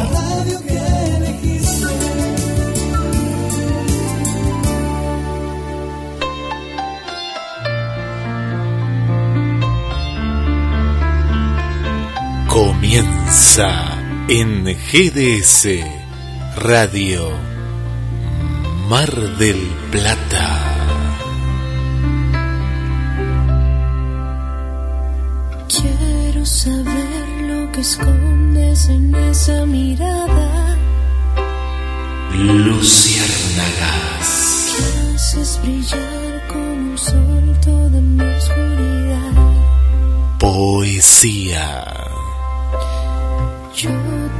Comienza 12.91 13.71
en 14.27 14.65
GDS 14.65 15.65
Radio 16.57 17.29
Mar 18.89 19.09
del 19.37 19.55
Plata. 19.89 20.59
Quiero 25.69 26.45
saber 26.45 27.29
lo 27.47 27.71
que 27.71 27.79
escondes 27.79 28.89
en 28.89 29.15
esa 29.15 29.65
mirada. 29.65 30.77
Luciérnagas. 32.35 34.27
Que 34.75 34.83
haces 35.15 35.61
brillar 35.63 36.45
como 36.49 36.91
un 36.91 36.97
sol 36.97 37.57
toda 37.63 38.01
mi 38.01 38.21
oscuridad. 38.21 39.31
Poesía. 40.39 42.01
Yo 43.75 43.89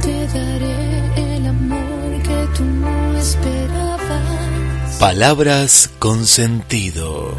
te 0.02 0.26
daré 0.28 1.36
el 1.36 1.46
amor 1.46 2.22
que 2.22 2.48
tú 2.56 2.64
no 2.64 3.16
esperabas. 3.16 4.96
Palabras 5.00 5.90
con 5.98 6.26
sentido. 6.26 7.34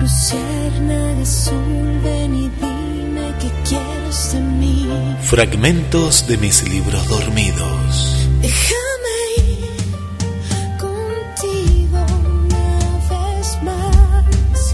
Luciérnaga 0.00 1.22
azul, 1.22 2.00
ven 2.02 2.34
y 2.34 2.48
dime 2.48 3.32
qué 3.40 3.50
quieres 3.68 4.32
de 4.32 4.40
mí. 4.40 4.88
Fragmentos 5.22 6.26
de 6.26 6.36
mis 6.36 6.68
libros 6.68 7.08
dormidos. 7.08 8.28
Déjame 8.42 9.16
ir 9.38 10.76
contigo 10.78 12.04
una 12.42 12.98
vez 13.08 13.62
más. 13.62 14.72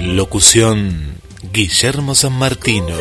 Locución 0.00 1.18
Guillermo 1.52 2.14
San 2.14 2.32
Martino. 2.32 2.96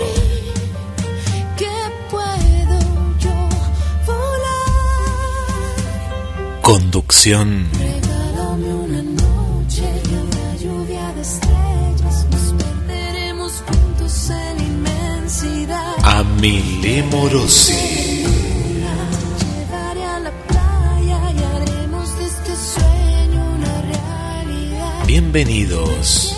Sueño 22.56 23.46
una 23.58 23.82
realidad. 23.82 25.06
Bienvenidos 25.06 26.34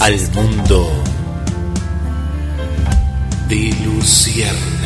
al 0.00 0.18
mundo 0.32 0.90
de 3.48 3.72
Luciérnagas. 3.84 4.79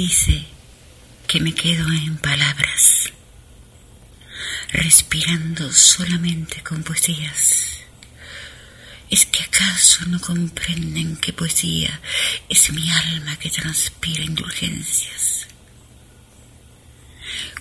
Dice 0.00 0.46
que 1.26 1.40
me 1.40 1.54
quedo 1.54 1.86
en 1.92 2.16
palabras, 2.16 3.12
respirando 4.72 5.70
solamente 5.70 6.62
con 6.62 6.82
poesías. 6.82 7.80
¿Es 9.10 9.26
que 9.26 9.42
acaso 9.42 10.06
no 10.06 10.18
comprenden 10.18 11.18
que 11.18 11.34
poesía 11.34 12.00
es 12.48 12.72
mi 12.72 12.90
alma 12.90 13.36
que 13.36 13.50
transpira 13.50 14.24
indulgencias? 14.24 15.46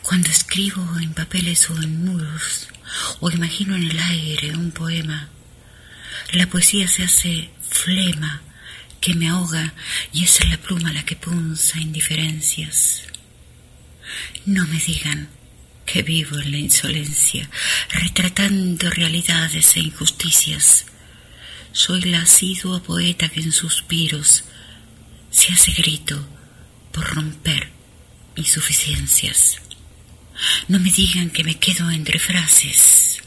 Cuando 0.01 0.29
escribo 0.29 0.81
en 1.01 1.13
papeles 1.13 1.69
o 1.69 1.75
en 1.75 2.05
muros, 2.05 2.69
o 3.19 3.29
imagino 3.31 3.75
en 3.75 3.83
el 3.83 3.99
aire 3.99 4.55
un 4.55 4.71
poema, 4.71 5.27
la 6.31 6.47
poesía 6.47 6.87
se 6.87 7.03
hace 7.03 7.49
flema 7.69 8.41
que 8.99 9.13
me 9.13 9.29
ahoga 9.29 9.73
y 10.13 10.23
es 10.23 10.39
la 10.49 10.57
pluma 10.57 10.91
la 10.93 11.03
que 11.05 11.15
punza 11.15 11.79
indiferencias. 11.79 13.03
No 14.45 14.65
me 14.67 14.79
digan 14.79 15.29
que 15.85 16.03
vivo 16.03 16.37
en 16.39 16.51
la 16.51 16.57
insolencia, 16.57 17.49
retratando 17.89 18.89
realidades 18.89 19.75
e 19.75 19.79
injusticias. 19.79 20.85
Soy 21.71 22.01
la 22.01 22.21
asidua 22.21 22.83
poeta 22.83 23.29
que 23.29 23.41
en 23.41 23.51
suspiros 23.51 24.43
se 25.31 25.53
hace 25.53 25.71
grito 25.71 26.27
por 26.91 27.05
romper 27.15 27.71
insuficiencias. 28.35 29.57
No 30.67 30.79
me 30.79 30.91
digan 30.91 31.29
que 31.29 31.43
me 31.43 31.59
quedo 31.59 31.89
entre 31.91 32.19
frases, 32.19 33.21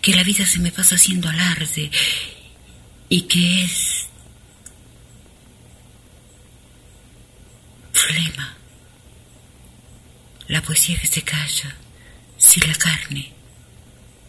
que 0.00 0.14
la 0.14 0.22
vida 0.22 0.46
se 0.46 0.60
me 0.60 0.72
pasa 0.72 0.94
haciendo 0.94 1.28
alarde 1.28 1.90
y 3.08 3.22
que 3.22 3.64
es 3.64 3.93
flema. 8.06 8.56
La 10.48 10.62
poesía 10.62 10.98
que 11.00 11.06
se 11.06 11.22
calla 11.22 11.74
si 12.36 12.60
la 12.60 12.74
carne 12.74 13.32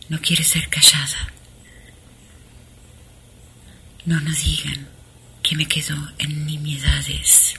no 0.09 0.19
quiere 0.21 0.43
ser 0.43 0.69
callada. 0.69 1.33
No 4.05 4.19
nos 4.21 4.43
digan 4.43 4.87
que 5.43 5.55
me 5.55 5.67
quedo 5.67 5.95
en 6.19 6.45
nimiedades. 6.45 7.55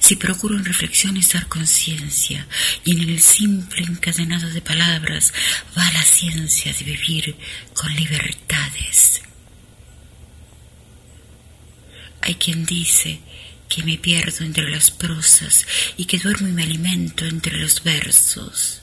Si 0.00 0.16
procuro 0.16 0.56
en 0.56 0.64
reflexiones 0.64 1.32
dar 1.32 1.46
conciencia 1.46 2.46
y 2.84 2.92
en 2.92 3.08
el 3.10 3.20
simple 3.20 3.82
encadenado 3.82 4.48
de 4.50 4.60
palabras 4.60 5.32
va 5.76 5.92
la 5.92 6.02
ciencia 6.02 6.72
de 6.72 6.84
vivir 6.84 7.36
con 7.74 7.94
libertades. 7.94 9.22
Hay 12.22 12.34
quien 12.34 12.66
dice 12.66 13.20
que 13.70 13.84
me 13.84 13.96
pierdo 13.96 14.44
entre 14.44 14.68
las 14.68 14.90
prosas 14.90 15.64
y 15.96 16.04
que 16.04 16.18
duermo 16.18 16.48
y 16.48 16.52
me 16.52 16.64
alimento 16.64 17.24
entre 17.24 17.56
los 17.56 17.82
versos. 17.84 18.82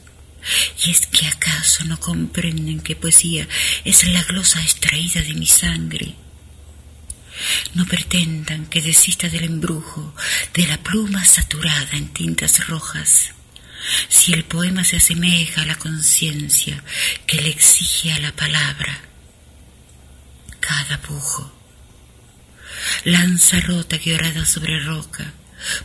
Y 0.84 0.92
es 0.92 1.06
que 1.08 1.28
acaso 1.28 1.84
no 1.84 2.00
comprenden 2.00 2.80
que 2.80 2.96
poesía 2.96 3.48
es 3.84 4.08
la 4.08 4.24
glosa 4.24 4.62
extraída 4.62 5.22
de 5.22 5.34
mi 5.34 5.46
sangre. 5.46 6.16
No 7.76 7.86
pretendan 7.86 8.66
que 8.66 8.82
desista 8.82 9.28
del 9.28 9.44
embrujo 9.44 10.16
de 10.54 10.66
la 10.66 10.78
pluma 10.82 11.24
saturada 11.26 11.90
en 11.92 12.08
tintas 12.14 12.66
rojas. 12.68 13.34
Si 14.08 14.34
el 14.34 14.46
poema 14.46 14.86
se 14.86 14.98
asemeja 14.98 15.62
a 15.62 15.66
la 15.66 15.76
conciencia 15.76 16.82
que 17.28 17.42
le 17.42 17.50
exige 17.50 18.14
a 18.14 18.20
la 18.20 18.32
palabra, 18.32 19.02
cada 20.62 21.00
pujo 21.02 21.57
lanza 23.04 23.60
rota 23.60 24.00
que 24.00 24.14
orada 24.14 24.46
sobre 24.46 24.80
roca, 24.84 25.34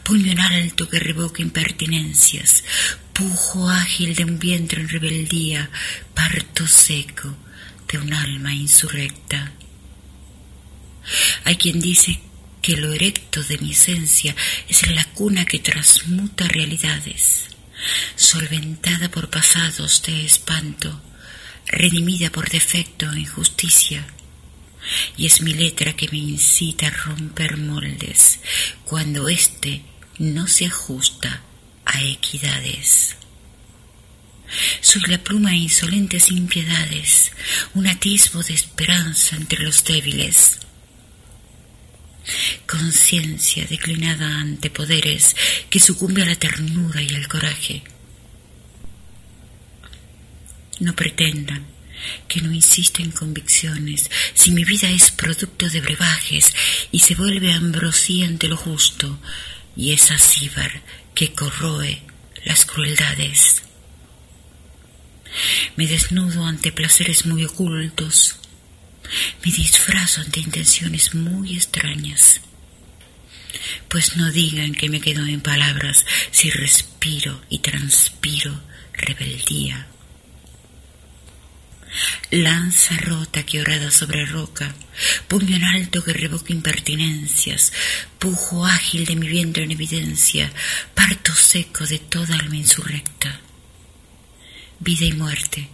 puño 0.02 0.32
en 0.32 0.40
alto 0.40 0.88
que 0.88 0.98
revoca 0.98 1.42
impertinencias, 1.42 2.64
pujo 3.12 3.68
ágil 3.68 4.14
de 4.14 4.24
un 4.24 4.38
vientre 4.38 4.80
en 4.80 4.88
rebeldía, 4.88 5.70
parto 6.14 6.66
seco 6.66 7.36
de 7.88 7.98
un 7.98 8.12
alma 8.12 8.54
insurrecta. 8.54 9.52
Hay 11.44 11.56
quien 11.56 11.80
dice 11.80 12.20
que 12.60 12.76
lo 12.76 12.92
erecto 12.92 13.42
de 13.42 13.58
mi 13.58 13.72
esencia 13.72 14.36
es 14.68 14.88
la 14.90 15.04
cuna 15.04 15.44
que 15.44 15.58
transmuta 15.58 16.46
realidades, 16.46 17.46
solventada 18.14 19.10
por 19.10 19.30
pasados 19.30 20.02
de 20.02 20.24
espanto, 20.24 21.02
redimida 21.66 22.30
por 22.30 22.48
defecto 22.48 23.08
o 23.08 23.14
injusticia 23.14 24.06
y 25.17 25.26
es 25.26 25.43
mi 25.43 25.55
letra 25.55 25.94
que 25.94 26.08
me 26.11 26.19
incita 26.19 26.88
a 26.88 26.90
romper 26.90 27.56
moldes 27.56 28.40
cuando 28.84 29.29
éste 29.29 29.82
no 30.19 30.46
se 30.46 30.67
ajusta 30.67 31.43
a 31.84 32.02
equidades. 32.02 33.17
Soy 34.81 35.02
la 35.06 35.19
pluma 35.19 35.55
insolente 35.55 36.20
sin 36.20 36.46
piedades, 36.46 37.32
un 37.75 37.87
atisbo 37.87 38.43
de 38.43 38.55
esperanza 38.55 39.37
entre 39.37 39.62
los 39.62 39.84
débiles. 39.84 40.58
Conciencia 42.67 43.67
declinada 43.67 44.40
ante 44.40 44.70
poderes 44.70 45.35
que 45.70 45.81
sucumbe 45.81 46.23
a 46.23 46.26
la 46.26 46.37
ternura 46.37 47.02
y 47.02 47.14
al 47.14 47.28
coraje. 47.28 47.82
No 50.81 50.94
pretendan 50.94 51.67
que 52.28 52.40
no 52.40 52.52
insista 52.52 53.02
en 53.02 53.10
convicciones 53.10 54.10
si 54.34 54.50
mi 54.52 54.64
vida 54.64 54.90
es 54.90 55.10
producto 55.10 55.69
de 55.69 55.81
brebajes 55.81 56.54
y 56.90 57.00
se 57.00 57.14
vuelve 57.14 57.52
ambrosía 57.52 58.26
ante 58.26 58.49
lo 58.49 58.56
justo 58.56 59.19
y 59.76 59.93
es 59.93 60.10
acíbar 60.10 60.82
que 61.14 61.32
corroe 61.32 62.02
las 62.44 62.64
crueldades. 62.64 63.62
Me 65.76 65.87
desnudo 65.87 66.44
ante 66.44 66.72
placeres 66.72 67.25
muy 67.26 67.44
ocultos, 67.44 68.37
me 69.44 69.52
disfrazo 69.52 70.20
ante 70.20 70.40
intenciones 70.40 71.14
muy 71.14 71.54
extrañas. 71.54 72.40
Pues 73.88 74.16
no 74.16 74.31
digan 74.31 74.72
que 74.72 74.88
me 74.88 75.00
quedo 75.00 75.25
en 75.26 75.40
palabras 75.40 76.04
si 76.31 76.50
respiro 76.50 77.43
y 77.49 77.58
transpiro 77.58 78.62
rebeldía. 78.93 79.91
Lanza 82.30 82.96
rota 82.96 83.44
que 83.44 83.60
orada 83.60 83.90
sobre 83.90 84.24
roca, 84.24 84.74
puño 85.28 85.56
en 85.56 85.64
alto 85.64 86.02
que 86.02 86.12
revoca 86.12 86.52
impertinencias, 86.52 87.72
pujo 88.18 88.64
ágil 88.64 89.04
de 89.04 89.16
mi 89.16 89.28
vientre 89.28 89.64
en 89.64 89.72
evidencia, 89.72 90.50
parto 90.94 91.34
seco 91.34 91.86
de 91.86 91.98
toda 91.98 92.36
alma 92.36 92.56
insurrecta. 92.56 93.40
Vida 94.80 95.04
y 95.04 95.12
muerte, 95.12 95.68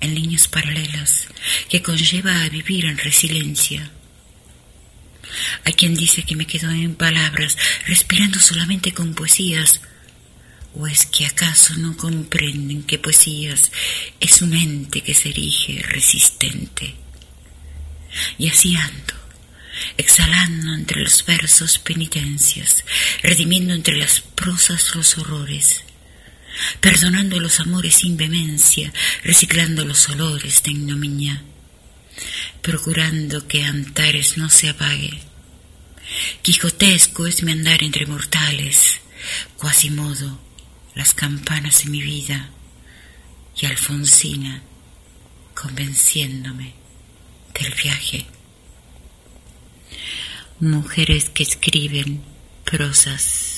en 0.00 0.14
líneas 0.14 0.48
paralelas, 0.48 1.28
que 1.68 1.82
conlleva 1.82 2.42
a 2.42 2.48
vivir 2.48 2.84
en 2.86 2.98
resiliencia. 2.98 3.90
Hay 5.64 5.72
quien 5.74 5.94
dice 5.94 6.24
que 6.24 6.36
me 6.36 6.46
quedo 6.46 6.70
en 6.70 6.96
palabras, 6.96 7.56
respirando 7.86 8.40
solamente 8.40 8.92
con 8.92 9.14
poesías, 9.14 9.80
¿O 10.76 10.88
es 10.88 11.06
que 11.06 11.24
acaso 11.26 11.74
no 11.76 11.96
comprenden 11.96 12.82
que 12.82 12.98
poesías 12.98 13.70
es 14.18 14.42
un 14.42 14.54
ente 14.54 15.02
que 15.02 15.14
se 15.14 15.28
erige 15.28 15.80
resistente? 15.82 16.94
Y 18.38 18.48
así 18.48 18.74
ando, 18.74 19.14
exhalando 19.96 20.74
entre 20.74 21.02
los 21.02 21.24
versos 21.24 21.78
penitencias, 21.78 22.84
redimiendo 23.22 23.72
entre 23.72 23.96
las 23.96 24.20
prosas 24.20 24.96
los 24.96 25.16
horrores, 25.16 25.84
perdonando 26.80 27.38
los 27.38 27.60
amores 27.60 27.94
sin 27.96 28.16
vehemencia, 28.16 28.92
reciclando 29.22 29.84
los 29.84 30.08
olores 30.08 30.62
de 30.64 30.72
ignominia, 30.72 31.42
procurando 32.62 33.46
que 33.46 33.62
Antares 33.62 34.38
no 34.38 34.50
se 34.50 34.70
apague. 34.70 35.20
Quijotesco 36.42 37.28
es 37.28 37.44
mi 37.44 37.52
andar 37.52 37.82
entre 37.84 38.06
mortales, 38.06 39.00
modo 39.90 40.53
las 40.94 41.14
campanas 41.14 41.84
de 41.84 41.90
mi 41.90 42.02
vida 42.02 42.50
y 43.56 43.66
Alfonsina 43.66 44.62
convenciéndome 45.54 46.74
del 47.58 47.72
viaje. 47.74 48.26
Mujeres 50.60 51.30
que 51.30 51.42
escriben 51.42 52.22
prosas 52.64 53.53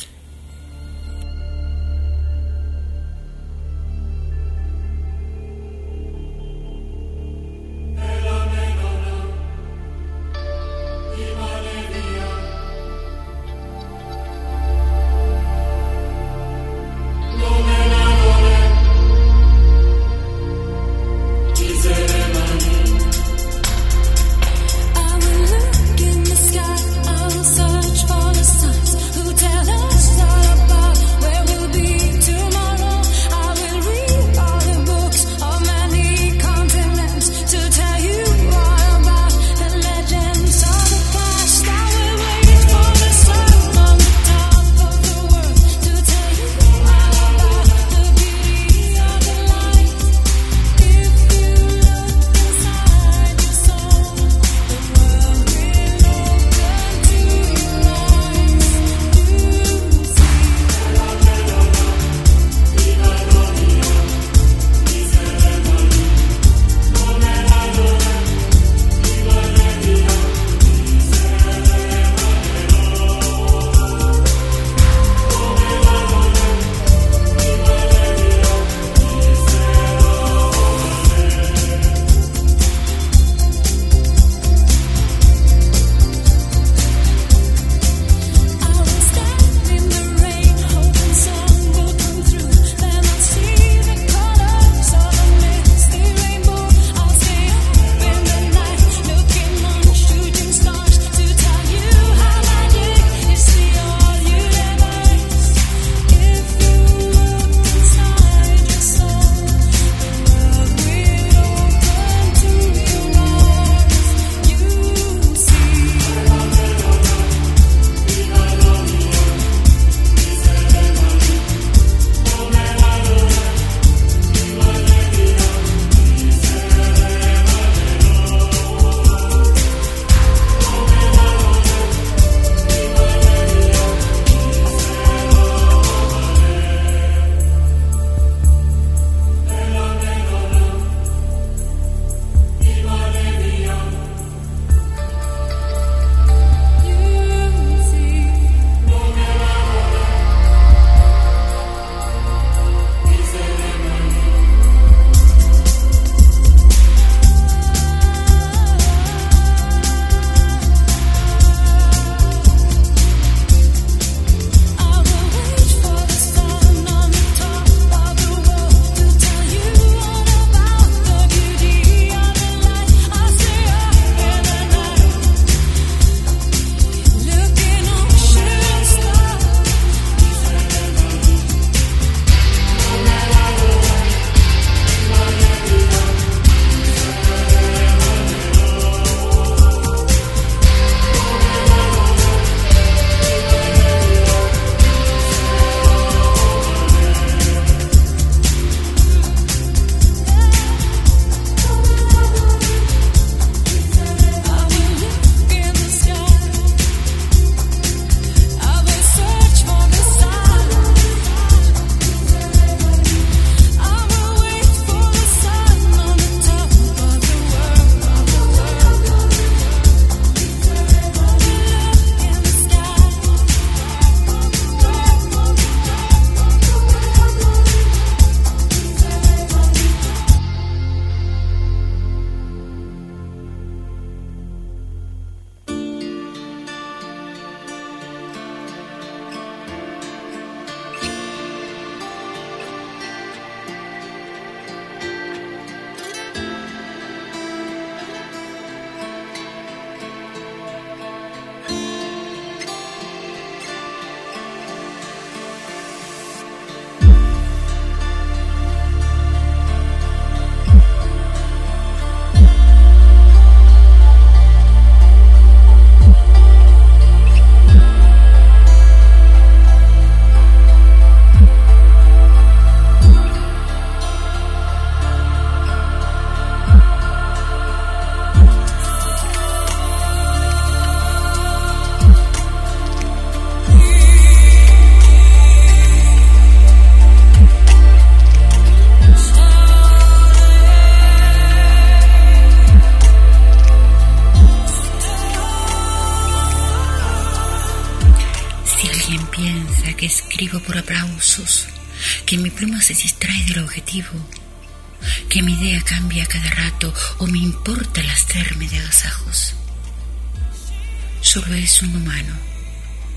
es 311.76 311.82
un 311.82 311.94
humano, 311.94 312.34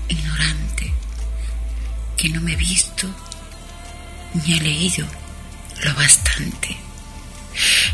ignorante, 0.08 0.92
que 2.14 2.28
no 2.28 2.42
me 2.42 2.52
ha 2.52 2.56
visto 2.58 3.08
ni 4.34 4.52
ha 4.52 4.62
leído 4.62 5.06
lo 5.82 5.94
bastante. 5.94 6.76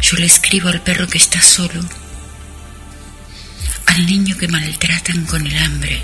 Yo 0.03 0.17
le 0.17 0.27
escribo 0.27 0.69
al 0.69 0.83
perro 0.83 1.07
que 1.07 1.19
está 1.19 1.41
solo, 1.41 1.81
al 3.87 4.07
niño 4.07 4.37
que 4.37 4.49
maltratan 4.49 5.25
con 5.27 5.47
el 5.47 5.57
hambre, 5.57 6.03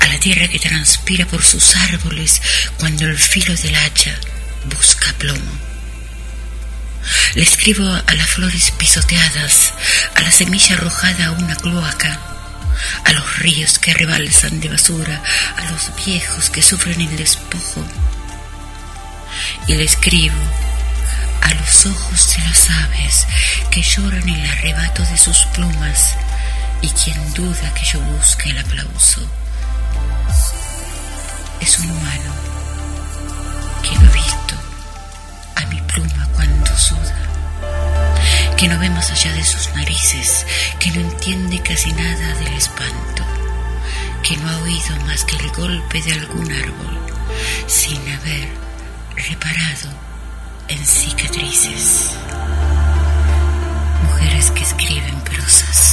a 0.00 0.06
la 0.08 0.18
tierra 0.18 0.48
que 0.48 0.58
transpira 0.58 1.24
por 1.26 1.44
sus 1.44 1.76
árboles 1.76 2.42
cuando 2.76 3.04
el 3.04 3.18
filo 3.18 3.54
del 3.54 3.76
hacha 3.76 4.18
busca 4.64 5.12
plomo. 5.12 5.52
Le 7.34 7.42
escribo 7.44 7.88
a 7.88 8.14
las 8.14 8.30
flores 8.30 8.72
pisoteadas, 8.72 9.74
a 10.16 10.22
la 10.22 10.32
semilla 10.32 10.74
arrojada 10.74 11.26
a 11.26 11.32
una 11.32 11.54
cloaca, 11.54 12.39
a 13.04 13.12
los 13.12 13.38
ríos 13.38 13.78
que 13.78 13.94
rebalsan 13.94 14.60
de 14.60 14.68
basura, 14.68 15.22
a 15.56 15.70
los 15.70 15.90
viejos 16.04 16.50
que 16.50 16.62
sufren 16.62 17.00
el 17.00 17.16
despojo. 17.16 17.84
Y 19.66 19.74
le 19.74 19.84
escribo 19.84 20.42
a 21.42 21.54
los 21.54 21.86
ojos 21.86 22.36
de 22.36 22.44
las 22.44 22.70
aves 22.70 23.26
que 23.70 23.82
lloran 23.82 24.28
el 24.28 24.50
arrebato 24.50 25.02
de 25.02 25.16
sus 25.16 25.44
plumas 25.54 26.14
y 26.82 26.88
quien 26.88 27.34
duda 27.34 27.74
que 27.74 27.84
yo 27.84 28.00
busque 28.00 28.50
el 28.50 28.58
aplauso 28.58 29.20
es 31.60 31.78
un 31.78 31.90
humano 31.90 32.32
que 33.82 33.98
no 33.98 34.10
ha 34.10 34.12
visto 34.12 34.54
a 35.56 35.66
mi 35.66 35.80
pluma 35.82 36.28
cuando 36.34 36.78
suda, 36.78 37.16
que 38.60 38.68
no 38.68 38.78
ve 38.78 38.90
más 38.90 39.10
allá 39.10 39.32
de 39.32 39.42
sus 39.42 39.74
narices, 39.74 40.44
que 40.78 40.90
no 40.90 41.00
entiende 41.00 41.62
casi 41.62 41.94
nada 41.94 42.34
del 42.34 42.52
espanto, 42.52 43.24
que 44.22 44.36
no 44.36 44.50
ha 44.50 44.58
oído 44.58 44.96
más 45.06 45.24
que 45.24 45.36
el 45.36 45.50
golpe 45.52 46.02
de 46.02 46.12
algún 46.12 46.52
árbol 46.52 46.98
sin 47.66 47.96
haber 48.12 48.50
reparado 49.16 49.88
en 50.68 50.84
cicatrices. 50.84 52.10
Mujeres 54.02 54.50
que 54.50 54.62
escriben 54.62 55.18
prosas. 55.22 55.89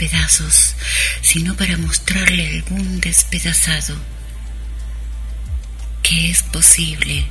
Pedazos, 0.00 0.76
sino 1.20 1.54
para 1.56 1.76
mostrarle 1.76 2.46
a 2.46 2.50
algún 2.52 3.02
despedazado 3.02 3.94
que 6.02 6.30
es 6.30 6.42
posible 6.42 7.26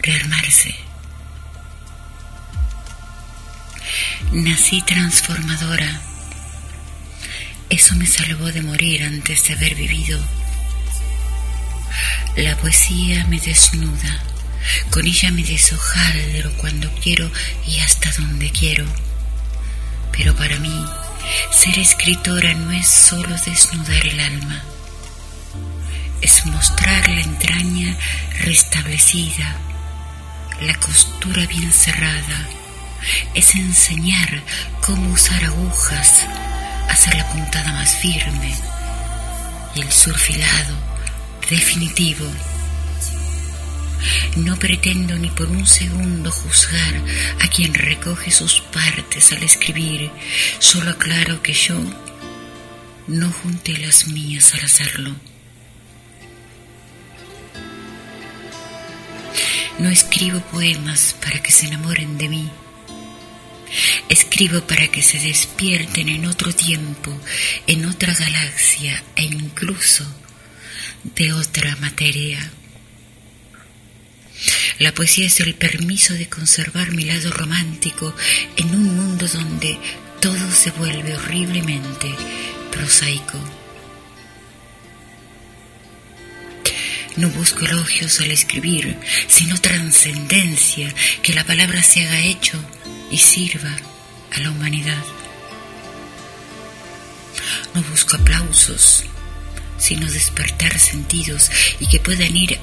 rearmarse. 0.00 0.72
Nací 4.30 4.82
transformadora. 4.82 6.00
Eso 7.70 7.96
me 7.96 8.06
salvó 8.06 8.52
de 8.52 8.62
morir 8.62 9.02
antes 9.02 9.42
de 9.48 9.54
haber 9.54 9.74
vivido. 9.74 10.24
La 12.36 12.56
poesía 12.56 13.24
me 13.24 13.40
desnuda. 13.40 14.22
Con 14.90 15.04
ella 15.06 15.32
me 15.32 15.42
deshojaldro 15.42 16.52
cuando 16.58 16.88
quiero 17.02 17.28
y 17.66 17.80
hasta 17.80 18.12
donde 18.12 18.50
quiero. 18.50 18.86
Pero 20.12 20.36
para 20.36 20.56
mí, 20.60 20.86
ser 21.50 21.78
escritora 21.78 22.54
no 22.54 22.72
es 22.72 22.88
solo 22.88 23.34
desnudar 23.44 24.06
el 24.06 24.20
alma, 24.20 24.62
es 26.20 26.46
mostrar 26.46 27.08
la 27.08 27.20
entraña 27.20 27.96
restablecida, 28.40 29.56
la 30.60 30.74
costura 30.76 31.46
bien 31.46 31.72
cerrada, 31.72 32.48
es 33.34 33.54
enseñar 33.54 34.42
cómo 34.80 35.12
usar 35.12 35.44
agujas, 35.44 36.22
hacer 36.88 37.14
la 37.16 37.26
puntada 37.28 37.72
más 37.72 37.96
firme 37.96 38.54
y 39.74 39.80
el 39.80 39.92
surfilado 39.92 40.76
definitivo. 41.50 42.26
No 44.36 44.58
pretendo 44.58 45.16
ni 45.16 45.28
por 45.28 45.48
un 45.48 45.66
segundo 45.66 46.30
juzgar 46.30 46.94
a 47.40 47.48
quien 47.48 47.74
recoge 47.74 48.30
sus 48.30 48.60
partes 48.60 49.32
al 49.32 49.42
escribir, 49.42 50.10
solo 50.58 50.90
aclaro 50.90 51.42
que 51.42 51.52
yo 51.52 51.80
no 53.06 53.30
junté 53.30 53.76
las 53.78 54.06
mías 54.08 54.54
al 54.54 54.60
hacerlo. 54.60 55.14
No 59.78 59.88
escribo 59.88 60.40
poemas 60.40 61.16
para 61.20 61.42
que 61.42 61.50
se 61.50 61.66
enamoren 61.66 62.16
de 62.16 62.28
mí. 62.28 62.50
Escribo 64.08 64.60
para 64.60 64.88
que 64.88 65.02
se 65.02 65.18
despierten 65.18 66.08
en 66.08 66.26
otro 66.26 66.52
tiempo, 66.52 67.12
en 67.66 67.84
otra 67.86 68.14
galaxia 68.14 69.02
e 69.16 69.24
incluso 69.24 70.06
de 71.16 71.32
otra 71.32 71.74
materia. 71.76 72.52
La 74.78 74.92
poesía 74.92 75.26
es 75.26 75.40
el 75.40 75.54
permiso 75.54 76.14
de 76.14 76.28
conservar 76.28 76.92
mi 76.92 77.04
lado 77.04 77.30
romántico 77.30 78.14
en 78.56 78.74
un 78.74 78.96
mundo 78.96 79.26
donde 79.28 79.78
todo 80.20 80.50
se 80.50 80.70
vuelve 80.72 81.14
horriblemente 81.14 82.14
prosaico. 82.72 83.38
No 87.16 87.28
busco 87.28 87.64
elogios 87.64 88.20
al 88.20 88.32
escribir, 88.32 88.98
sino 89.28 89.60
trascendencia, 89.60 90.92
que 91.22 91.32
la 91.32 91.44
palabra 91.44 91.82
se 91.82 92.04
haga 92.04 92.20
hecho 92.20 92.58
y 93.10 93.18
sirva 93.18 93.70
a 94.32 94.40
la 94.40 94.50
humanidad. 94.50 95.04
No 97.72 97.82
busco 97.84 98.16
aplausos, 98.16 99.04
sino 99.78 100.10
despertar 100.10 100.78
sentidos 100.80 101.50
y 101.78 101.86
que 101.86 102.00
puedan 102.00 102.36
ir 102.36 102.58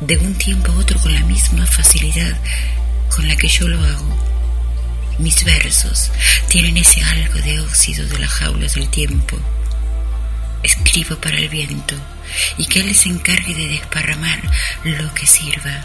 de 0.00 0.18
un 0.18 0.34
tiempo 0.34 0.72
a 0.72 0.76
otro 0.76 0.98
con 1.00 1.14
la 1.14 1.22
misma 1.22 1.66
facilidad 1.66 2.36
con 3.14 3.26
la 3.28 3.36
que 3.36 3.48
yo 3.48 3.68
lo 3.68 3.78
hago. 3.82 4.34
Mis 5.18 5.44
versos 5.44 6.10
tienen 6.48 6.76
ese 6.76 7.02
algo 7.02 7.34
de 7.40 7.60
óxido 7.60 8.06
de 8.06 8.18
las 8.18 8.30
jaulas 8.30 8.74
del 8.74 8.88
tiempo. 8.88 9.38
Escribo 10.62 11.16
para 11.16 11.38
el 11.38 11.48
viento 11.48 11.94
y 12.58 12.66
que 12.66 12.80
él 12.80 12.94
se 12.94 13.10
encargue 13.10 13.54
de 13.54 13.68
desparramar 13.68 14.42
lo 14.82 15.14
que 15.14 15.26
sirva. 15.26 15.84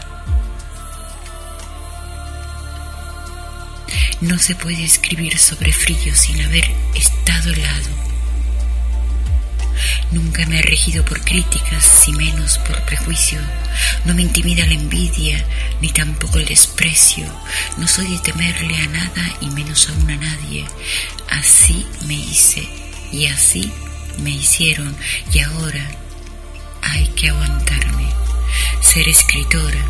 No 4.20 4.38
se 4.38 4.54
puede 4.54 4.84
escribir 4.84 5.38
sobre 5.38 5.72
frío 5.72 6.14
sin 6.14 6.40
haber 6.42 6.70
estado 6.94 7.52
helado. 7.52 7.90
Nunca 10.12 10.44
me 10.46 10.58
he 10.58 10.62
regido 10.62 11.04
por 11.04 11.22
críticas, 11.24 12.08
y 12.08 12.12
menos 12.12 12.58
por 12.58 12.84
prejuicio. 12.84 13.38
No 14.04 14.12
me 14.12 14.22
intimida 14.22 14.66
la 14.66 14.74
envidia, 14.74 15.44
ni 15.80 15.88
tampoco 15.92 16.38
el 16.38 16.46
desprecio. 16.46 17.26
No 17.76 17.86
soy 17.86 18.08
de 18.08 18.18
temerle 18.18 18.76
a 18.76 18.86
nada 18.86 19.36
y 19.40 19.46
menos 19.50 19.88
aún 19.88 20.10
a 20.10 20.16
nadie. 20.16 20.64
Así 21.28 21.86
me 22.06 22.14
hice 22.14 22.68
y 23.12 23.26
así 23.26 23.70
me 24.18 24.30
hicieron 24.30 24.96
y 25.32 25.38
ahora 25.40 25.88
hay 26.82 27.06
que 27.08 27.28
aguantarme. 27.28 28.08
Ser 28.80 29.08
escritora 29.08 29.84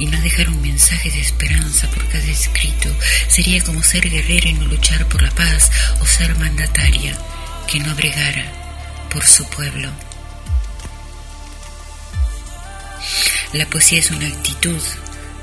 y 0.00 0.06
no 0.06 0.20
dejar 0.22 0.48
un 0.48 0.60
mensaje 0.60 1.08
de 1.08 1.20
esperanza 1.20 1.88
por 1.90 2.04
cada 2.08 2.24
escrito 2.24 2.88
sería 3.28 3.62
como 3.62 3.80
ser 3.84 4.10
guerrera 4.10 4.48
y 4.48 4.54
no 4.54 4.64
luchar 4.66 5.06
por 5.06 5.22
la 5.22 5.30
paz 5.30 5.70
o 6.00 6.06
ser 6.06 6.36
mandataria 6.36 7.16
que 7.68 7.78
no 7.78 7.94
bregara 7.94 8.59
por 9.10 9.26
su 9.26 9.44
pueblo. 9.48 9.90
La 13.52 13.66
poesía 13.66 13.98
es 13.98 14.10
una 14.10 14.28
actitud 14.28 14.80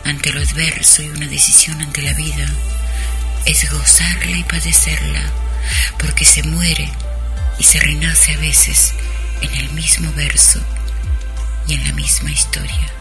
ante 0.05 0.31
lo 0.31 0.41
adverso 0.41 1.03
y 1.03 1.09
una 1.09 1.27
decisión 1.27 1.81
ante 1.81 2.01
la 2.01 2.13
vida. 2.13 2.47
Es 3.45 3.69
gozarla 3.71 4.37
y 4.37 4.43
padecerla, 4.43 5.21
porque 5.99 6.25
se 6.25 6.43
muere 6.43 6.89
y 7.59 7.63
se 7.63 7.79
renace 7.79 8.33
a 8.33 8.37
veces 8.37 8.93
en 9.41 9.53
el 9.53 9.69
mismo 9.71 10.11
verso 10.13 10.59
y 11.67 11.73
en 11.73 11.83
la 11.83 11.93
misma 11.93 12.31
historia. 12.31 12.96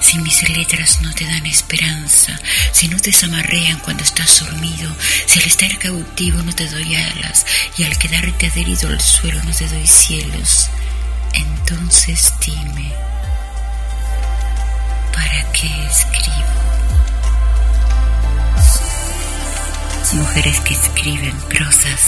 Si 0.00 0.18
mis 0.18 0.48
letras 0.48 1.00
no 1.02 1.12
te 1.14 1.24
dan 1.24 1.44
esperanza, 1.46 2.38
si 2.72 2.88
no 2.88 2.96
te 2.96 3.10
desamarrean 3.10 3.78
cuando 3.80 4.02
estás 4.02 4.40
dormido, 4.40 4.90
si 5.26 5.38
al 5.38 5.46
estar 5.46 5.78
cautivo 5.78 6.42
no 6.42 6.54
te 6.54 6.68
doy 6.68 6.96
alas 6.96 7.46
y 7.76 7.84
al 7.84 7.96
quedarte 7.98 8.46
adherido 8.46 8.88
al 8.88 9.00
suelo 9.00 9.42
no 9.44 9.52
te 9.52 9.68
doy 9.68 9.86
cielos, 9.86 10.70
entonces 11.34 12.32
dime, 12.44 12.92
¿para 15.12 15.52
qué 15.52 15.68
escribo? 15.86 16.60
Mujeres 20.12 20.60
que 20.60 20.74
escriben 20.74 21.38
prosas. 21.48 22.00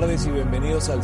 Tardes 0.00 0.26
y 0.26 0.30
bienvenidos 0.32 0.88
al 0.88 1.00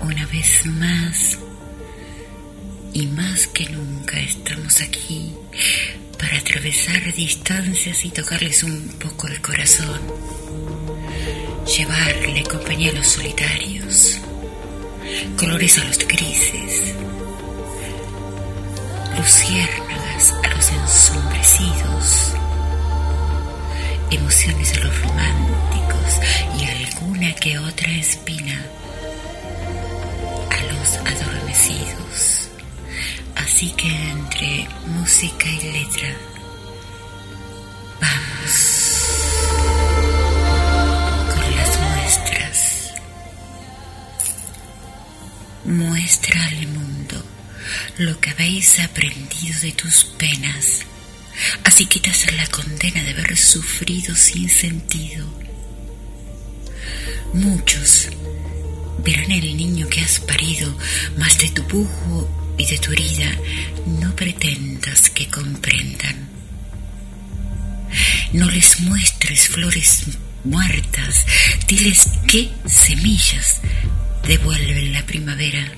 Una 0.00 0.26
vez 0.26 0.66
más 0.66 1.38
y 2.92 3.06
más 3.06 3.46
que 3.46 3.68
nunca 3.68 4.18
estamos 4.18 4.80
aquí 4.80 5.32
para 6.18 6.36
atravesar 6.38 7.14
distancias 7.14 8.04
y 8.04 8.10
tocarles 8.10 8.64
un 8.64 8.88
poco 8.98 9.28
el 9.28 9.40
corazón, 9.40 10.00
llevarle 11.76 12.42
compañía 12.42 12.90
a 12.90 12.94
los 12.94 13.06
solitarios, 13.06 14.18
colores 15.38 15.78
a 15.78 15.84
los 15.84 15.98
grises, 16.08 16.45
que 27.40 27.58
otra 27.58 27.90
espina 27.92 28.64
a 30.50 30.62
los 30.72 30.96
adormecidos. 30.96 32.48
Así 33.34 33.70
que 33.72 33.88
entre 33.88 34.68
música 34.86 35.46
y 35.46 35.72
letra, 35.72 36.16
vamos 38.00 39.06
con 41.34 41.56
las 41.56 41.80
muestras. 41.80 42.90
Muestra 45.64 46.44
al 46.46 46.66
mundo 46.68 47.24
lo 47.98 48.20
que 48.20 48.30
habéis 48.30 48.78
aprendido 48.80 49.60
de 49.60 49.72
tus 49.72 50.04
penas. 50.04 50.82
Así 51.64 51.86
quitas 51.86 52.32
la 52.32 52.46
condena 52.46 53.02
de 53.02 53.10
haber 53.10 53.36
sufrido 53.36 54.14
sin 54.14 54.48
sentido. 54.48 55.26
Muchos 57.32 58.08
verán 59.04 59.30
el 59.30 59.56
niño 59.56 59.88
que 59.88 60.00
has 60.00 60.20
parido, 60.20 60.76
mas 61.16 61.38
de 61.38 61.50
tu 61.50 61.62
bujo 61.64 62.28
y 62.58 62.66
de 62.66 62.78
tu 62.78 62.92
herida 62.92 63.30
no 63.86 64.14
pretendas 64.16 65.10
que 65.10 65.28
comprendan. 65.28 66.28
No 68.32 68.50
les 68.50 68.80
muestres 68.80 69.48
flores 69.48 70.04
muertas, 70.44 71.26
diles 71.66 72.08
qué 72.26 72.50
semillas 72.66 73.60
devuelven 74.26 74.92
la 74.92 75.04
primavera. 75.06 75.72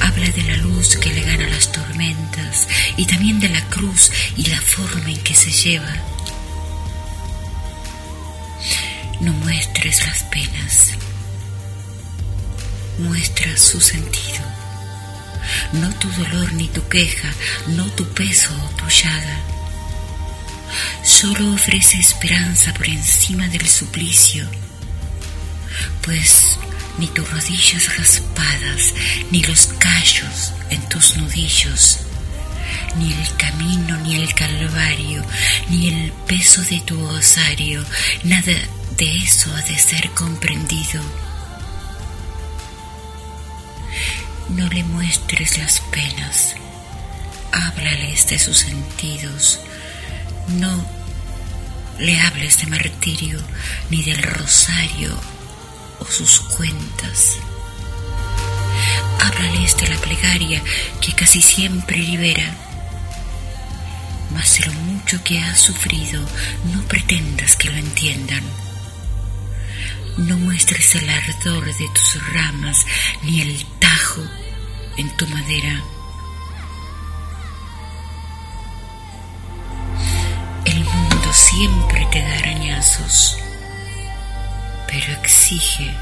Habla 0.00 0.28
de 0.30 0.42
la 0.42 0.56
luz 0.58 0.96
que 0.96 1.12
le 1.12 1.22
gana 1.22 1.48
las 1.48 1.70
tormentas 1.72 2.68
y 2.96 3.06
también 3.06 3.40
de 3.40 3.48
la 3.48 3.64
cruz 3.68 4.10
y 4.36 4.46
la 4.46 4.60
forma 4.60 5.10
en 5.10 5.18
que 5.18 5.34
se 5.34 5.50
lleva. 5.50 6.11
No 9.22 9.32
muestres 9.34 10.04
las 10.04 10.24
penas, 10.24 10.90
muestra 12.98 13.56
su 13.56 13.80
sentido. 13.80 14.42
No 15.74 15.90
tu 15.94 16.08
dolor 16.10 16.52
ni 16.54 16.66
tu 16.68 16.86
queja, 16.88 17.32
no 17.68 17.86
tu 17.92 18.04
peso 18.14 18.48
o 18.52 18.76
tu 18.76 18.84
llaga. 18.88 19.40
Solo 21.04 21.54
ofrece 21.54 21.98
esperanza 21.98 22.74
por 22.74 22.88
encima 22.88 23.46
del 23.46 23.68
suplicio, 23.68 24.44
pues 26.02 26.58
ni 26.98 27.06
tus 27.06 27.30
rodillas 27.30 27.96
raspadas, 27.96 28.92
ni 29.30 29.42
los 29.44 29.66
callos 29.78 30.52
en 30.70 30.80
tus 30.88 31.16
nudillos, 31.16 32.00
ni 32.96 33.12
el 33.12 33.36
camino, 33.36 33.96
ni 33.98 34.16
el 34.16 34.34
calvario, 34.34 35.24
ni 35.68 35.88
el 35.88 36.12
peso 36.26 36.60
de 36.62 36.80
tu 36.80 37.00
osario, 37.04 37.84
nada 38.24 38.52
de 39.02 39.16
eso 39.16 39.52
ha 39.52 39.62
de 39.62 39.76
ser 39.76 40.10
comprendido. 40.10 41.02
No 44.50 44.68
le 44.68 44.84
muestres 44.84 45.58
las 45.58 45.80
penas, 45.80 46.54
háblales 47.50 48.28
de 48.28 48.38
sus 48.38 48.58
sentidos, 48.58 49.58
no 50.50 50.86
le 51.98 52.16
hables 52.20 52.58
de 52.58 52.66
martirio 52.68 53.42
ni 53.90 54.04
del 54.04 54.22
rosario 54.22 55.18
o 55.98 56.04
sus 56.04 56.38
cuentas. 56.38 57.38
Háblales 59.20 59.76
de 59.78 59.88
la 59.88 59.96
plegaria 59.96 60.62
que 61.00 61.12
casi 61.12 61.42
siempre 61.42 61.96
libera. 61.96 62.54
Mas 64.30 64.58
de 64.58 64.66
lo 64.66 64.72
mucho 64.74 65.24
que 65.24 65.40
has 65.40 65.58
sufrido, 65.58 66.24
no 66.72 66.82
pretendas 66.84 67.56
que 67.56 67.68
lo 67.68 67.76
entiendan. 67.76 68.44
No 70.18 70.36
muestres 70.38 70.94
el 70.94 71.08
ardor 71.08 71.64
de 71.64 71.88
tus 71.88 72.32
ramas 72.32 72.86
ni 73.22 73.40
el 73.40 73.64
tajo 73.78 74.22
en 74.96 75.16
tu 75.16 75.26
madera. 75.28 75.82
El 80.64 80.84
mundo 80.84 81.32
siempre 81.32 82.06
te 82.12 82.20
da 82.20 82.38
arañazos, 82.38 83.38
pero 84.86 85.12
exige 85.22 85.94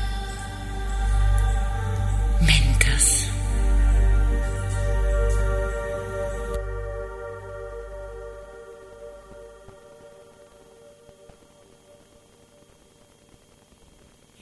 mentas. 2.40 3.29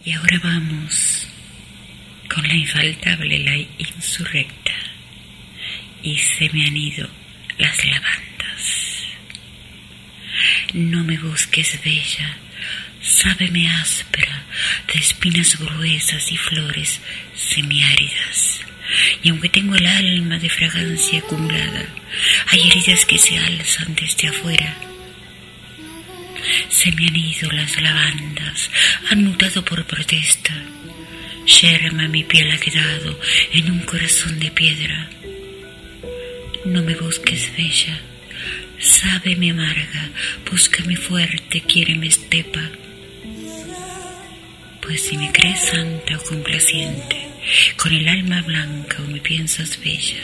Y 0.08 0.12
ahora 0.14 0.40
vamos 0.42 1.28
con 2.34 2.48
la 2.48 2.54
infaltable, 2.54 3.40
la 3.40 3.58
insurrecta. 3.76 4.72
Y 6.02 6.16
se 6.16 6.48
me 6.48 6.64
han 6.66 6.74
ido 6.74 7.06
las 7.58 7.84
lavandas. 7.84 9.06
No 10.72 11.04
me 11.04 11.18
busques 11.18 11.78
bella, 11.84 12.38
sábeme 13.02 13.68
áspera, 13.68 14.44
de 14.90 14.98
espinas 14.98 15.58
gruesas 15.58 16.32
y 16.32 16.38
flores 16.38 17.02
semiáridas. 17.34 18.62
Y 19.22 19.28
aunque 19.28 19.50
tengo 19.50 19.74
el 19.74 19.86
alma 19.86 20.38
de 20.38 20.48
fragancia 20.48 21.18
acumulada, 21.18 21.84
hay 22.46 22.66
heridas 22.66 23.04
que 23.04 23.18
se 23.18 23.36
alzan 23.36 23.94
desde 23.94 24.28
afuera. 24.28 24.74
Se 26.68 26.92
me 26.92 27.06
han 27.06 27.16
ido 27.16 27.50
las 27.52 27.80
lavandas, 27.80 28.70
han 29.10 29.24
mutado 29.24 29.64
por 29.64 29.84
protesta. 29.84 30.54
Yerma 31.46 32.08
mi 32.08 32.24
piel 32.24 32.50
ha 32.50 32.58
quedado 32.58 33.18
en 33.52 33.70
un 33.70 33.80
corazón 33.80 34.38
de 34.38 34.50
piedra. 34.50 35.08
No 36.64 36.82
me 36.82 36.94
busques 36.94 37.50
bella, 37.56 37.98
sábeme 38.78 39.50
amarga, 39.50 40.10
búscame 40.50 40.96
fuerte, 40.96 41.62
quiéreme 41.62 42.08
estepa. 42.08 42.60
Pues 44.82 45.02
si 45.02 45.16
me 45.16 45.32
crees 45.32 45.60
santa 45.60 46.16
o 46.18 46.22
complaciente, 46.22 47.28
con 47.76 47.94
el 47.94 48.08
alma 48.08 48.42
blanca 48.42 49.02
o 49.02 49.06
me 49.06 49.20
piensas 49.20 49.80
bella, 49.82 50.22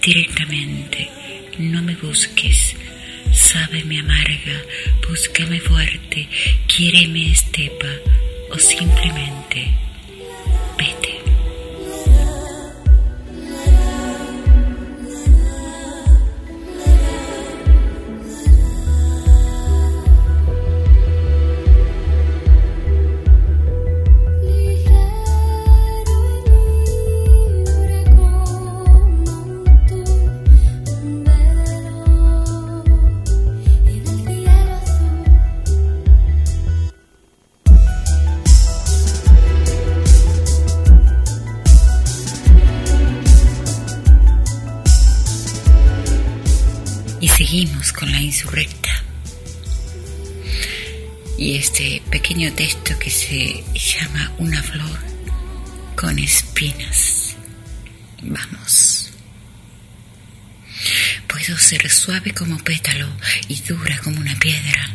directamente, 0.00 1.10
no 1.58 1.82
me 1.82 1.94
busques, 1.96 2.76
sábeme 3.32 4.00
amarga, 4.00 4.64
búscame 5.06 5.60
fuerte, 5.60 6.28
quiéreme 6.68 7.32
estepa 7.32 7.92
o 8.50 8.58
simplemente 8.58 9.74
vete. 10.78 11.11
Texto 52.72 52.98
que 52.98 53.10
se 53.10 53.64
llama 53.74 54.32
Una 54.38 54.62
flor 54.62 54.98
con 55.94 56.18
espinas. 56.18 57.36
Vamos. 58.22 59.10
Puedo 61.26 61.58
ser 61.58 61.90
suave 61.90 62.32
como 62.32 62.56
pétalo 62.58 63.08
y 63.48 63.60
dura 63.60 63.98
como 63.98 64.20
una 64.20 64.38
piedra. 64.38 64.88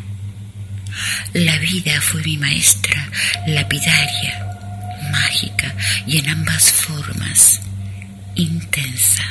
La 1.33 1.57
vida 1.59 2.01
fue 2.01 2.23
mi 2.23 2.37
maestra, 2.37 3.09
lapidaria, 3.45 4.47
mágica 5.11 5.75
y 6.07 6.17
en 6.17 6.29
ambas 6.29 6.71
formas, 6.71 7.61
intensa. 8.35 9.23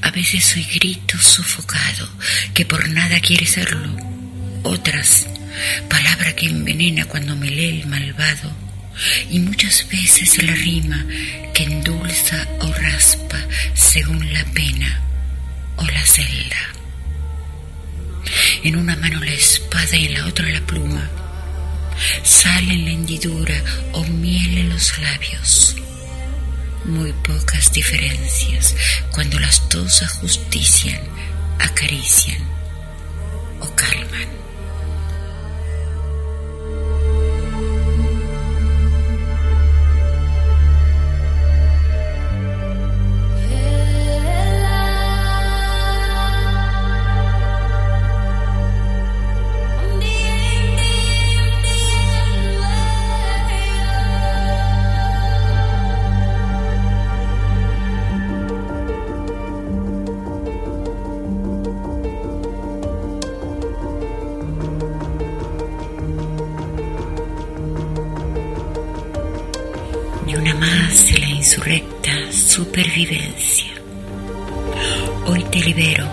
A 0.00 0.10
veces 0.10 0.44
soy 0.44 0.64
grito 0.64 1.18
sofocado, 1.18 2.08
que 2.54 2.64
por 2.64 2.88
nada 2.88 3.20
quiere 3.20 3.44
serlo. 3.44 3.94
Otras, 4.64 5.26
palabra 5.88 6.34
que 6.34 6.46
envenena 6.46 7.04
cuando 7.06 7.36
me 7.36 7.50
lee 7.50 7.80
el 7.80 7.86
malvado. 7.86 8.52
Y 9.30 9.38
muchas 9.40 9.88
veces 9.88 10.42
la 10.42 10.54
rima 10.54 11.04
que 11.54 11.64
endulza 11.64 12.46
o 12.60 12.72
raspa 12.72 13.38
según 13.74 14.32
la 14.32 14.44
pena 14.46 15.00
o 15.76 15.84
la 15.84 16.04
celda. 16.04 16.56
En 18.62 18.76
una 18.76 18.96
mano 18.96 19.20
la 19.20 19.32
espada 19.32 19.96
y 19.96 20.06
en 20.06 20.14
la 20.14 20.26
otra 20.26 20.48
la 20.48 20.60
pluma. 20.60 21.10
Sal 22.22 22.70
en 22.70 22.84
la 22.84 22.90
hendidura 22.90 23.62
o 23.92 24.04
miel 24.04 24.58
en 24.58 24.68
los 24.70 24.98
labios 24.98 25.76
muy 26.84 27.12
pocas 27.12 27.72
diferencias 27.72 28.74
cuando 29.12 29.38
las 29.38 29.68
dos 29.68 30.02
ajustician, 30.02 31.00
acarician 31.58 32.38
o 33.60 33.74
calman. 33.74 34.41
Insurrecta 71.52 72.32
supervivencia. 72.32 73.74
Hoy 75.26 75.44
te 75.50 75.60
libero 75.60 76.08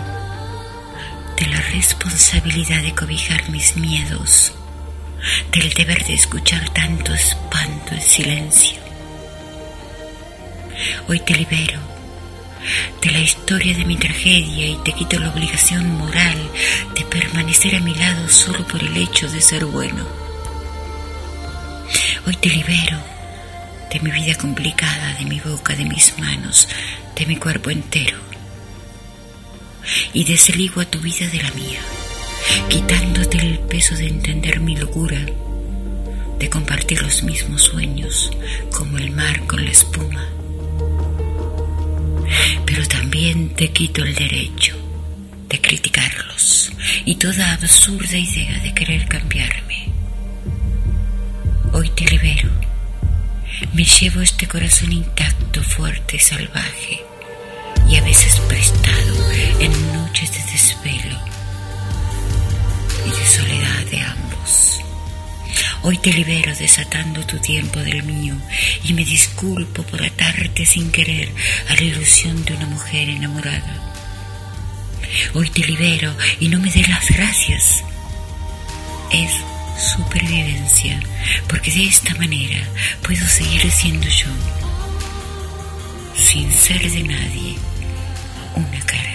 de 1.34 1.46
la 1.46 1.62
responsabilidad 1.72 2.82
de 2.82 2.94
cobijar 2.94 3.48
mis 3.48 3.74
miedos, 3.74 4.52
del 5.50 5.72
deber 5.72 6.04
de 6.04 6.12
escuchar 6.12 6.68
tanto 6.74 7.14
espanto 7.14 7.94
en 7.94 8.02
silencio. 8.02 8.76
Hoy 11.08 11.20
te 11.20 11.34
libero 11.34 11.80
de 13.00 13.10
la 13.10 13.20
historia 13.20 13.74
de 13.74 13.86
mi 13.86 13.96
tragedia 13.96 14.66
y 14.66 14.76
te 14.84 14.92
quito 14.92 15.18
la 15.18 15.30
obligación 15.30 15.90
moral 15.96 16.50
de 16.94 17.04
permanecer 17.06 17.76
a 17.76 17.80
mi 17.80 17.94
lado 17.94 18.28
solo 18.28 18.66
por 18.68 18.82
el 18.84 18.94
hecho 18.94 19.26
de 19.30 19.40
ser 19.40 19.64
bueno. 19.64 20.06
Hoy 22.26 22.36
te 22.36 22.50
libero 22.50 23.19
de 23.90 24.00
mi 24.00 24.10
vida 24.12 24.34
complicada, 24.36 25.14
de 25.14 25.24
mi 25.24 25.40
boca, 25.40 25.74
de 25.74 25.84
mis 25.84 26.16
manos, 26.18 26.68
de 27.16 27.26
mi 27.26 27.36
cuerpo 27.36 27.70
entero. 27.70 28.18
Y 30.12 30.24
desligo 30.24 30.80
a 30.80 30.84
tu 30.84 31.00
vida 31.00 31.26
de 31.28 31.42
la 31.42 31.50
mía, 31.52 31.80
quitándote 32.68 33.38
el 33.38 33.58
peso 33.60 33.96
de 33.96 34.06
entender 34.06 34.60
mi 34.60 34.76
locura, 34.76 35.18
de 36.38 36.48
compartir 36.48 37.02
los 37.02 37.24
mismos 37.24 37.64
sueños, 37.64 38.30
como 38.72 38.96
el 38.96 39.10
mar 39.10 39.46
con 39.46 39.64
la 39.64 39.70
espuma. 39.70 40.24
Pero 42.64 42.86
también 42.86 43.50
te 43.50 43.72
quito 43.72 44.04
el 44.04 44.14
derecho 44.14 44.76
de 45.48 45.60
criticarlos 45.60 46.70
y 47.04 47.16
toda 47.16 47.54
absurda 47.54 48.16
idea 48.16 48.60
de 48.60 48.72
querer 48.72 49.08
cambiarme. 49.08 49.88
Hoy 51.72 51.88
te 51.90 52.04
libero 52.04 52.69
me 53.72 53.84
llevo 53.84 54.20
este 54.20 54.46
corazón 54.46 54.92
intacto, 54.92 55.62
fuerte, 55.62 56.18
salvaje 56.18 57.04
y 57.88 57.96
a 57.96 58.02
veces 58.02 58.40
prestado 58.48 59.32
en 59.58 59.92
noches 59.92 60.32
de 60.32 60.52
desvelo 60.52 61.18
y 63.06 63.10
de 63.10 63.26
soledad 63.26 63.86
de 63.90 64.00
ambos. 64.00 64.80
Hoy 65.82 65.98
te 65.98 66.12
libero 66.12 66.54
desatando 66.56 67.24
tu 67.26 67.38
tiempo 67.38 67.80
del 67.80 68.02
mío 68.02 68.34
y 68.84 68.92
me 68.92 69.04
disculpo 69.04 69.82
por 69.82 70.02
atarte 70.02 70.66
sin 70.66 70.90
querer 70.90 71.30
a 71.68 71.74
la 71.74 71.82
ilusión 71.82 72.44
de 72.44 72.54
una 72.54 72.66
mujer 72.66 73.08
enamorada. 73.08 73.92
Hoy 75.34 75.48
te 75.50 75.64
libero 75.64 76.14
y 76.38 76.48
no 76.48 76.60
me 76.60 76.70
des 76.70 76.88
las 76.88 77.08
gracias. 77.08 77.82
Es 79.12 79.32
supervivencia, 79.80 81.00
porque 81.48 81.72
de 81.72 81.84
esta 81.84 82.14
manera 82.14 82.62
puedo 83.02 83.26
seguir 83.26 83.70
siendo 83.70 84.06
yo, 84.06 84.28
sin 86.14 86.52
ser 86.52 86.90
de 86.90 87.02
nadie 87.02 87.56
una 88.54 88.80
carga. 88.80 89.09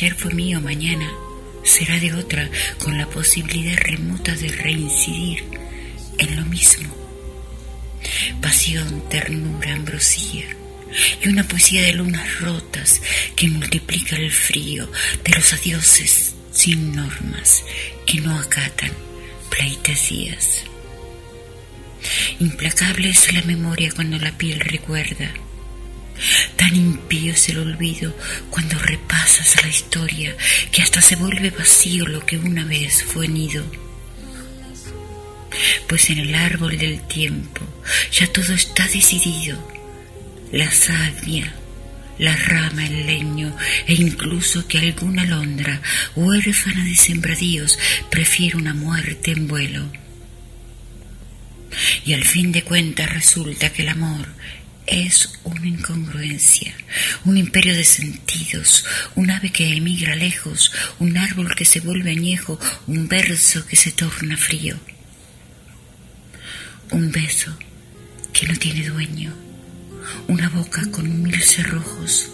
Ayer 0.00 0.14
fue 0.14 0.32
mío, 0.32 0.62
mañana 0.62 1.12
será 1.62 1.98
de 1.98 2.14
otra, 2.14 2.48
con 2.78 2.96
la 2.96 3.04
posibilidad 3.04 3.76
remota 3.76 4.34
de 4.34 4.48
reincidir 4.48 5.44
en 6.16 6.36
lo 6.36 6.46
mismo. 6.46 6.88
Pasión, 8.40 9.06
ternura, 9.10 9.74
ambrosía 9.74 10.56
y 11.22 11.28
una 11.28 11.46
poesía 11.46 11.82
de 11.82 11.92
lunas 11.92 12.40
rotas 12.40 13.02
que 13.36 13.48
multiplica 13.48 14.16
el 14.16 14.32
frío 14.32 14.90
de 15.22 15.32
los 15.34 15.52
adioses 15.52 16.34
sin 16.50 16.96
normas 16.96 17.62
que 18.06 18.22
no 18.22 18.38
acatan 18.38 18.92
pleitesías. 19.50 20.64
Implacable 22.38 23.10
es 23.10 23.34
la 23.34 23.42
memoria 23.42 23.92
cuando 23.94 24.18
la 24.18 24.32
piel 24.38 24.60
recuerda. 24.60 25.30
Tan 26.60 26.76
impío 26.76 27.32
es 27.32 27.48
el 27.48 27.58
olvido 27.58 28.14
cuando 28.50 28.78
repasas 28.78 29.62
la 29.62 29.68
historia 29.70 30.36
que 30.70 30.82
hasta 30.82 31.00
se 31.00 31.16
vuelve 31.16 31.48
vacío 31.48 32.06
lo 32.06 32.26
que 32.26 32.36
una 32.36 32.66
vez 32.66 33.02
fue 33.02 33.28
nido. 33.28 33.64
Pues 35.88 36.10
en 36.10 36.18
el 36.18 36.34
árbol 36.34 36.76
del 36.76 37.00
tiempo 37.08 37.62
ya 38.12 38.26
todo 38.26 38.52
está 38.52 38.86
decidido. 38.88 39.56
La 40.52 40.70
savia, 40.70 41.50
la 42.18 42.36
rama, 42.36 42.86
el 42.86 43.06
leño 43.06 43.56
e 43.86 43.94
incluso 43.94 44.68
que 44.68 44.80
alguna 44.80 45.22
alondra, 45.22 45.80
huérfana 46.14 46.84
de 46.84 46.94
sembradíos, 46.94 47.78
prefiere 48.10 48.58
una 48.58 48.74
muerte 48.74 49.30
en 49.30 49.48
vuelo. 49.48 49.90
Y 52.04 52.12
al 52.12 52.24
fin 52.24 52.52
de 52.52 52.64
cuentas 52.64 53.10
resulta 53.10 53.72
que 53.72 53.80
el 53.80 53.88
amor 53.88 54.39
es 54.90 55.38
una 55.44 55.68
incongruencia, 55.68 56.74
un 57.24 57.36
imperio 57.36 57.74
de 57.74 57.84
sentidos, 57.84 58.84
un 59.14 59.30
ave 59.30 59.50
que 59.50 59.76
emigra 59.76 60.16
lejos, 60.16 60.72
un 60.98 61.16
árbol 61.16 61.54
que 61.54 61.64
se 61.64 61.80
vuelve 61.80 62.10
añejo, 62.10 62.58
un 62.88 63.06
verso 63.08 63.64
que 63.66 63.76
se 63.76 63.92
torna 63.92 64.36
frío, 64.36 64.76
un 66.90 67.12
beso 67.12 67.56
que 68.32 68.48
no 68.48 68.58
tiene 68.58 68.88
dueño, 68.88 69.32
una 70.26 70.48
boca 70.48 70.82
con 70.90 71.22
mil 71.22 71.40
cerrojos, 71.40 72.30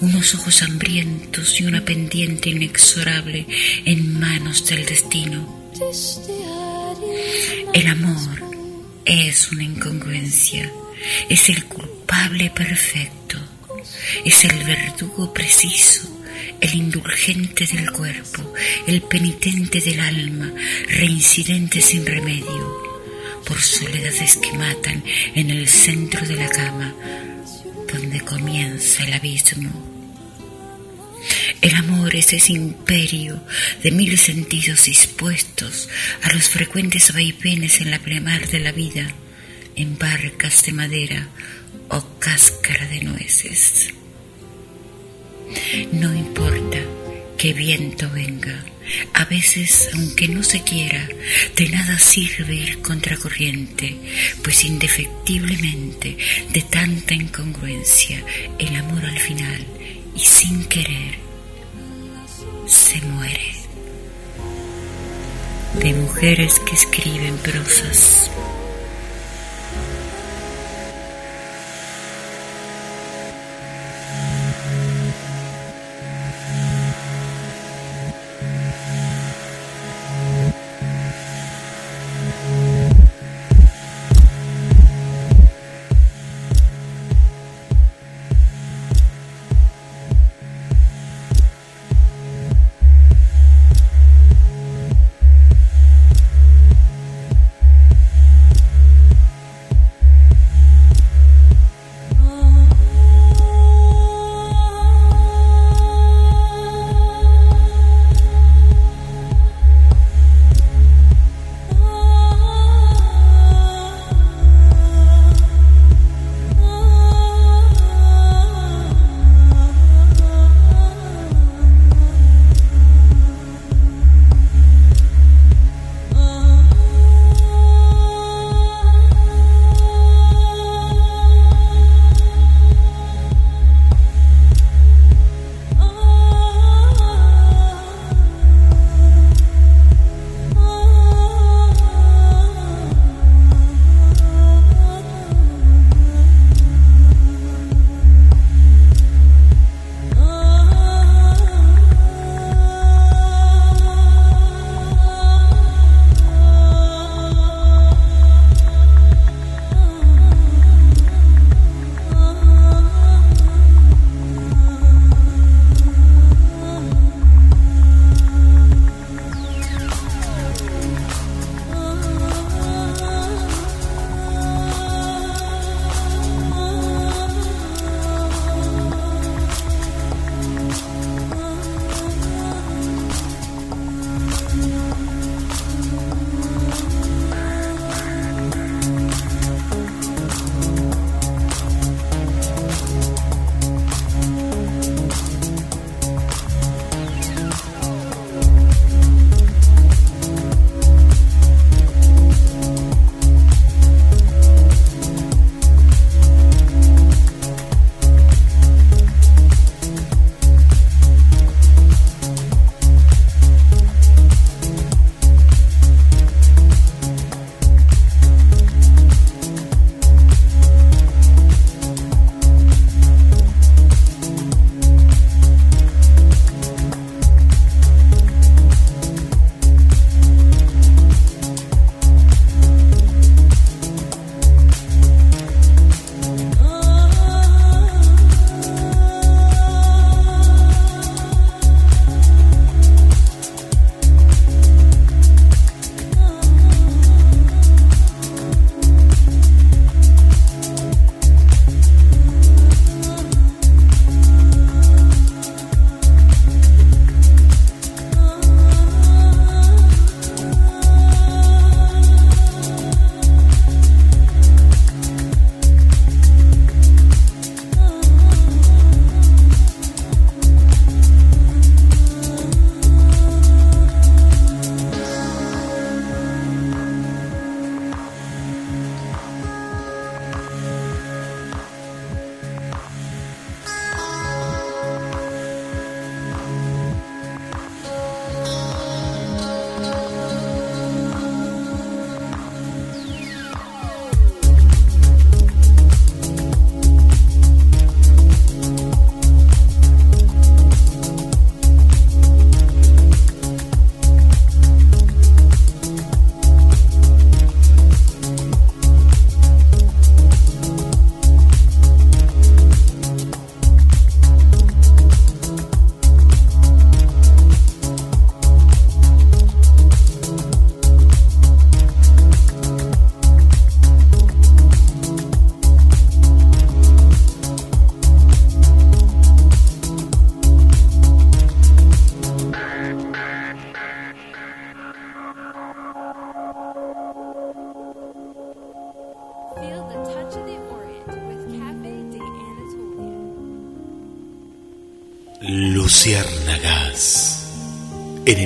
unos 0.00 0.34
ojos 0.36 0.62
hambrientos 0.62 1.60
y 1.60 1.64
una 1.64 1.84
pendiente 1.84 2.50
inexorable 2.50 3.46
en 3.84 4.18
manos 4.18 4.64
del 4.66 4.86
destino. 4.86 5.72
El 7.74 7.86
amor 7.88 8.42
es 9.04 9.50
una 9.50 9.64
incongruencia, 9.64 10.70
es 11.28 11.48
el 11.48 11.64
culpable 11.64 12.50
perfecto, 12.50 13.38
es 14.24 14.44
el 14.44 14.64
verdugo 14.64 15.32
preciso, 15.32 16.08
el 16.60 16.74
indulgente 16.74 17.66
del 17.66 17.90
cuerpo, 17.90 18.52
el 18.86 19.02
penitente 19.02 19.80
del 19.80 20.00
alma, 20.00 20.52
reincidente 20.88 21.80
sin 21.80 22.04
remedio 22.04 22.90
por 23.44 23.60
soledades 23.60 24.36
que 24.36 24.52
matan 24.52 25.02
en 25.34 25.50
el 25.50 25.68
centro 25.68 26.26
de 26.26 26.36
la 26.36 26.48
cama, 26.48 26.94
donde 27.92 28.20
comienza 28.20 29.04
el 29.04 29.14
abismo. 29.14 29.90
El 31.60 31.74
amor 31.74 32.14
es 32.14 32.32
ese 32.32 32.52
imperio 32.52 33.42
de 33.82 33.90
mil 33.90 34.16
sentidos 34.16 34.84
dispuestos 34.84 35.88
a 36.22 36.32
los 36.32 36.48
frecuentes 36.48 37.12
vaivenes 37.12 37.80
en 37.80 37.90
la 37.90 37.98
plemar 37.98 38.48
de 38.48 38.60
la 38.60 38.72
vida, 38.72 39.12
en 39.76 39.98
barcas 39.98 40.64
de 40.64 40.72
madera 40.72 41.28
o 41.88 42.04
cáscara 42.18 42.86
de 42.88 43.00
nueces. 43.02 43.94
No 45.92 46.14
importa 46.14 46.78
que 47.36 47.52
viento 47.52 48.08
venga, 48.10 48.64
a 49.14 49.24
veces, 49.24 49.90
aunque 49.94 50.28
no 50.28 50.42
se 50.42 50.62
quiera, 50.62 51.08
de 51.56 51.68
nada 51.68 51.98
sirve 51.98 52.54
ir 52.54 52.82
contracorriente, 52.82 53.96
pues 54.42 54.64
indefectiblemente 54.64 56.16
de 56.52 56.62
tanta 56.62 57.14
incongruencia 57.14 58.22
el 58.58 58.76
amor 58.76 59.04
al 59.04 59.18
final 59.18 59.66
y 60.14 60.20
sin 60.20 60.64
querer 60.64 61.18
se 62.66 63.00
muere. 63.02 63.54
De 65.82 65.92
mujeres 65.94 66.60
que 66.60 66.74
escriben 66.74 67.36
prosas. 67.38 68.30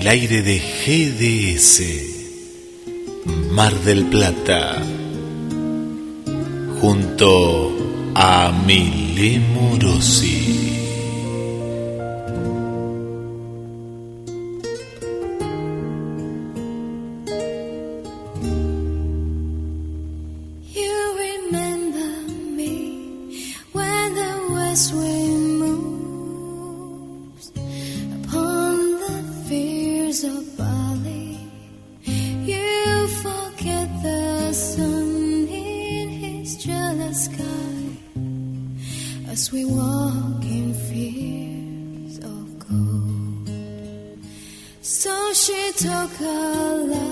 El 0.04 0.10
aire 0.10 0.42
de 0.42 0.58
GDS. 0.58 1.82
Mar 3.52 3.72
del 3.84 4.04
Plata. 4.04 4.82
Junto 6.78 7.72
a 8.14 8.52
Mile 8.66 9.40
Morosi. 9.40 10.43
color. 46.08 47.03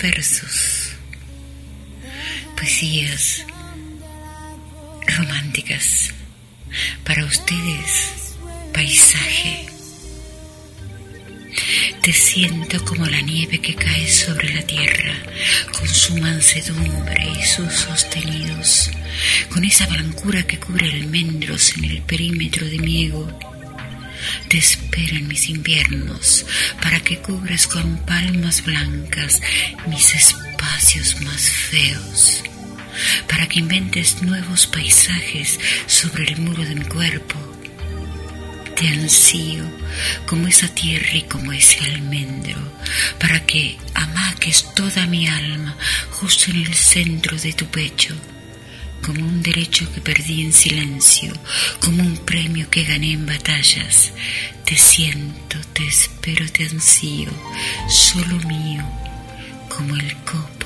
Versos. 0.00 0.92
Poesías 2.56 3.44
románticas. 5.06 6.12
Para 7.04 7.24
ustedes, 7.24 8.34
paisaje. 8.72 9.66
Te 12.02 12.12
siento 12.12 12.82
como 12.84 13.04
la 13.06 13.20
nieve 13.20 13.60
que 13.60 13.74
cae 13.74 14.08
sobre 14.08 14.54
la 14.54 14.62
tierra, 14.62 15.12
con 15.76 15.88
su 15.88 16.16
mansedumbre 16.16 17.28
y 17.38 17.42
sus 17.44 17.72
sostenidos, 17.72 18.90
con 19.50 19.64
esa 19.64 19.86
blancura 19.86 20.44
que 20.44 20.58
cubre 20.58 20.90
almendros 20.90 21.76
en 21.76 21.84
el 21.84 22.02
perímetro 22.02 22.66
de 22.66 22.78
mi 22.78 23.06
ego. 23.06 23.28
Espero 24.90 25.16
en 25.18 25.28
mis 25.28 25.48
inviernos 25.48 26.44
para 26.82 26.98
que 26.98 27.18
cubras 27.18 27.68
con 27.68 27.98
palmas 27.98 28.64
blancas 28.64 29.40
mis 29.86 30.14
espacios 30.16 31.20
más 31.20 31.48
feos, 31.48 32.42
para 33.28 33.46
que 33.46 33.60
inventes 33.60 34.20
nuevos 34.22 34.66
paisajes 34.66 35.60
sobre 35.86 36.24
el 36.24 36.38
muro 36.38 36.64
de 36.64 36.74
mi 36.74 36.84
cuerpo. 36.86 37.36
Te 38.74 38.88
ansío 38.88 39.64
como 40.26 40.48
esa 40.48 40.66
tierra 40.74 41.14
y 41.14 41.22
como 41.22 41.52
ese 41.52 41.78
almendro, 41.84 42.58
para 43.20 43.46
que 43.46 43.78
amaques 43.94 44.74
toda 44.74 45.06
mi 45.06 45.28
alma 45.28 45.76
justo 46.10 46.50
en 46.50 46.56
el 46.66 46.74
centro 46.74 47.36
de 47.36 47.52
tu 47.52 47.66
pecho, 47.66 48.16
como 49.04 49.20
un 49.24 49.42
derecho 49.42 49.90
que 49.92 50.00
perdí 50.00 50.42
en 50.42 50.52
silencio, 50.52 51.32
como 51.80 52.02
un 52.02 52.16
premio 52.18 52.68
que 52.70 52.84
gané 52.84 53.12
en 53.12 53.26
batallas. 53.26 54.12
Te 54.64 54.76
siento, 54.76 55.58
te 55.72 55.86
espero, 55.86 56.46
te 56.50 56.64
ansío, 56.64 57.30
solo 57.88 58.36
mío, 58.46 58.84
como 59.68 59.96
el 59.96 60.14
copo 60.24 60.59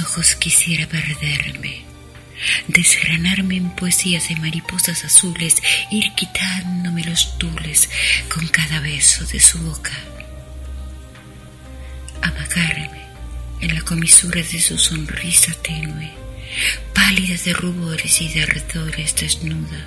ojos 0.00 0.34
quisiera 0.34 0.86
perderme, 0.86 1.82
desgranarme 2.68 3.56
en 3.56 3.70
poesías 3.74 4.28
de 4.28 4.36
mariposas 4.36 5.04
azules, 5.04 5.56
ir 5.90 6.12
quitándome 6.14 7.04
los 7.04 7.38
tules 7.38 7.88
con 8.32 8.46
cada 8.48 8.80
beso 8.80 9.24
de 9.26 9.40
su 9.40 9.58
boca, 9.58 9.92
amagarme 12.22 13.02
en 13.60 13.74
la 13.74 13.82
comisura 13.82 14.42
de 14.42 14.60
su 14.60 14.78
sonrisa 14.78 15.52
tenue, 15.62 16.12
pálida 16.94 17.36
de 17.42 17.52
rubores 17.52 18.20
y 18.20 18.28
de 18.28 18.42
ardores 18.42 19.14
desnuda 19.16 19.86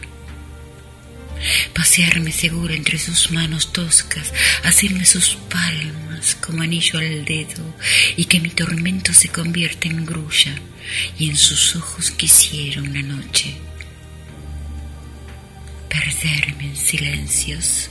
pasearme 1.74 2.32
segura 2.32 2.76
entre 2.76 2.98
sus 2.98 3.32
manos 3.32 3.72
toscas, 3.72 4.34
hacerme 4.64 5.06
sus 5.06 5.36
palmas 5.36 6.09
como 6.36 6.62
anillo 6.62 7.00
al 7.00 7.26
dedo, 7.26 7.64
y 8.16 8.26
que 8.26 8.40
mi 8.40 8.50
tormento 8.50 9.14
se 9.14 9.30
convierta 9.30 9.88
en 9.88 10.06
grulla, 10.06 10.54
y 11.18 11.30
en 11.30 11.38
sus 11.38 11.76
ojos 11.76 12.12
quisiera 12.12 12.82
una 12.82 13.02
noche 13.02 13.56
perderme 15.90 16.66
en 16.66 16.76
silencios, 16.76 17.90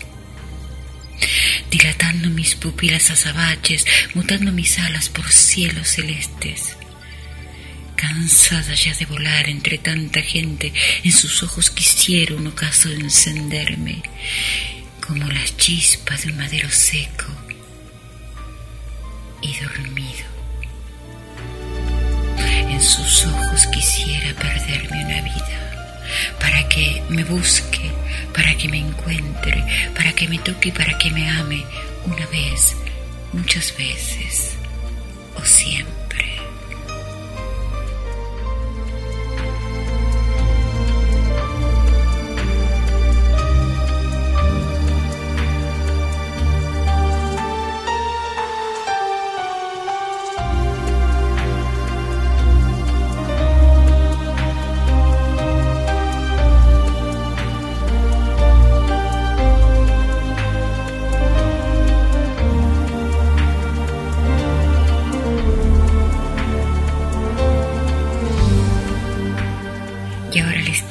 dilatando 1.71 2.31
mis 2.31 2.55
pupilas 2.55 3.11
azabaches, 3.11 3.85
mutando 4.15 4.53
mis 4.53 4.79
alas 4.79 5.09
por 5.09 5.31
cielos 5.31 5.89
celestes 5.89 6.79
Cansada 7.99 8.75
ya 8.75 8.95
de 8.95 9.07
volar 9.07 9.49
entre 9.49 9.77
tanta 9.77 10.23
gente, 10.23 10.73
en 11.03 11.11
sus 11.11 11.43
ojos 11.43 11.69
quisiera 11.69 12.37
un 12.37 12.47
ocaso 12.47 12.89
de 12.91 12.95
encenderme, 12.95 14.03
como 15.05 15.27
la 15.27 15.45
chispa 15.57 16.17
de 16.17 16.31
un 16.31 16.37
madero 16.37 16.71
seco 16.71 17.27
y 19.41 19.57
dormido. 19.59 20.27
En 22.39 22.81
sus 22.81 23.27
ojos 23.27 23.67
quisiera 23.69 24.33
perderme 24.35 25.05
una 25.05 25.23
vida, 25.23 26.03
para 26.39 26.69
que 26.69 27.03
me 27.09 27.25
busque, 27.25 27.91
para 28.35 28.55
que 28.57 28.69
me 28.69 28.79
encuentre, 28.79 29.65
para 29.95 30.13
que 30.13 30.29
me 30.29 30.39
toque 30.39 30.73
para 30.73 30.97
que 30.99 31.11
me 31.11 31.29
ame 31.29 31.65
una 32.07 32.27
vez, 32.27 32.77
muchas 33.33 33.77
veces 33.77 34.55
o 35.37 35.45
siempre. 35.45 36.28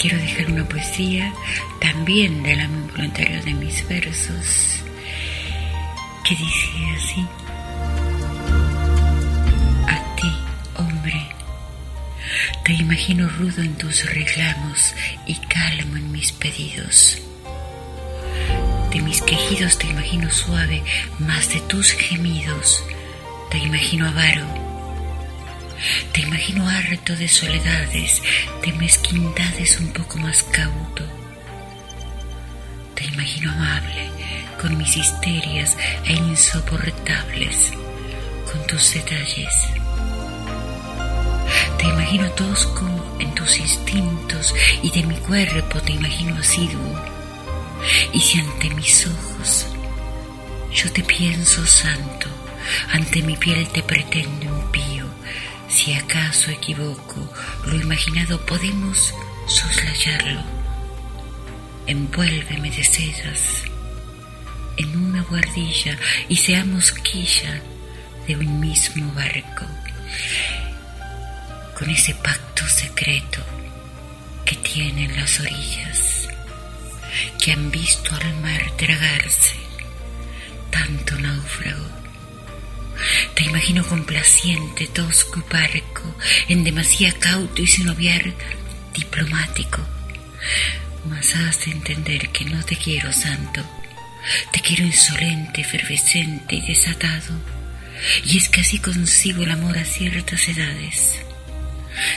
Quiero 0.08 0.24
dejar 0.24 0.51
una 0.51 0.64
poesía 0.64 1.34
también 1.82 2.41
del 2.41 2.62
amo 2.62 2.78
involuntario 2.78 3.43
de 3.43 3.53
mis 3.53 3.86
versos 3.89 4.82
que 6.24 6.34
dice 6.34 6.70
así. 6.95 7.28
A 9.86 10.16
ti, 10.16 10.32
hombre, 10.78 11.28
te 12.64 12.72
imagino 12.72 13.28
rudo 13.28 13.62
en 13.62 13.76
tus 13.76 14.05
reclamos 14.14 14.95
y 15.26 15.36
calmo 15.36 15.97
en 15.97 16.10
mis 16.14 16.32
pedidos. 16.32 17.22
De 18.93 19.01
mis 19.01 19.22
quejidos 19.22 19.78
te 19.78 19.88
imagino 19.88 20.32
suave, 20.32 20.84
más 21.20 21.49
de 21.49 21.60
tus 21.62 21.91
gemidos 21.91 22.82
te 23.51 23.58
imagino 23.58 24.08
avaro 24.08 24.66
te 26.11 26.21
imagino 26.21 26.67
harto 26.67 27.15
de 27.15 27.28
soledades, 27.28 28.21
de 28.63 28.73
mezquindades 28.73 29.80
un 29.80 29.93
poco 29.93 30.17
más 30.17 30.43
cauto. 30.43 31.03
Te 32.95 33.05
imagino 33.05 33.51
amable, 33.51 34.09
con 34.61 34.78
mis 34.78 34.97
histerias 34.97 35.78
e 36.05 36.13
insoportables, 36.13 37.73
con 38.51 38.65
tus 38.67 38.93
detalles. 38.93 39.53
Te 41.78 41.86
imagino 41.86 42.30
tosco 42.32 42.88
en 43.19 43.34
tus 43.36 43.59
instintos 43.59 44.53
y 44.82 44.91
de 44.91 45.03
mi 45.03 45.15
cuerpo 45.17 45.80
te 45.82 45.93
imagino 45.93 46.36
asiduo. 46.38 46.99
Y 48.13 48.19
si 48.19 48.39
ante 48.39 48.69
mis 48.71 49.05
ojos 49.05 49.67
yo 50.73 50.91
te 50.91 51.03
pienso 51.03 51.65
santo, 51.65 52.28
ante 52.93 53.21
mi 53.21 53.38
piel 53.38 53.67
te 53.69 53.84
pretendo 53.84 54.45
impío, 54.45 54.97
si 55.68 55.93
acaso 55.93 56.51
equivoco, 56.51 57.32
lo 57.65 57.76
imaginado 57.76 58.39
podemos 58.45 59.13
soslayarlo. 59.47 60.43
Envuélveme 61.86 62.70
de 62.70 62.84
sedas 62.84 63.63
en 64.78 64.95
una 64.95 65.24
guardilla 65.24 65.97
y 66.30 66.38
seamos 66.38 66.91
quilla 66.91 67.61
de 68.28 68.36
un 68.36 68.59
mismo 68.59 69.11
barco, 69.13 69.65
con 71.78 71.89
ese 71.89 72.13
pacto 72.15 72.68
secreto 72.68 73.41
que 74.45 74.55
tienen 74.57 75.15
las 75.15 75.39
orillas, 75.39 76.28
que 77.43 77.51
han 77.53 77.72
visto 77.72 78.13
al 78.15 78.41
mar 78.41 78.72
tragarse 78.78 79.55
tanto 80.70 81.15
náufrago 81.18 81.97
te 83.36 83.43
imagino 83.43 83.86
complaciente, 83.86 84.88
tosco 84.88 85.39
y 85.39 85.43
parco, 85.43 86.16
en 86.48 86.64
demasía 86.64 87.14
cauto 87.14 87.62
y 87.62 87.68
sin 87.68 87.89
obviar 87.89 88.34
diplomático. 88.93 89.80
Mas 91.10 91.36
has 91.36 91.66
de 91.66 91.72
entender 91.72 92.30
que 92.30 92.45
no 92.45 92.64
te 92.66 92.76
quiero 92.76 93.12
santo, 93.14 93.64
te 94.52 94.60
quiero 94.60 94.84
insolente, 94.84 95.62
efervescente 95.62 96.56
y 96.56 96.62
desatado. 96.62 97.39
Y 98.26 98.38
es 98.38 98.50
que 98.50 98.62
así 98.62 98.80
consigo 98.80 99.43
el 99.43 99.52
amor 99.52 99.78
a 99.78 99.86
ciertas 99.86 100.48
edades, 100.50 101.14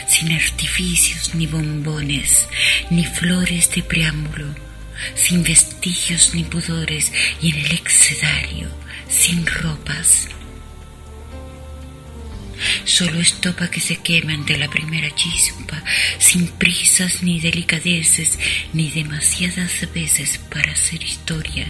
sin 0.07 0.31
artificios 0.31 1.33
ni 1.33 1.47
bombones, 1.47 2.47
ni 2.89 3.05
flores 3.05 3.71
de 3.71 3.81
preámbulo, 3.81 4.53
sin 5.15 5.43
vestigios 5.43 6.33
ni 6.35 6.43
pudores, 6.43 7.11
y 7.41 7.51
en 7.51 7.65
el 7.65 7.71
excedario, 7.71 8.69
sin 9.09 9.45
ropas 9.45 10.27
Solo 12.85 13.19
estopa 13.19 13.69
que 13.69 13.79
se 13.79 13.97
quema 13.97 14.33
ante 14.33 14.57
la 14.57 14.69
primera 14.69 15.13
chispa, 15.15 15.83
sin 16.19 16.47
prisas 16.47 17.23
ni 17.23 17.39
delicadeces, 17.39 18.37
ni 18.73 18.91
demasiadas 18.91 19.87
veces 19.93 20.37
para 20.49 20.71
hacer 20.71 21.03
historia. 21.03 21.69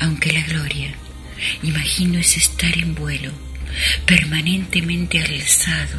Aunque 0.00 0.32
la 0.32 0.42
gloria, 0.42 0.94
imagino, 1.62 2.18
es 2.18 2.36
estar 2.36 2.76
en 2.78 2.94
vuelo, 2.94 3.32
permanentemente 4.06 5.22
alzado 5.22 5.98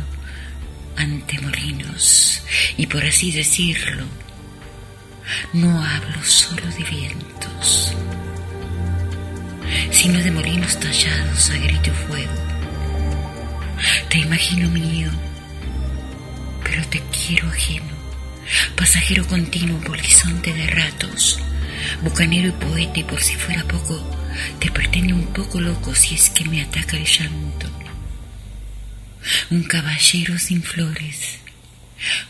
ante 0.97 1.39
molinos, 1.39 2.43
y 2.77 2.87
por 2.87 3.05
así 3.05 3.31
decirlo, 3.31 4.05
no 5.53 5.83
hablo 5.83 6.23
solo 6.23 6.65
de 6.67 6.83
vientos, 6.83 7.93
sino 9.91 10.19
de 10.19 10.31
molinos 10.31 10.79
tallados 10.79 11.49
a 11.51 11.57
grito 11.57 11.93
fuego 12.07 12.50
te 14.09 14.19
imagino 14.19 14.69
mío, 14.69 15.09
pero 16.63 16.85
te 16.87 17.01
quiero 17.11 17.47
ajeno, 17.47 17.93
pasajero 18.75 19.25
continuo, 19.27 19.79
polizonte 19.81 20.53
de 20.53 20.67
ratos, 20.67 21.39
bucanero 22.01 22.49
y 22.49 22.51
poeta 22.51 22.99
y 22.99 23.03
por 23.03 23.21
si 23.21 23.35
fuera 23.35 23.63
poco, 23.63 24.01
te 24.59 24.71
pretende 24.71 25.13
un 25.13 25.27
poco 25.27 25.59
loco 25.59 25.93
si 25.95 26.15
es 26.15 26.29
que 26.29 26.45
me 26.45 26.61
ataca 26.61 26.97
el 26.97 27.05
llanto. 27.05 27.67
Un 29.51 29.63
caballero 29.63 30.37
sin 30.39 30.63
flores, 30.63 31.37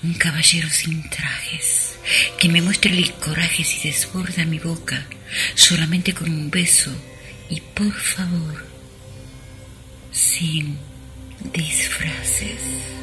un 0.04 0.14
caballero 0.16 0.70
sin 0.70 1.10
trajes, 1.10 1.98
que 2.38 2.50
me 2.50 2.62
muestre 2.62 2.92
el 2.92 3.14
coraje 3.14 3.64
si 3.64 3.88
desborda 3.88 4.46
mi 4.46 4.60
boca 4.60 5.06
solamente 5.56 6.14
con 6.14 6.30
un 6.30 6.50
beso. 6.50 6.92
Y 7.50 7.62
por 7.62 7.94
favor, 7.94 8.66
sin 10.12 10.78
these 11.50 11.88
frases. 11.88 13.01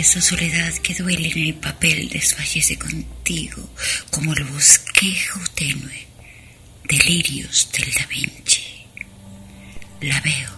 Esa 0.00 0.20
soledad 0.20 0.72
que 0.78 0.94
duele 0.94 1.30
en 1.30 1.38
el 1.46 1.54
papel 1.54 2.08
desfallece 2.08 2.78
contigo 2.78 3.68
como 4.10 4.32
el 4.34 4.44
bosquejo 4.44 5.40
tenue, 5.54 6.06
delirios 6.84 7.68
del 7.72 7.92
Da 7.92 8.06
Vinci. 8.06 8.62
La 10.00 10.20
veo 10.20 10.50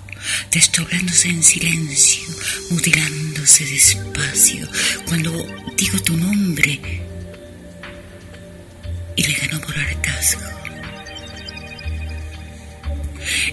desdoblándose 0.50 1.28
en 1.28 1.42
silencio, 1.42 2.22
mutilándose 2.70 3.64
despacio, 3.64 4.68
cuando 5.06 5.30
digo 5.76 5.98
tu 6.00 6.16
nombre 6.16 6.80
y 9.16 9.22
le 9.22 9.34
ganó 9.34 9.60
por 9.60 9.78
hartazgo. 9.78 10.40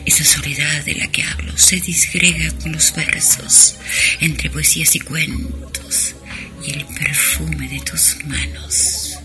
Esa 0.05 0.23
soledad 0.23 0.83
de 0.85 0.95
la 0.95 1.07
que 1.07 1.23
hablo 1.23 1.57
se 1.57 1.77
disgrega 1.77 2.51
con 2.61 2.71
los 2.71 2.93
versos, 2.93 3.75
entre 4.19 4.49
poesías 4.49 4.95
y 4.95 4.99
cuentos, 4.99 6.15
y 6.65 6.71
el 6.73 6.85
perfume 6.85 7.67
de 7.67 7.79
tus 7.79 8.17
manos. 8.25 9.17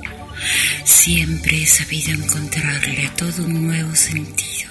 Siempre 0.84 1.62
he 1.62 1.66
sabido 1.66 2.12
encontrarle 2.12 3.06
a 3.06 3.14
todo 3.14 3.44
un 3.44 3.66
nuevo 3.66 3.94
sentido, 3.94 4.70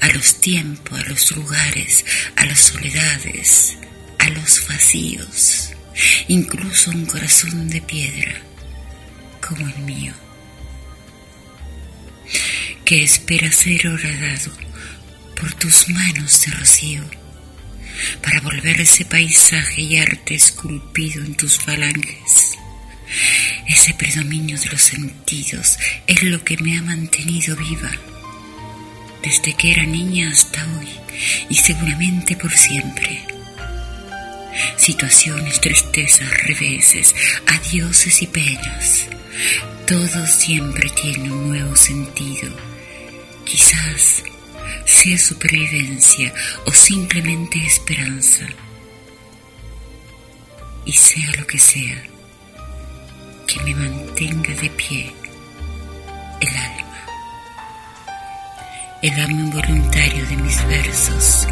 a 0.00 0.08
los 0.08 0.40
tiempos, 0.40 1.00
a 1.00 1.08
los 1.08 1.30
lugares, 1.32 2.04
a 2.36 2.44
las 2.44 2.60
soledades, 2.60 3.76
a 4.18 4.28
los 4.30 4.66
vacíos, 4.68 5.70
incluso 6.28 6.90
a 6.90 6.94
un 6.94 7.06
corazón 7.06 7.68
de 7.68 7.80
piedra 7.80 8.42
como 9.40 9.66
el 9.66 9.78
mío, 9.78 10.12
que 12.84 13.02
espera 13.02 13.50
ser 13.50 13.86
horadado 13.88 14.69
por 15.40 15.54
tus 15.54 15.88
manos 15.88 16.42
de 16.42 16.52
rocío, 16.52 17.02
para 18.22 18.40
volver 18.40 18.80
ese 18.80 19.04
paisaje 19.06 19.80
y 19.80 19.96
arte 19.96 20.34
esculpido 20.34 21.24
en 21.24 21.34
tus 21.34 21.58
falanges. 21.58 22.58
Ese 23.66 23.94
predominio 23.94 24.58
de 24.58 24.66
los 24.66 24.82
sentidos 24.82 25.78
es 26.06 26.22
lo 26.22 26.44
que 26.44 26.58
me 26.58 26.78
ha 26.78 26.82
mantenido 26.82 27.56
viva 27.56 27.90
desde 29.22 29.54
que 29.54 29.72
era 29.72 29.84
niña 29.84 30.30
hasta 30.30 30.64
hoy 30.78 30.88
y 31.48 31.54
seguramente 31.54 32.36
por 32.36 32.52
siempre. 32.52 33.22
Situaciones, 34.76 35.60
tristezas, 35.60 36.28
reveses, 36.44 37.14
adioses 37.46 38.22
y 38.22 38.26
penas, 38.26 39.06
todo 39.86 40.26
siempre 40.26 40.90
tiene 40.90 41.32
un 41.32 41.48
nuevo 41.48 41.76
sentido. 41.76 42.50
Quizás 43.44 44.22
sea 44.84 45.18
supervivencia 45.18 46.32
o 46.66 46.72
simplemente 46.72 47.58
esperanza. 47.64 48.46
Y 50.84 50.92
sea 50.92 51.30
lo 51.38 51.46
que 51.46 51.58
sea, 51.58 52.02
que 53.46 53.60
me 53.64 53.74
mantenga 53.74 54.54
de 54.54 54.70
pie 54.70 55.12
el 56.40 56.56
alma, 56.56 57.00
el 59.02 59.20
alma 59.20 59.40
involuntario 59.40 60.26
de 60.26 60.36
mis 60.36 60.66
versos. 60.66 61.46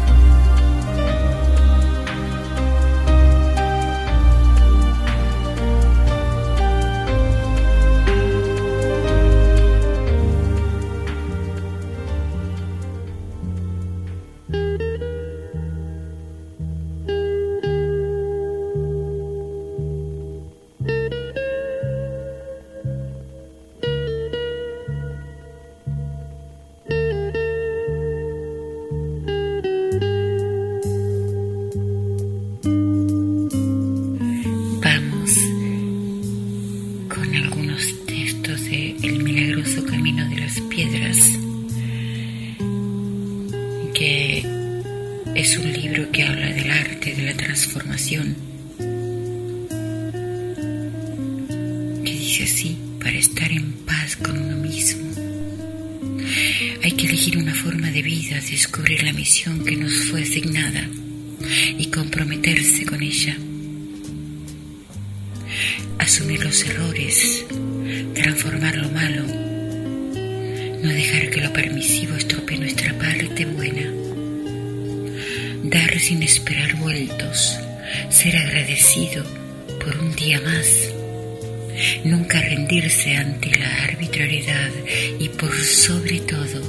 Ante 83.07 83.49
la 83.57 83.83
arbitrariedad 83.83 84.71
y 85.19 85.29
por 85.29 85.55
sobre 85.55 86.19
todo 86.19 86.61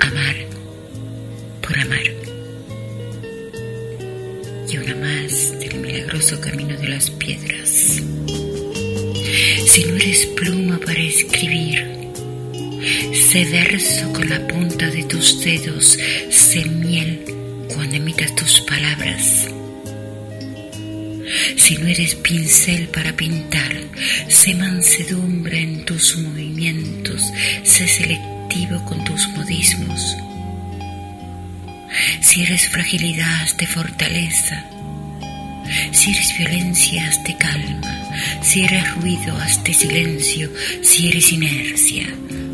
amar 0.00 0.36
por 1.66 1.78
amar. 1.78 2.04
Y 4.68 4.76
una 4.78 4.94
más 4.96 5.58
del 5.58 5.80
milagroso 5.80 6.40
camino 6.40 6.76
de 6.76 6.88
las 6.88 7.10
piedras. 7.10 8.02
Si 9.66 9.84
no 9.84 9.96
eres 9.96 10.26
pluma 10.26 10.78
para 10.78 11.00
escribir, 11.00 11.84
sé 13.12 13.44
verso 13.46 14.12
con 14.12 14.28
la 14.28 14.46
punta 14.46 14.88
de 14.90 15.04
tus 15.04 15.42
dedos, 15.42 15.98
sé 16.30 16.64
miel 16.64 17.24
cuando 17.74 17.96
emitas 17.96 18.34
tus 18.34 18.60
palabras. 18.60 19.48
Si 21.56 21.76
no 21.78 21.86
eres 21.88 22.14
pincel 22.14 22.88
para 22.88 23.12
pintar, 23.16 23.85
sé 24.36 24.54
mansedumbre 24.54 25.62
en 25.62 25.86
tus 25.86 26.18
movimientos, 26.18 27.22
sé 27.64 27.88
selectivo 27.88 28.84
con 28.84 29.02
tus 29.02 29.28
modismos. 29.30 29.98
Si 32.20 32.42
eres 32.42 32.68
fragilidad, 32.68 33.42
hazte 33.42 33.66
fortaleza. 33.66 34.62
Si 35.90 36.10
eres 36.10 36.36
violencia, 36.36 37.08
hazte 37.08 37.34
calma. 37.38 38.10
Si 38.42 38.60
eres 38.60 38.94
ruido, 38.96 39.34
hazte 39.38 39.72
silencio. 39.72 40.50
Si 40.82 41.08
eres 41.08 41.32
inercia, 41.32 42.06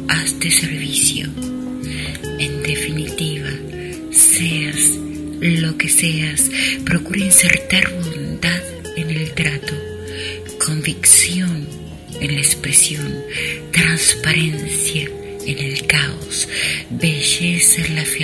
hazte 0.09 0.53
servicio. 0.53 1.27
En 2.39 2.63
definitiva, 2.63 3.51
seas 4.13 4.79
lo 5.41 5.77
que 5.77 5.89
seas, 5.89 6.49
procura 6.85 7.25
insertar 7.25 7.91
expresión, 12.63 13.25
transparencia 13.73 15.11
en 15.45 15.59
el 15.59 15.85
caos, 15.89 16.49
belleza 16.91 17.83
en 17.83 17.97
la 17.97 18.05
fealdad 18.05 18.22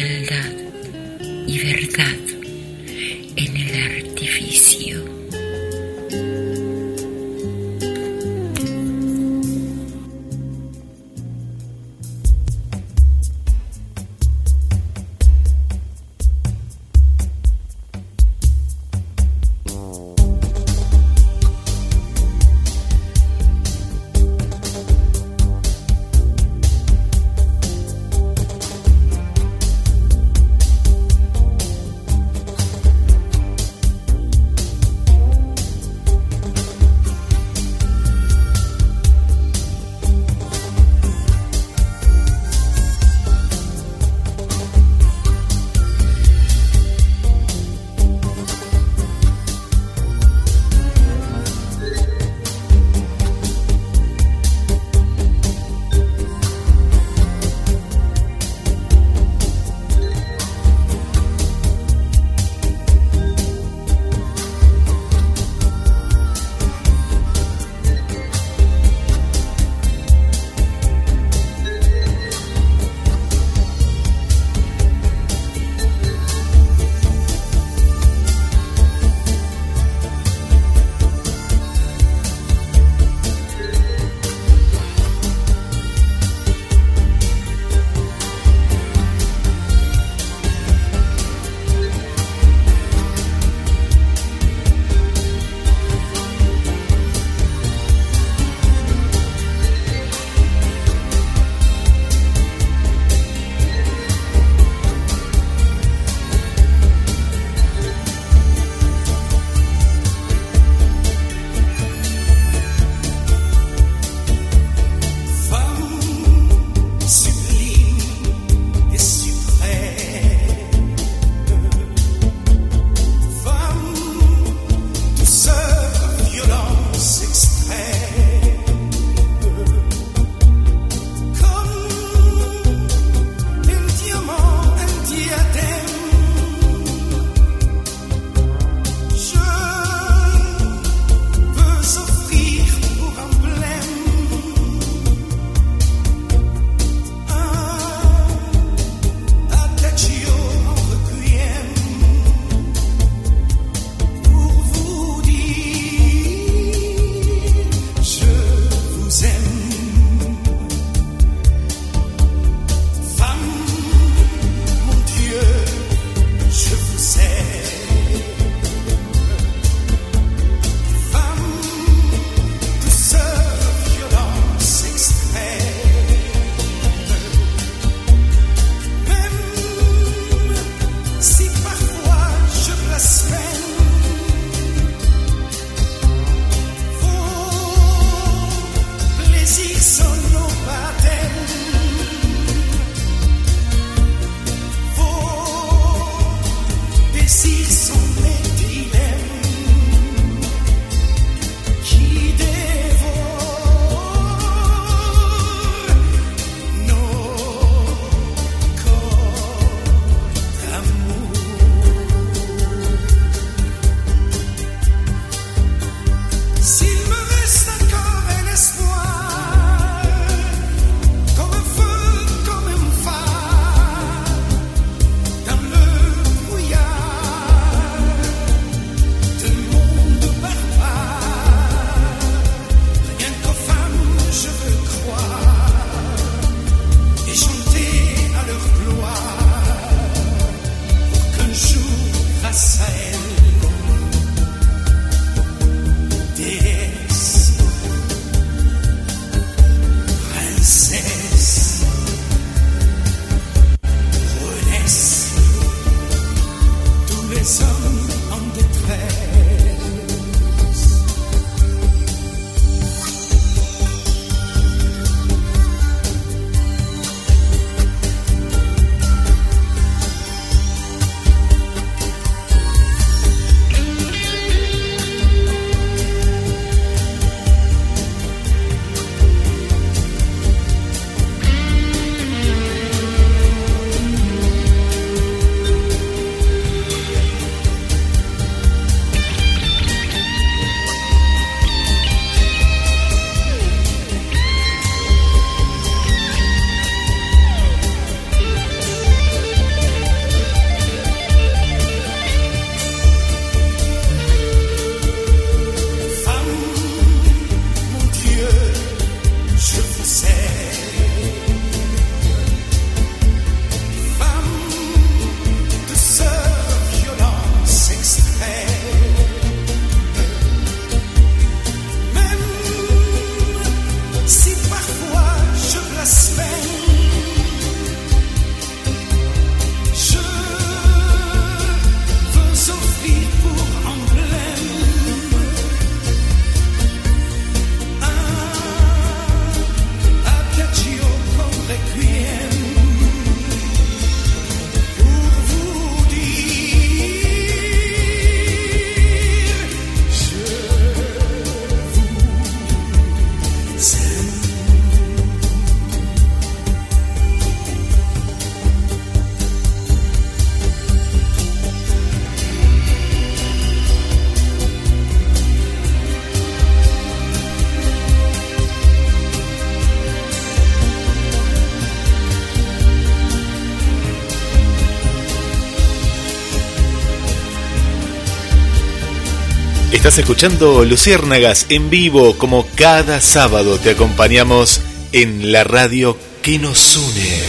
Estás 380.08 380.20
escuchando 380.20 380.86
Luciérnagas 380.86 381.66
en 381.68 381.90
vivo 381.90 382.38
como 382.38 382.66
cada 382.76 383.20
sábado 383.20 383.76
te 383.76 383.90
acompañamos 383.90 384.80
en 385.12 385.52
la 385.52 385.64
radio 385.64 386.16
que 386.40 386.58
nos 386.58 386.96
une. 386.96 387.42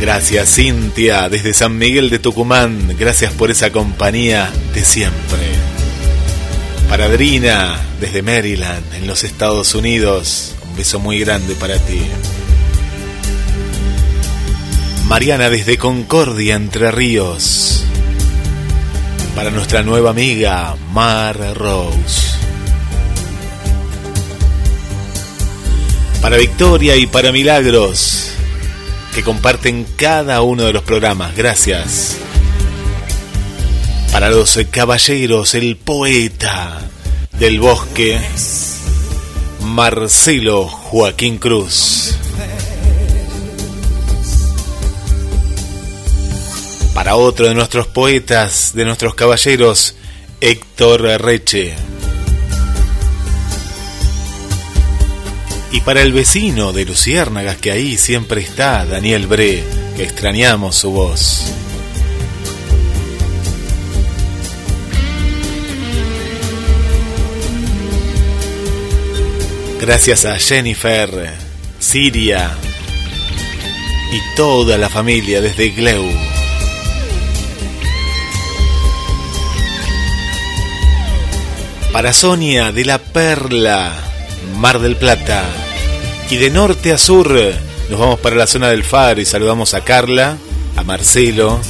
Gracias 0.00 0.54
Cintia 0.54 1.28
desde 1.28 1.52
San 1.52 1.76
Miguel 1.76 2.08
de 2.08 2.20
Tucumán, 2.20 2.94
gracias 2.96 3.32
por 3.32 3.50
esa 3.50 3.72
compañía 3.72 4.48
de 4.72 4.84
siempre. 4.84 5.40
Para 6.88 7.06
Adrina 7.06 7.80
desde 8.00 8.22
Maryland 8.22 8.94
en 8.94 9.08
los 9.08 9.24
Estados 9.24 9.74
Unidos, 9.74 10.54
un 10.70 10.76
beso 10.76 11.00
muy 11.00 11.18
grande 11.18 11.56
para 11.56 11.78
ti. 11.78 12.00
Mariana 15.08 15.50
desde 15.50 15.78
Concordia, 15.78 16.54
Entre 16.54 16.92
Ríos. 16.92 17.81
Para 19.34 19.50
nuestra 19.50 19.82
nueva 19.82 20.10
amiga, 20.10 20.76
Mar 20.92 21.36
Rose. 21.54 22.32
Para 26.20 26.36
Victoria 26.36 26.96
y 26.96 27.06
para 27.06 27.32
Milagros, 27.32 28.30
que 29.14 29.22
comparten 29.22 29.86
cada 29.96 30.42
uno 30.42 30.64
de 30.64 30.72
los 30.72 30.82
programas. 30.82 31.34
Gracias. 31.34 32.18
Para 34.12 34.28
los 34.28 34.58
caballeros, 34.70 35.54
el 35.54 35.76
poeta 35.76 36.80
del 37.38 37.58
bosque, 37.58 38.20
Marcelo 39.62 40.68
Joaquín 40.68 41.38
Cruz. 41.38 42.01
Para 47.12 47.24
otro 47.24 47.46
de 47.46 47.54
nuestros 47.54 47.88
poetas, 47.88 48.72
de 48.72 48.86
nuestros 48.86 49.14
caballeros, 49.14 49.96
Héctor 50.40 51.02
Reche. 51.20 51.74
Y 55.72 55.82
para 55.82 56.00
el 56.00 56.14
vecino 56.14 56.72
de 56.72 56.86
Luciérnagas, 56.86 57.58
que 57.58 57.70
ahí 57.70 57.98
siempre 57.98 58.40
está, 58.40 58.86
Daniel 58.86 59.26
Bre, 59.26 59.62
que 59.94 60.04
extrañamos 60.04 60.74
su 60.74 60.90
voz. 60.90 61.52
Gracias 69.82 70.24
a 70.24 70.38
Jennifer, 70.38 71.34
Siria 71.78 72.56
y 74.14 74.34
toda 74.34 74.78
la 74.78 74.88
familia 74.88 75.42
desde 75.42 75.68
Gleu. 75.72 76.32
Para 81.92 82.14
Sonia 82.14 82.72
de 82.72 82.86
la 82.86 82.96
Perla, 82.98 83.92
Mar 84.56 84.78
del 84.78 84.96
Plata. 84.96 85.44
Y 86.30 86.36
de 86.36 86.48
norte 86.48 86.90
a 86.90 86.96
sur 86.96 87.30
nos 87.90 88.00
vamos 88.00 88.18
para 88.20 88.34
la 88.34 88.46
zona 88.46 88.70
del 88.70 88.82
Faro 88.82 89.20
y 89.20 89.26
saludamos 89.26 89.74
a 89.74 89.82
Carla, 89.82 90.38
a 90.74 90.82
Marcelo, 90.84 91.60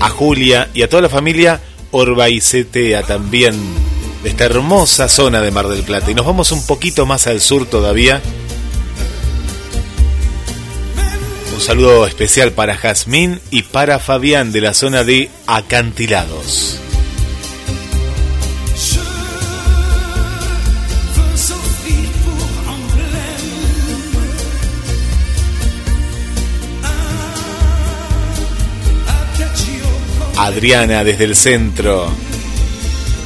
a 0.00 0.08
Julia 0.10 0.68
y 0.74 0.82
a 0.82 0.88
toda 0.90 1.00
la 1.00 1.08
familia 1.08 1.62
Orbaicetea 1.92 3.04
también 3.04 3.56
de 4.22 4.28
esta 4.28 4.44
hermosa 4.44 5.08
zona 5.08 5.40
de 5.40 5.50
Mar 5.50 5.68
del 5.68 5.82
Plata. 5.82 6.10
Y 6.10 6.14
nos 6.14 6.26
vamos 6.26 6.52
un 6.52 6.66
poquito 6.66 7.06
más 7.06 7.26
al 7.26 7.40
sur 7.40 7.64
todavía. 7.64 8.20
Un 11.54 11.60
saludo 11.62 12.06
especial 12.06 12.52
para 12.52 12.76
Jazmín 12.76 13.40
y 13.50 13.62
para 13.62 13.98
Fabián 13.98 14.52
de 14.52 14.60
la 14.60 14.74
zona 14.74 15.04
de 15.04 15.30
Acantilados. 15.46 16.83
Adriana 30.36 31.04
desde 31.04 31.24
el 31.24 31.36
centro. 31.36 32.10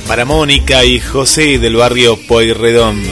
Para 0.06 0.24
Mónica 0.24 0.84
y 0.84 1.00
José 1.00 1.58
del 1.58 1.76
barrio 1.76 2.18
Poirredón. 2.26 3.02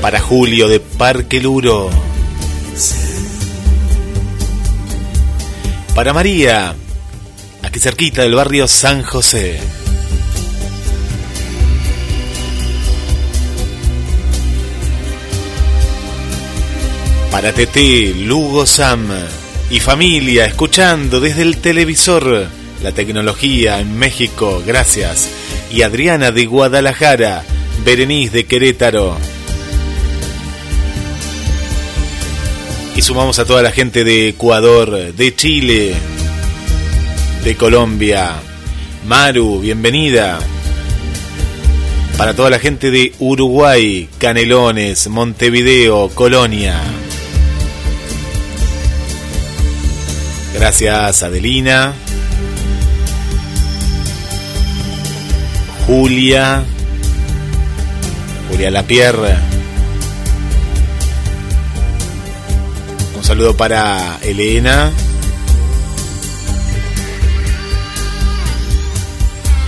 Para 0.00 0.20
Julio 0.20 0.68
de 0.68 0.80
Parque 0.80 1.40
Luro. 1.40 1.90
Para 5.94 6.12
María, 6.12 6.74
aquí 7.62 7.78
cerquita 7.78 8.22
del 8.22 8.34
barrio 8.34 8.66
San 8.66 9.02
José. 9.02 9.60
Para 17.30 17.52
Tete, 17.52 18.14
Lugo 18.14 18.66
Sam 18.66 19.08
y 19.70 19.78
familia 19.78 20.46
escuchando 20.46 21.20
desde 21.20 21.42
el 21.42 21.58
televisor 21.58 22.48
la 22.82 22.92
tecnología 22.92 23.78
en 23.78 23.96
México, 23.96 24.62
gracias. 24.66 25.30
Y 25.70 25.82
Adriana 25.82 26.32
de 26.32 26.46
Guadalajara, 26.46 27.44
Berenice 27.84 28.38
de 28.38 28.46
Querétaro. 28.46 29.16
Y 32.96 33.02
sumamos 33.02 33.38
a 33.38 33.44
toda 33.44 33.62
la 33.62 33.70
gente 33.70 34.02
de 34.02 34.30
Ecuador, 34.30 35.12
de 35.12 35.36
Chile, 35.36 35.94
de 37.44 37.54
Colombia. 37.54 38.32
Maru, 39.06 39.60
bienvenida. 39.60 40.40
Para 42.16 42.34
toda 42.34 42.50
la 42.50 42.58
gente 42.58 42.90
de 42.90 43.12
Uruguay, 43.20 44.08
Canelones, 44.18 45.06
Montevideo, 45.08 46.08
Colonia. 46.08 46.80
Gracias, 50.54 51.22
Adelina. 51.22 51.94
Julia. 55.86 56.64
Julia 58.48 58.70
Lapierre. 58.70 59.36
Un 63.16 63.24
saludo 63.24 63.56
para 63.56 64.18
Elena. 64.22 64.90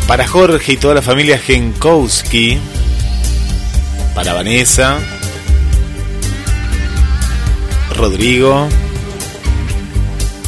Para 0.06 0.26
Jorge 0.26 0.72
y 0.72 0.76
toda 0.76 0.94
la 0.94 1.02
familia 1.02 1.38
Genkowski. 1.38 2.58
Para 4.14 4.34
Vanessa. 4.34 4.98
Rodrigo. 7.96 8.68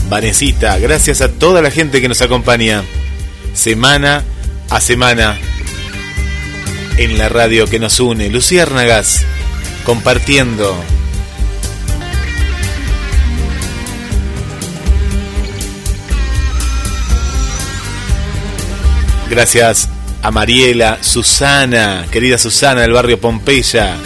Vanesita, 0.08 0.78
gracias 0.78 1.20
a 1.20 1.28
toda 1.28 1.62
la 1.62 1.70
gente 1.70 2.00
que 2.00 2.08
nos 2.08 2.22
acompaña 2.22 2.84
semana 3.54 4.22
a 4.70 4.80
semana 4.80 5.38
en 6.96 7.18
la 7.18 7.28
radio 7.28 7.66
que 7.66 7.78
nos 7.78 8.00
une. 8.00 8.28
Luciérnagas, 8.30 9.24
compartiendo. 9.84 10.76
Gracias 19.30 19.88
a 20.22 20.30
Mariela, 20.30 20.98
Susana, 21.00 22.06
querida 22.10 22.38
Susana 22.38 22.82
del 22.82 22.92
barrio 22.92 23.18
Pompeya, 23.18 23.96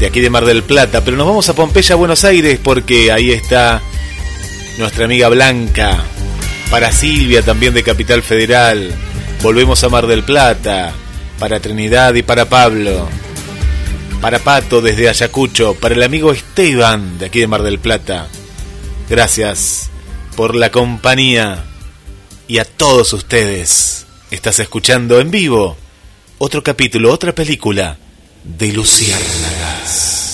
de 0.00 0.06
aquí 0.06 0.20
de 0.20 0.30
Mar 0.30 0.44
del 0.44 0.62
Plata. 0.62 1.02
Pero 1.04 1.16
nos 1.16 1.26
vamos 1.26 1.48
a 1.48 1.54
Pompeya, 1.54 1.94
Buenos 1.94 2.24
Aires, 2.24 2.58
porque 2.62 3.12
ahí 3.12 3.30
está 3.30 3.80
nuestra 4.78 5.06
amiga 5.06 5.28
Blanca, 5.28 6.04
para 6.70 6.92
Silvia 6.92 7.42
también 7.42 7.74
de 7.74 7.82
Capital 7.82 8.22
Federal, 8.22 8.92
volvemos 9.42 9.82
a 9.84 9.88
Mar 9.88 10.06
del 10.06 10.22
Plata, 10.22 10.92
para 11.38 11.60
Trinidad 11.60 12.14
y 12.14 12.22
para 12.22 12.48
Pablo, 12.48 13.08
para 14.20 14.38
Pato 14.38 14.80
desde 14.80 15.08
Ayacucho, 15.08 15.74
para 15.74 15.94
el 15.94 16.02
amigo 16.02 16.32
Esteban 16.32 17.18
de 17.18 17.26
aquí 17.26 17.40
de 17.40 17.46
Mar 17.46 17.62
del 17.62 17.78
Plata. 17.78 18.28
Gracias 19.08 19.90
por 20.36 20.54
la 20.54 20.70
compañía 20.70 21.64
y 22.48 22.58
a 22.58 22.64
todos 22.64 23.12
ustedes. 23.12 24.06
Estás 24.30 24.58
escuchando 24.58 25.20
en 25.20 25.30
vivo 25.30 25.76
otro 26.38 26.62
capítulo, 26.62 27.12
otra 27.12 27.34
película 27.34 27.96
de 28.44 28.72
Luciérnagas. 28.72 30.25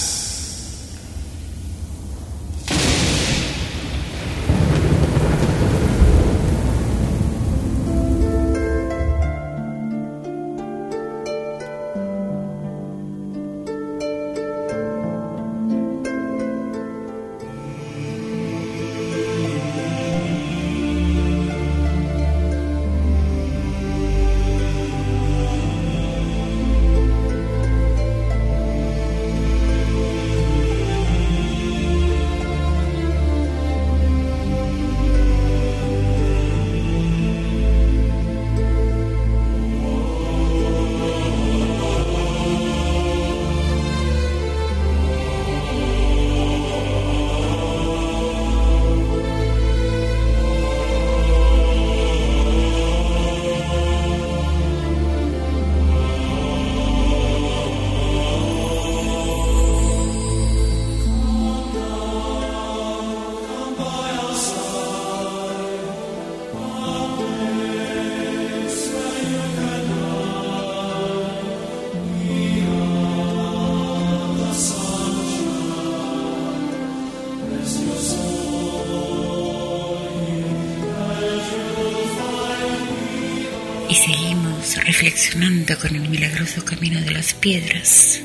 Con 85.65 85.95
el 85.95 86.09
milagroso 86.09 86.65
camino 86.65 87.01
de 87.01 87.13
las 87.13 87.35
piedras. 87.35 88.21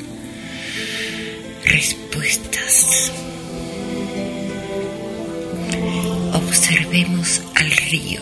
Respuestas. 1.64 3.12
Observemos 6.34 7.42
al 7.54 7.72
río 7.72 8.22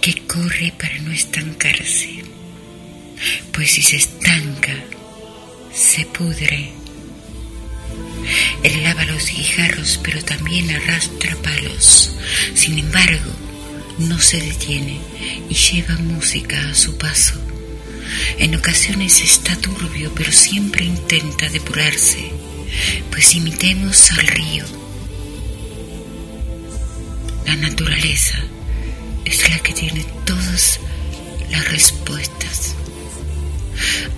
que 0.00 0.14
corre 0.26 0.72
para 0.78 0.98
no 1.00 1.12
estancarse, 1.12 2.24
pues 3.52 3.72
si 3.72 3.82
se 3.82 3.96
estanca, 3.96 4.74
se 5.74 6.06
pudre. 6.06 6.72
Él 8.62 8.82
lava 8.82 9.04
los 9.04 9.26
guijarros, 9.26 10.00
pero 10.02 10.24
también 10.24 10.70
arrastra 10.70 11.36
palos. 11.36 12.12
Sin 12.54 12.78
embargo, 12.78 13.30
no 13.98 14.18
se 14.18 14.40
detiene 14.40 15.00
lleva 15.60 15.94
música 15.98 16.58
a 16.70 16.74
su 16.74 16.96
paso. 16.96 17.34
En 18.38 18.54
ocasiones 18.54 19.20
está 19.20 19.54
turbio, 19.56 20.12
pero 20.14 20.32
siempre 20.32 20.84
intenta 20.84 21.48
depurarse, 21.48 22.32
pues 23.10 23.34
imitemos 23.34 24.10
al 24.12 24.26
río. 24.26 24.64
La 27.46 27.56
naturaleza 27.56 28.38
es 29.24 29.50
la 29.50 29.58
que 29.58 29.72
tiene 29.74 30.04
todas 30.24 30.80
las 31.50 31.70
respuestas. 31.70 32.74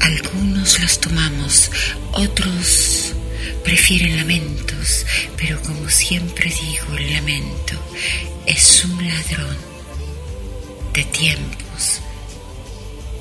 Algunos 0.01 0.81
las 0.81 1.01
tomamos, 1.01 1.71
otros 2.13 3.15
prefieren 3.65 4.17
lamentos, 4.17 5.07
pero 5.37 5.61
como 5.63 5.89
siempre 5.89 6.51
digo, 6.51 6.97
el 6.97 7.13
lamento 7.13 7.75
es 8.47 8.85
un 8.85 9.09
ladrón 9.09 9.72
de 10.93 11.05
tiempos 11.05 12.01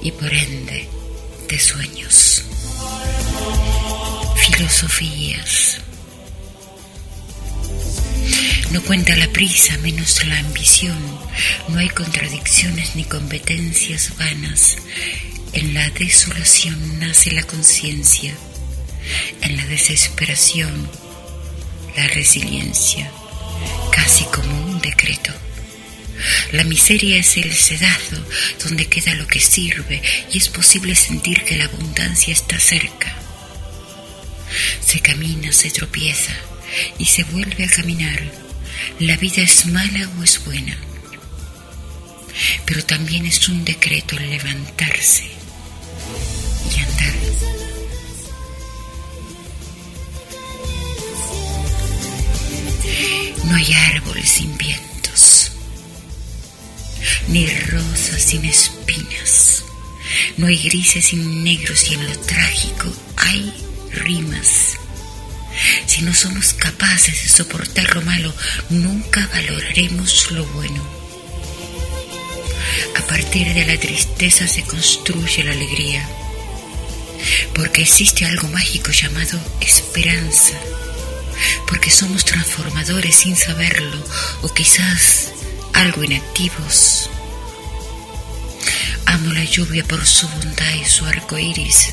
y 0.02 0.12
por 0.12 0.34
ende 0.34 0.90
de 1.48 1.60
sueños. 1.60 2.44
Filosofías. 4.36 5.78
No 8.72 8.82
cuenta 8.84 9.16
la 9.16 9.28
prisa, 9.28 9.78
menos 9.80 10.26
la 10.26 10.40
ambición. 10.40 10.98
No 11.70 11.80
hay 11.80 11.90
contradicciones 11.90 12.96
ni 12.96 13.04
competencias 13.04 14.18
vanas. 14.18 14.78
En 15.54 15.74
la 15.74 15.90
desolación 15.92 17.00
nace 17.00 17.32
la 17.32 17.44
conciencia. 17.44 18.34
En 19.42 19.58
la 19.58 19.66
desesperación, 19.66 20.90
la 21.98 22.08
resiliencia, 22.08 23.12
casi 23.92 24.24
como 24.26 24.66
un 24.66 24.80
decreto. 24.80 25.34
La 26.52 26.64
miseria 26.64 27.18
es 27.18 27.38
el 27.38 27.54
sedado 27.54 28.26
donde 28.64 28.88
queda 28.88 29.16
lo 29.16 29.28
que 29.28 29.40
sirve 29.40 30.02
y 30.32 30.38
es 30.38 30.50
posible 30.50 30.96
sentir 30.96 31.44
que 31.44 31.58
la 31.58 31.66
abundancia 31.66 32.34
está 32.34 32.60
cerca. 32.60 33.16
Se 34.86 35.00
camina, 35.00 35.52
se 35.52 35.70
tropieza 35.72 36.34
y 36.98 37.06
se 37.06 37.24
vuelve 37.24 37.66
a 37.66 37.70
caminar. 37.70 38.22
La 39.00 39.18
vida 39.18 39.42
es 39.42 39.66
mala 39.66 40.10
o 40.18 40.24
es 40.24 40.44
buena. 40.44 40.78
Pero 42.66 42.84
también 42.86 43.26
es 43.26 43.48
un 43.50 43.64
decreto 43.66 44.18
el 44.18 44.30
levantarse 44.30 45.26
y 46.76 46.80
andar. 46.80 47.14
No 53.46 53.56
hay 53.56 53.74
árboles 53.74 54.30
sin 54.30 54.58
vientos, 54.58 54.91
ni 57.28 57.48
rosas 57.48 58.22
sin 58.22 58.46
espinas. 58.46 59.64
No 60.38 60.48
hay 60.48 60.58
grises 60.58 61.06
sin 61.06 61.44
negros 61.44 61.90
y 61.90 61.96
en 61.96 62.06
lo 62.08 62.20
trágico 62.20 62.92
hay 63.18 63.54
rimas. 63.92 64.78
Si 65.86 66.02
no 66.02 66.14
somos 66.14 66.54
capaces 66.54 67.24
de 67.24 67.30
soportar 67.30 67.96
lo 67.96 68.02
malo, 68.02 68.34
nunca 68.70 69.28
valoraremos 69.34 70.32
lo 70.32 70.46
bueno. 70.46 70.82
A 72.98 73.08
partir 73.08 73.54
de 73.54 73.66
la 73.66 73.78
tristeza 73.78 74.48
se 74.48 74.64
construye 74.64 75.44
la 75.44 75.52
alegría, 75.52 76.08
porque 77.54 77.82
existe 77.82 78.26
algo 78.26 78.48
mágico 78.48 78.92
llamado 78.92 79.40
esperanza, 79.60 80.58
porque 81.68 81.90
somos 81.90 82.24
transformadores 82.26 83.16
sin 83.16 83.36
saberlo 83.36 84.04
o 84.42 84.54
quizás 84.54 85.32
algo 85.74 86.04
inactivos. 86.04 87.10
Amo 89.06 89.34
la 89.34 89.44
lluvia 89.44 89.84
por 89.84 90.06
su 90.06 90.28
bondad 90.30 90.74
y 90.74 90.86
su 90.86 91.06
arco 91.06 91.38
iris. 91.38 91.90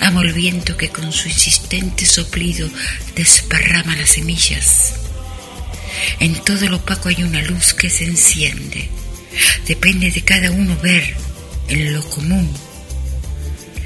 Amo 0.00 0.22
el 0.22 0.32
viento 0.32 0.76
que 0.76 0.90
con 0.90 1.12
su 1.12 1.28
insistente 1.28 2.06
soplido 2.06 2.68
desparrama 3.14 3.96
las 3.96 4.10
semillas. 4.10 4.94
En 6.20 6.34
todo 6.44 6.68
lo 6.68 6.76
opaco 6.76 7.08
hay 7.08 7.22
una 7.22 7.42
luz 7.42 7.74
que 7.74 7.90
se 7.90 8.04
enciende. 8.04 8.88
Depende 9.66 10.10
de 10.10 10.22
cada 10.22 10.50
uno 10.50 10.76
ver 10.82 11.16
en 11.68 11.92
lo 11.92 12.08
común 12.10 12.52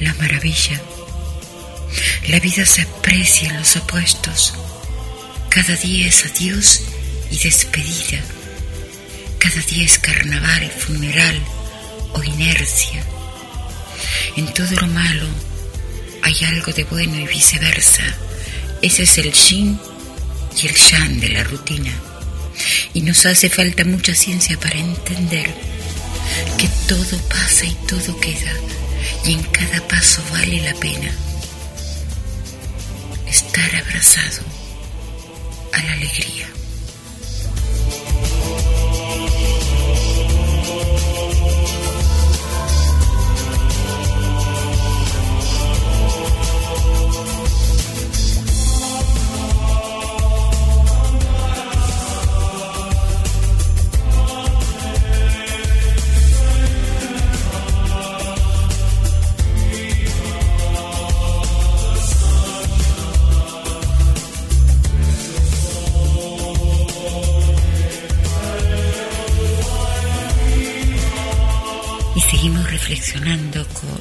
la 0.00 0.12
maravilla. 0.14 0.80
La 2.28 2.40
vida 2.40 2.66
se 2.66 2.82
aprecia 2.82 3.48
en 3.48 3.56
los 3.58 3.76
opuestos. 3.76 4.54
Cada 5.48 5.74
día 5.76 6.06
es 6.06 6.24
adiós 6.24 6.82
y 7.30 7.38
despedida. 7.38 8.22
Cada 9.38 9.60
día 9.62 9.84
es 9.84 9.98
carnaval, 9.98 10.70
funeral 10.70 11.40
o 12.14 12.22
inercia. 12.22 13.02
En 14.36 14.52
todo 14.52 14.70
lo 14.80 14.86
malo 14.88 15.26
hay 16.22 16.36
algo 16.44 16.72
de 16.72 16.84
bueno 16.84 17.16
y 17.16 17.26
viceversa. 17.26 18.04
Ese 18.82 19.04
es 19.04 19.18
el 19.18 19.32
yin 19.32 19.78
y 20.62 20.66
el 20.66 20.74
yang 20.74 21.20
de 21.20 21.28
la 21.30 21.44
rutina. 21.44 21.92
Y 22.94 23.02
nos 23.02 23.24
hace 23.26 23.48
falta 23.48 23.84
mucha 23.84 24.14
ciencia 24.14 24.58
para 24.58 24.78
entender 24.78 25.54
que 26.56 26.68
todo 26.88 27.18
pasa 27.28 27.64
y 27.64 27.74
todo 27.86 28.18
queda, 28.20 28.52
y 29.24 29.32
en 29.34 29.42
cada 29.44 29.86
paso 29.86 30.22
vale 30.32 30.60
la 30.60 30.74
pena 30.74 31.10
estar 33.26 33.76
abrazado 33.76 34.42
a 35.72 35.82
la 35.82 35.92
alegría. 35.92 36.57
Seguimos 72.30 72.70
reflexionando 72.70 73.66
con 73.68 74.00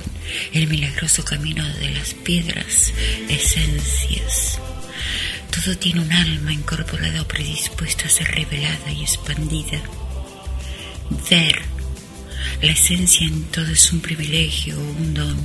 el 0.54 0.68
milagroso 0.68 1.24
camino 1.24 1.66
de 1.66 1.92
las 1.92 2.14
piedras, 2.14 2.94
esencias. 3.30 4.60
Todo 5.52 5.78
tiene 5.78 6.02
un 6.02 6.12
alma 6.12 6.52
incorporada 6.52 7.22
o 7.22 7.28
predispuesta 7.28 8.06
a 8.06 8.10
ser 8.10 8.28
revelada 8.28 8.92
y 8.92 9.02
expandida. 9.02 9.82
Ver 11.30 11.62
la 12.62 12.72
esencia 12.72 13.26
en 13.26 13.44
todo 13.46 13.72
es 13.72 13.92
un 13.94 14.02
privilegio 14.02 14.78
o 14.78 14.82
un 14.82 15.14
don. 15.14 15.38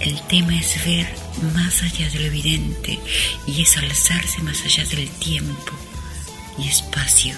El 0.00 0.20
tema 0.28 0.56
es 0.58 0.84
ver 0.84 1.08
más 1.54 1.82
allá 1.82 2.08
de 2.10 2.20
lo 2.20 2.26
evidente 2.26 2.98
y 3.46 3.62
es 3.62 3.76
alzarse 3.76 4.40
más 4.42 4.62
allá 4.64 4.84
del 4.84 5.08
tiempo 5.08 5.72
y 6.58 6.68
espacio. 6.68 7.34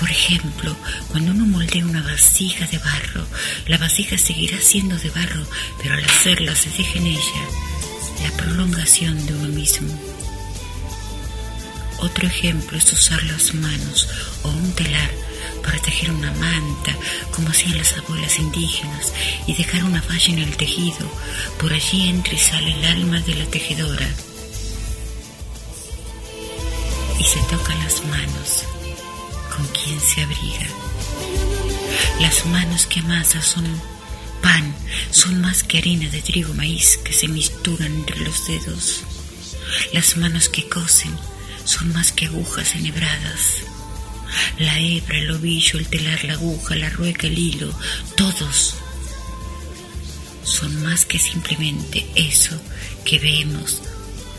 Por 0.00 0.10
ejemplo, 0.10 0.74
cuando 1.08 1.32
uno 1.32 1.44
moldea 1.44 1.84
una 1.84 2.00
vasija 2.00 2.66
de 2.66 2.78
barro, 2.78 3.26
la 3.66 3.76
vasija 3.76 4.16
seguirá 4.16 4.58
siendo 4.58 4.96
de 4.96 5.10
barro, 5.10 5.44
pero 5.82 5.94
al 5.94 6.04
hacerla 6.04 6.56
se 6.56 6.70
deja 6.70 6.98
en 6.98 7.06
ella 7.08 7.44
la 8.22 8.30
prolongación 8.38 9.26
de 9.26 9.34
uno 9.34 9.48
mismo. 9.48 9.92
Otro 11.98 12.26
ejemplo 12.26 12.78
es 12.78 12.90
usar 12.90 13.22
las 13.24 13.52
manos 13.52 14.08
o 14.42 14.48
un 14.48 14.72
telar 14.72 15.10
para 15.62 15.78
tejer 15.82 16.10
una 16.12 16.32
manta, 16.32 16.96
como 17.30 17.50
hacían 17.50 17.76
las 17.76 17.92
abuelas 17.98 18.38
indígenas, 18.38 19.12
y 19.46 19.52
dejar 19.52 19.84
una 19.84 20.00
falla 20.00 20.32
en 20.32 20.38
el 20.38 20.56
tejido. 20.56 21.12
Por 21.58 21.74
allí 21.74 22.08
entra 22.08 22.32
y 22.32 22.38
sale 22.38 22.72
el 22.72 22.84
alma 22.86 23.20
de 23.20 23.34
la 23.34 23.44
tejedora. 23.44 24.08
Y 27.18 27.24
se 27.24 27.40
tocan 27.50 27.78
las 27.84 28.02
manos 28.06 28.64
con 29.54 29.66
quien 29.68 30.00
se 30.00 30.22
abriga. 30.22 30.66
Las 32.20 32.46
manos 32.46 32.86
que 32.86 33.00
amasan 33.00 33.42
son 33.42 33.66
pan, 34.42 34.74
son 35.10 35.40
más 35.40 35.62
que 35.62 35.78
harina 35.78 36.08
de 36.08 36.22
trigo 36.22 36.54
maíz 36.54 36.98
que 37.04 37.12
se 37.12 37.28
misturan 37.28 37.92
entre 37.94 38.20
los 38.20 38.46
dedos. 38.46 39.04
Las 39.92 40.16
manos 40.16 40.48
que 40.48 40.68
cosen 40.68 41.16
son 41.64 41.92
más 41.92 42.12
que 42.12 42.26
agujas 42.26 42.74
enhebradas. 42.74 43.64
La 44.58 44.78
hebra, 44.78 45.18
el 45.18 45.30
ovillo, 45.32 45.78
el 45.78 45.88
telar, 45.88 46.24
la 46.24 46.34
aguja, 46.34 46.76
la 46.76 46.90
rueca, 46.90 47.26
el 47.26 47.38
hilo, 47.38 47.72
todos 48.16 48.76
son 50.44 50.82
más 50.82 51.04
que 51.04 51.18
simplemente 51.18 52.06
eso 52.14 52.60
que 53.04 53.18
vemos 53.18 53.82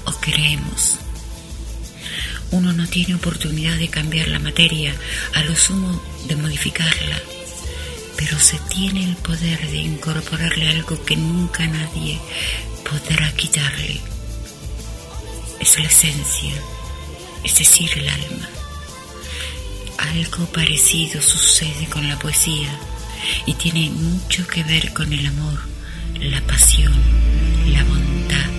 o 0.05 0.11
creemos. 0.19 0.97
Uno 2.51 2.73
no 2.73 2.87
tiene 2.87 3.15
oportunidad 3.15 3.77
de 3.77 3.87
cambiar 3.87 4.27
la 4.27 4.39
materia, 4.39 4.93
a 5.33 5.43
lo 5.43 5.55
sumo 5.55 6.01
de 6.27 6.35
modificarla, 6.35 7.17
pero 8.17 8.37
se 8.39 8.59
tiene 8.69 9.05
el 9.05 9.15
poder 9.15 9.59
de 9.69 9.77
incorporarle 9.77 10.69
algo 10.69 11.03
que 11.05 11.15
nunca 11.15 11.65
nadie 11.65 12.19
podrá 12.83 13.31
quitarle. 13.33 14.01
Es 15.61 15.79
la 15.79 15.85
esencia, 15.85 16.53
es 17.43 17.57
decir, 17.57 17.89
el 17.95 18.09
alma. 18.09 18.49
Algo 19.97 20.45
parecido 20.47 21.21
sucede 21.21 21.87
con 21.89 22.07
la 22.07 22.19
poesía 22.19 22.69
y 23.45 23.53
tiene 23.53 23.89
mucho 23.91 24.45
que 24.47 24.63
ver 24.63 24.91
con 24.93 25.13
el 25.13 25.25
amor, 25.25 25.59
la 26.19 26.41
pasión, 26.41 26.93
la 27.67 27.83
bondad 27.83 28.49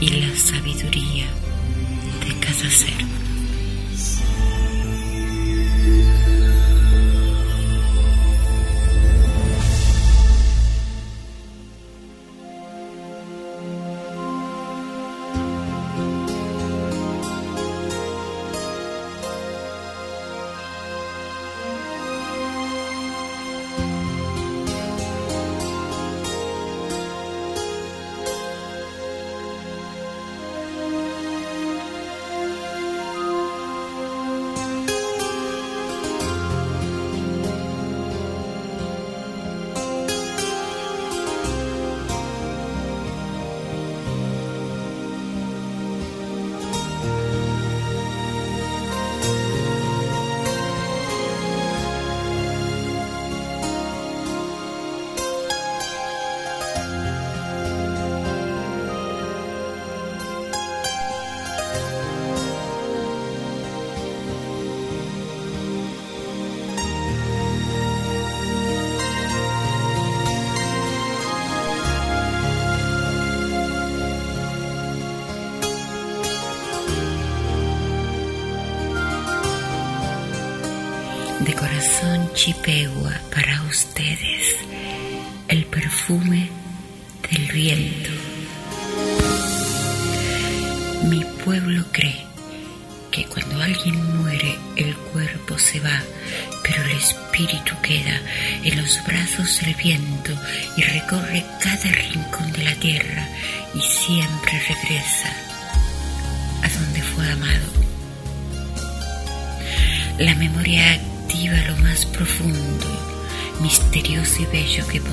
y 0.00 0.08
la 0.08 0.36
sabiduría 0.36 1.26
de 2.26 2.38
cada 2.40 2.70
ser. 2.70 3.15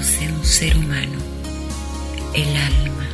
Posee 0.03 0.29
un 0.33 0.45
ser 0.45 0.75
humano, 0.75 1.17
el 2.33 2.57
alma. 2.57 3.07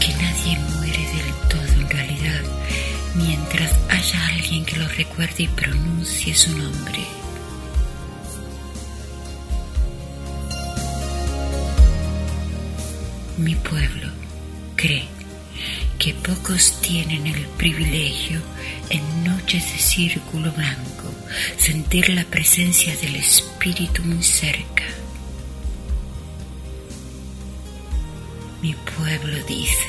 Que 0.00 0.14
nadie 0.14 0.58
muere 0.76 1.02
del 1.14 1.48
todo 1.50 1.82
en 1.82 1.90
realidad 1.90 2.42
mientras 3.16 3.70
haya 3.90 4.26
alguien 4.28 4.64
que 4.64 4.76
lo 4.78 4.88
recuerde 4.88 5.42
y 5.42 5.48
pronuncie 5.48 6.34
su 6.34 6.56
nombre. 6.56 7.05
Círculo 19.96 20.52
blanco 20.52 21.08
sentir 21.56 22.10
la 22.10 22.24
presencia 22.24 22.94
del 22.96 23.16
espíritu 23.16 24.02
muy 24.04 24.22
cerca. 24.22 24.84
Mi 28.60 28.74
pueblo 28.74 29.42
dice 29.46 29.88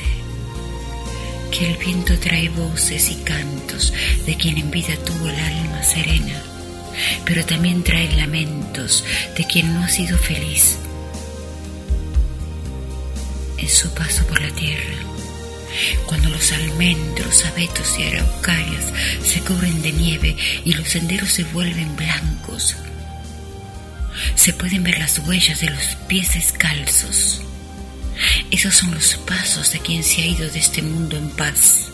que 1.50 1.72
el 1.72 1.76
viento 1.76 2.18
trae 2.18 2.48
voces 2.48 3.10
y 3.10 3.16
cantos 3.16 3.92
de 4.24 4.34
quien 4.34 4.56
en 4.56 4.70
vida 4.70 4.96
tuvo 5.04 5.28
el 5.28 5.38
alma 5.38 5.82
serena, 5.82 6.42
pero 7.26 7.44
también 7.44 7.84
trae 7.84 8.10
lamentos 8.16 9.04
de 9.36 9.44
quien 9.44 9.74
no 9.74 9.84
ha 9.84 9.88
sido 9.90 10.16
feliz 10.16 10.78
en 13.58 13.68
su 13.68 13.92
paso 13.92 14.26
por 14.26 14.40
la 14.40 14.50
tierra 14.52 15.07
cuando 16.06 16.28
los 16.30 16.52
almendros, 16.52 17.44
abetos 17.44 17.98
y 17.98 18.04
araucarias 18.04 18.92
se 19.22 19.40
cubren 19.40 19.82
de 19.82 19.92
nieve 19.92 20.36
y 20.64 20.72
los 20.72 20.88
senderos 20.88 21.30
se 21.30 21.44
vuelven 21.44 21.96
blancos, 21.96 22.76
se 24.34 24.52
pueden 24.52 24.82
ver 24.82 24.98
las 24.98 25.18
huellas 25.20 25.60
de 25.60 25.70
los 25.70 25.96
pies 26.08 26.34
descalzos. 26.34 27.42
Esos 28.50 28.74
son 28.74 28.92
los 28.92 29.14
pasos 29.14 29.72
de 29.72 29.80
quien 29.80 30.02
se 30.02 30.22
ha 30.22 30.26
ido 30.26 30.48
de 30.50 30.58
este 30.58 30.82
mundo 30.82 31.16
en 31.16 31.28
paz. 31.30 31.86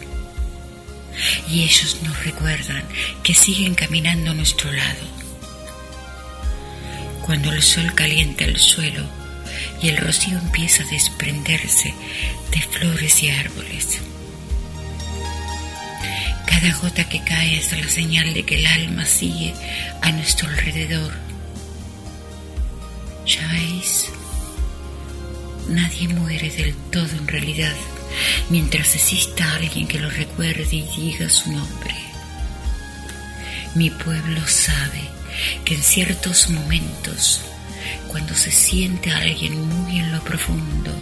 Y 1.48 1.62
ellos 1.62 1.98
nos 2.02 2.24
recuerdan 2.24 2.84
que 3.22 3.34
siguen 3.34 3.74
caminando 3.74 4.30
a 4.30 4.34
nuestro 4.34 4.72
lado. 4.72 5.06
Cuando 7.22 7.52
el 7.52 7.62
sol 7.62 7.94
calienta 7.94 8.44
el 8.44 8.58
suelo, 8.58 9.04
y 9.82 9.88
el 9.88 9.96
rocío 9.96 10.38
empieza 10.38 10.82
a 10.82 10.86
desprenderse 10.86 11.94
de 12.50 12.60
flores 12.60 13.22
y 13.22 13.30
árboles. 13.30 13.98
Cada 16.46 16.74
gota 16.76 17.08
que 17.08 17.22
cae 17.22 17.58
es 17.58 17.72
la 17.72 17.88
señal 17.88 18.32
de 18.32 18.44
que 18.44 18.56
el 18.56 18.66
alma 18.66 19.04
sigue 19.04 19.54
a 20.02 20.12
nuestro 20.12 20.48
alrededor. 20.48 21.12
Ya 23.26 23.46
veis, 23.48 24.06
nadie 25.68 26.08
muere 26.08 26.50
del 26.50 26.74
todo 26.90 27.10
en 27.10 27.26
realidad 27.26 27.74
mientras 28.50 28.94
exista 28.94 29.54
alguien 29.54 29.86
que 29.86 29.98
lo 29.98 30.10
recuerde 30.10 30.68
y 30.70 30.86
diga 30.96 31.28
su 31.28 31.52
nombre. 31.52 31.94
Mi 33.74 33.90
pueblo 33.90 34.46
sabe 34.46 35.02
que 35.64 35.74
en 35.74 35.82
ciertos 35.82 36.48
momentos 36.50 37.40
cuando 38.08 38.34
se 38.34 38.50
siente 38.50 39.10
a 39.10 39.18
alguien 39.18 39.60
muy 39.68 39.98
en 39.98 40.12
lo 40.12 40.22
profundo, 40.22 40.92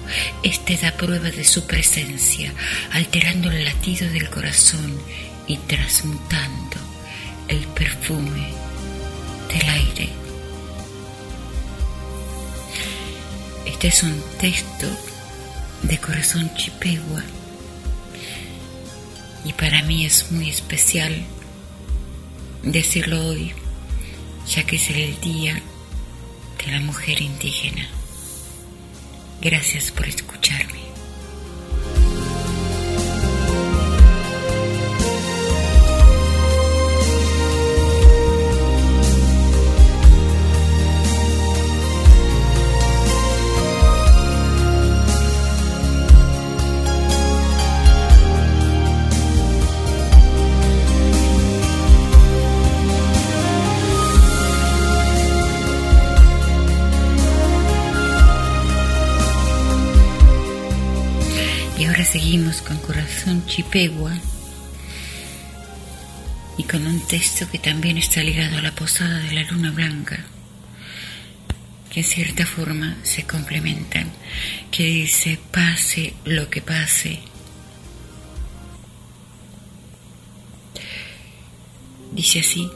éste 0.43 0.77
da 0.77 0.93
prueba 0.93 1.31
de 1.31 1.45
su 1.45 1.67
presencia, 1.67 2.53
alterando 2.93 3.51
el 3.51 3.65
latido 3.65 4.09
del 4.11 4.29
corazón 4.31 4.99
y 5.47 5.57
transmutando 5.59 6.77
el 7.49 7.61
perfume 7.69 8.49
del 9.49 9.69
aire. 9.69 10.09
Este 13.67 13.89
es 13.89 14.03
un 14.03 14.23
texto 14.39 14.87
de 15.83 15.99
corazón 15.99 16.53
chipegua 16.55 17.23
y 19.45 19.53
para 19.53 19.83
mí 19.83 20.07
es 20.07 20.31
muy 20.31 20.49
especial 20.49 21.25
decirlo 22.63 23.27
hoy 23.27 23.53
ya 24.47 24.65
que 24.65 24.77
es 24.77 24.91
el 24.91 25.21
Día 25.21 25.61
de 26.65 26.73
la 26.73 26.81
Mujer 26.81 27.21
Indígena. 27.21 27.89
Gracias 29.41 29.91
por 29.91 30.07
escucharme. 30.07 30.92
Seguimos 62.33 62.63
con 62.63 62.79
Corazón 62.79 63.45
Chipegua 63.45 64.11
y 66.57 66.63
con 66.63 66.87
un 66.87 67.07
texto 67.07 67.47
que 67.51 67.59
también 67.59 67.99
está 67.99 68.23
ligado 68.23 68.57
a 68.57 68.63
la 68.63 68.75
posada 68.75 69.19
de 69.19 69.33
la 69.33 69.43
luna 69.51 69.71
blanca, 69.71 70.25
que 71.91 72.01
en 72.01 72.07
cierta 72.07 72.47
forma 72.47 72.97
se 73.03 73.25
complementan, 73.25 74.11
que 74.71 74.85
dice, 74.85 75.39
pase 75.51 76.15
lo 76.25 76.49
que 76.49 76.63
pase. 76.63 77.21
Dice 82.13 82.41
así, 82.41 82.71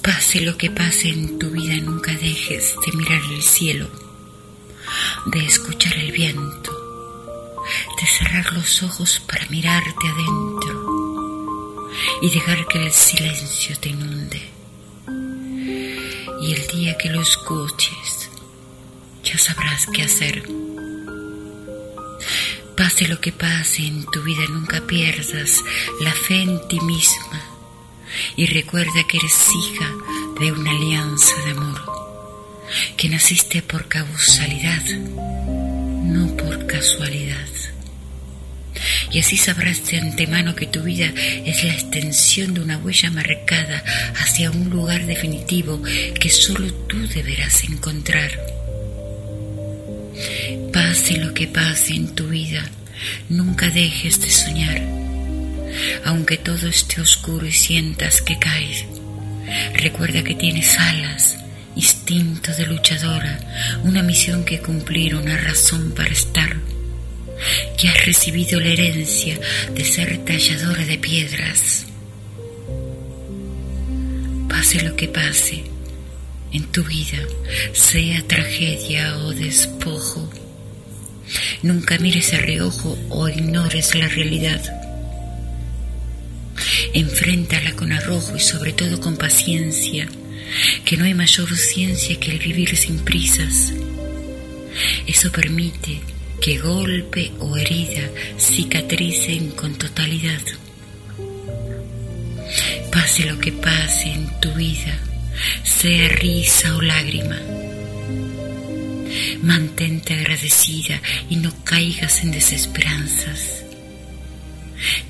pase 0.00 0.40
lo 0.40 0.56
que 0.56 0.70
pase 0.70 1.10
en 1.10 1.38
tu 1.38 1.50
vida, 1.50 1.76
nunca 1.76 2.12
dejes 2.14 2.74
de 2.86 2.96
mirar 2.96 3.20
el 3.34 3.42
cielo 3.42 3.99
de 5.26 5.44
escuchar 5.44 5.96
el 5.98 6.12
viento, 6.12 6.72
de 8.00 8.06
cerrar 8.06 8.52
los 8.52 8.82
ojos 8.82 9.20
para 9.26 9.46
mirarte 9.48 10.08
adentro 10.08 11.90
y 12.22 12.30
dejar 12.30 12.66
que 12.66 12.86
el 12.86 12.92
silencio 12.92 13.78
te 13.78 13.90
inunde. 13.90 14.50
Y 16.42 16.54
el 16.54 16.66
día 16.68 16.96
que 16.96 17.10
lo 17.10 17.20
escuches, 17.20 18.30
ya 19.22 19.38
sabrás 19.38 19.86
qué 19.92 20.02
hacer. 20.02 20.42
Pase 22.76 23.08
lo 23.08 23.20
que 23.20 23.32
pase 23.32 23.86
en 23.86 24.06
tu 24.06 24.22
vida, 24.22 24.42
nunca 24.48 24.80
pierdas 24.86 25.62
la 26.00 26.12
fe 26.12 26.42
en 26.42 26.66
ti 26.68 26.80
misma 26.80 27.42
y 28.36 28.46
recuerda 28.46 29.04
que 29.06 29.18
eres 29.18 29.48
hija 29.54 29.88
de 30.40 30.52
una 30.52 30.70
alianza 30.70 31.36
de 31.44 31.50
amor 31.50 31.99
que 32.96 33.08
naciste 33.08 33.62
por 33.62 33.88
causalidad, 33.88 34.84
no 36.04 36.36
por 36.36 36.66
casualidad. 36.66 37.36
Y 39.10 39.18
así 39.18 39.36
sabrás 39.36 39.90
de 39.90 39.98
antemano 39.98 40.54
que 40.54 40.66
tu 40.66 40.82
vida 40.82 41.12
es 41.44 41.64
la 41.64 41.72
extensión 41.72 42.54
de 42.54 42.60
una 42.60 42.78
huella 42.78 43.10
marcada 43.10 43.82
hacia 44.16 44.50
un 44.50 44.70
lugar 44.70 45.04
definitivo 45.06 45.82
que 45.82 46.30
solo 46.30 46.72
tú 46.72 47.06
deberás 47.08 47.64
encontrar. 47.64 48.30
Pase 50.72 51.16
lo 51.16 51.34
que 51.34 51.48
pase 51.48 51.94
en 51.94 52.14
tu 52.14 52.28
vida, 52.28 52.70
nunca 53.28 53.68
dejes 53.70 54.20
de 54.20 54.30
soñar. 54.30 54.80
Aunque 56.04 56.36
todo 56.36 56.68
esté 56.68 57.00
oscuro 57.00 57.46
y 57.46 57.52
sientas 57.52 58.22
que 58.22 58.38
caes, 58.38 58.84
recuerda 59.74 60.22
que 60.22 60.34
tienes 60.34 60.78
alas 60.78 61.36
instinto 61.76 62.52
de 62.52 62.66
luchadora, 62.66 63.38
una 63.84 64.02
misión 64.02 64.44
que 64.44 64.60
cumplir, 64.60 65.14
una 65.14 65.36
razón 65.36 65.92
para 65.92 66.10
estar, 66.10 66.56
que 67.78 67.88
has 67.88 68.06
recibido 68.06 68.60
la 68.60 68.68
herencia 68.68 69.38
de 69.74 69.84
ser 69.84 70.18
talladora 70.24 70.84
de 70.84 70.98
piedras. 70.98 71.86
Pase 74.48 74.82
lo 74.82 74.96
que 74.96 75.08
pase 75.08 75.64
en 76.52 76.64
tu 76.64 76.82
vida, 76.84 77.18
sea 77.72 78.26
tragedia 78.26 79.18
o 79.18 79.32
despojo, 79.32 80.30
nunca 81.62 81.98
mires 81.98 82.34
a 82.34 82.38
reojo 82.38 82.98
o 83.08 83.28
ignores 83.28 83.94
la 83.94 84.08
realidad. 84.08 84.60
Enfréntala 86.92 87.72
con 87.72 87.92
arrojo 87.92 88.36
y 88.36 88.40
sobre 88.40 88.72
todo 88.72 89.00
con 89.00 89.16
paciencia 89.16 90.08
que 90.84 90.96
no 90.96 91.04
hay 91.04 91.14
mayor 91.14 91.56
ciencia 91.56 92.18
que 92.18 92.32
el 92.32 92.38
vivir 92.38 92.76
sin 92.76 92.98
prisas. 93.00 93.72
Eso 95.06 95.30
permite 95.32 96.00
que 96.40 96.58
golpe 96.58 97.32
o 97.38 97.56
herida 97.56 98.08
cicatricen 98.38 99.50
con 99.50 99.74
totalidad. 99.74 100.40
Pase 102.90 103.26
lo 103.26 103.38
que 103.38 103.52
pase 103.52 104.12
en 104.12 104.40
tu 104.40 104.52
vida, 104.54 104.98
sea 105.62 106.08
risa 106.08 106.76
o 106.76 106.80
lágrima. 106.80 107.38
Mantente 109.42 110.14
agradecida 110.14 111.00
y 111.28 111.36
no 111.36 111.52
caigas 111.64 112.22
en 112.22 112.30
desesperanzas. 112.30 113.64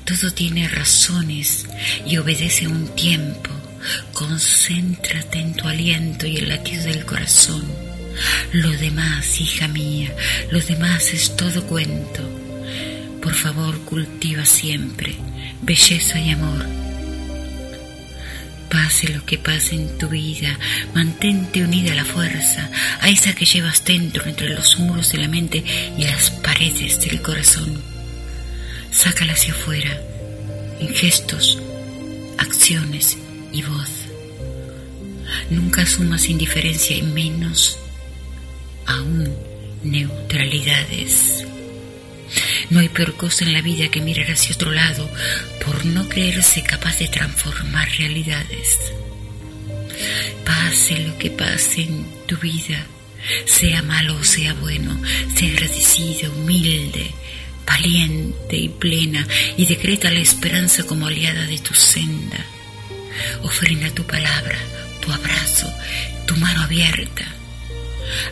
Todo 0.05 0.31
tiene 0.33 0.67
razones 0.67 1.65
y 2.05 2.17
obedece 2.17 2.67
un 2.67 2.93
tiempo. 2.95 3.60
Concéntrate 4.13 5.39
en 5.39 5.53
tu 5.53 5.67
aliento 5.67 6.27
y 6.27 6.37
el 6.37 6.49
latido 6.49 6.83
del 6.83 7.05
corazón. 7.05 7.63
Lo 8.53 8.69
demás, 8.71 9.39
hija 9.39 9.67
mía, 9.67 10.13
lo 10.51 10.59
demás 10.59 11.13
es 11.13 11.35
todo 11.35 11.65
cuento. 11.65 12.21
Por 13.21 13.33
favor, 13.33 13.79
cultiva 13.81 14.45
siempre 14.45 15.15
belleza 15.61 16.19
y 16.19 16.31
amor. 16.31 16.65
Pase 18.69 19.09
lo 19.09 19.25
que 19.25 19.37
pase 19.37 19.75
en 19.75 19.97
tu 19.97 20.07
vida, 20.07 20.57
mantente 20.93 21.63
unida 21.63 21.91
a 21.91 21.95
la 21.95 22.05
fuerza, 22.05 22.69
a 23.01 23.09
esa 23.09 23.33
que 23.33 23.45
llevas 23.45 23.83
dentro 23.83 24.25
entre 24.25 24.49
los 24.49 24.79
muros 24.79 25.11
de 25.11 25.17
la 25.17 25.27
mente 25.27 25.63
y 25.97 26.03
las 26.03 26.31
paredes 26.31 27.01
del 27.01 27.21
corazón. 27.21 27.81
Sácala 28.91 29.33
hacia 29.33 29.53
afuera, 29.53 30.01
en 30.79 30.93
gestos, 30.93 31.59
acciones 32.37 33.17
y 33.51 33.61
voz. 33.63 33.89
Nunca 35.49 35.85
sumas 35.85 36.29
indiferencia 36.29 36.95
y 36.95 37.01
menos 37.01 37.77
aún 38.85 39.33
neutralidades. 39.83 41.45
No 42.69 42.79
hay 42.79 42.89
peor 42.89 43.15
cosa 43.15 43.43
en 43.43 43.53
la 43.53 43.61
vida 43.61 43.89
que 43.89 44.01
mirar 44.01 44.31
hacia 44.31 44.55
otro 44.55 44.71
lado 44.71 45.09
por 45.65 45.85
no 45.85 46.07
creerse 46.07 46.63
capaz 46.63 46.99
de 46.99 47.07
transformar 47.07 47.89
realidades. 47.97 48.77
Pase 50.45 50.99
lo 50.99 51.17
que 51.17 51.29
pase 51.31 51.83
en 51.83 52.05
tu 52.27 52.37
vida, 52.37 52.85
sea 53.45 53.81
malo 53.83 54.15
o 54.15 54.23
sea 54.23 54.53
bueno, 54.53 54.99
sea 55.35 55.49
agradecida, 55.49 56.29
humilde, 56.29 57.11
valiente 57.65 58.57
y 58.57 58.69
plena, 58.69 59.27
y 59.57 59.65
decreta 59.65 60.09
la 60.09 60.19
esperanza 60.19 60.83
como 60.83 61.07
aliada 61.07 61.45
de 61.45 61.59
tu 61.59 61.73
senda. 61.73 62.45
Ofrenda 63.43 63.89
tu 63.91 64.03
palabra, 64.05 64.57
tu 65.01 65.11
abrazo, 65.11 65.71
tu 66.25 66.35
mano 66.37 66.63
abierta 66.63 67.25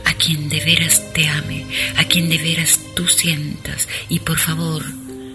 a 0.06 0.14
quien 0.14 0.50
de 0.50 0.64
veras 0.64 1.14
te 1.14 1.28
ame, 1.28 1.66
a 1.98 2.04
quien 2.04 2.30
de 2.30 2.38
veras 2.38 2.80
tú 2.96 3.08
sientas, 3.08 3.88
y 4.10 4.20
por 4.20 4.38
favor, 4.38 4.84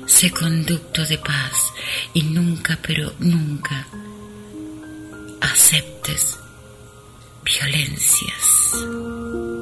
sé 0.06 0.31
conducto 0.31 1.05
de 1.06 1.18
paz 1.18 1.72
y 2.12 2.22
nunca, 2.22 2.78
pero 2.82 3.14
nunca 3.18 3.86
aceptes 5.40 6.39
violencias. 7.44 9.53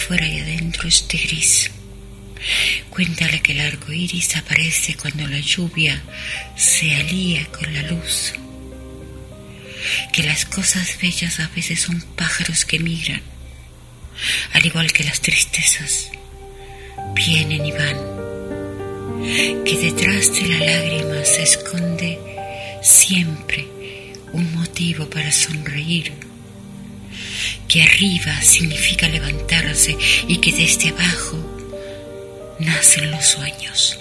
Afuera 0.00 0.26
y 0.26 0.40
adentro 0.40 0.88
esté 0.88 1.18
gris. 1.18 1.70
Cuéntale 2.88 3.40
que 3.40 3.52
el 3.52 3.60
arco 3.60 3.92
iris 3.92 4.34
aparece 4.36 4.94
cuando 4.94 5.26
la 5.28 5.40
lluvia 5.40 6.02
se 6.56 6.94
alía 6.96 7.44
con 7.46 7.72
la 7.74 7.82
luz. 7.82 8.32
Que 10.12 10.22
las 10.22 10.46
cosas 10.46 10.96
bellas 11.00 11.38
a 11.40 11.48
veces 11.48 11.80
son 11.80 12.00
pájaros 12.16 12.64
que 12.64 12.78
migran, 12.78 13.22
al 14.52 14.64
igual 14.64 14.90
que 14.92 15.04
las 15.04 15.20
tristezas, 15.20 16.10
vienen 17.14 17.66
y 17.66 17.72
van. 17.72 17.98
Que 19.64 19.76
detrás 19.76 20.32
de 20.34 20.48
la 20.48 20.58
lágrima 20.60 21.24
se 21.24 21.42
esconde 21.42 22.18
siempre 22.82 23.68
un 24.32 24.54
motivo 24.54 25.10
para 25.10 25.30
sonreír. 25.30 26.29
Que 27.70 27.84
arriba 27.84 28.42
significa 28.42 29.08
levantarse 29.08 29.96
y 30.26 30.38
que 30.38 30.52
desde 30.52 30.88
abajo 30.88 31.38
nacen 32.58 33.12
los 33.12 33.24
sueños. 33.24 33.96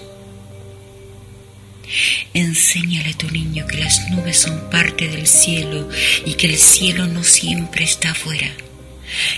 Enséñale 2.34 3.12
a 3.12 3.18
tu 3.18 3.30
niño 3.30 3.68
que 3.68 3.78
las 3.78 4.10
nubes 4.10 4.38
son 4.40 4.72
parte 4.72 5.08
del 5.08 5.28
cielo 5.28 5.88
y 6.26 6.34
que 6.34 6.48
el 6.48 6.58
cielo 6.58 7.06
no 7.06 7.24
siempre 7.24 7.84
está 7.84 8.12
afuera, 8.12 8.50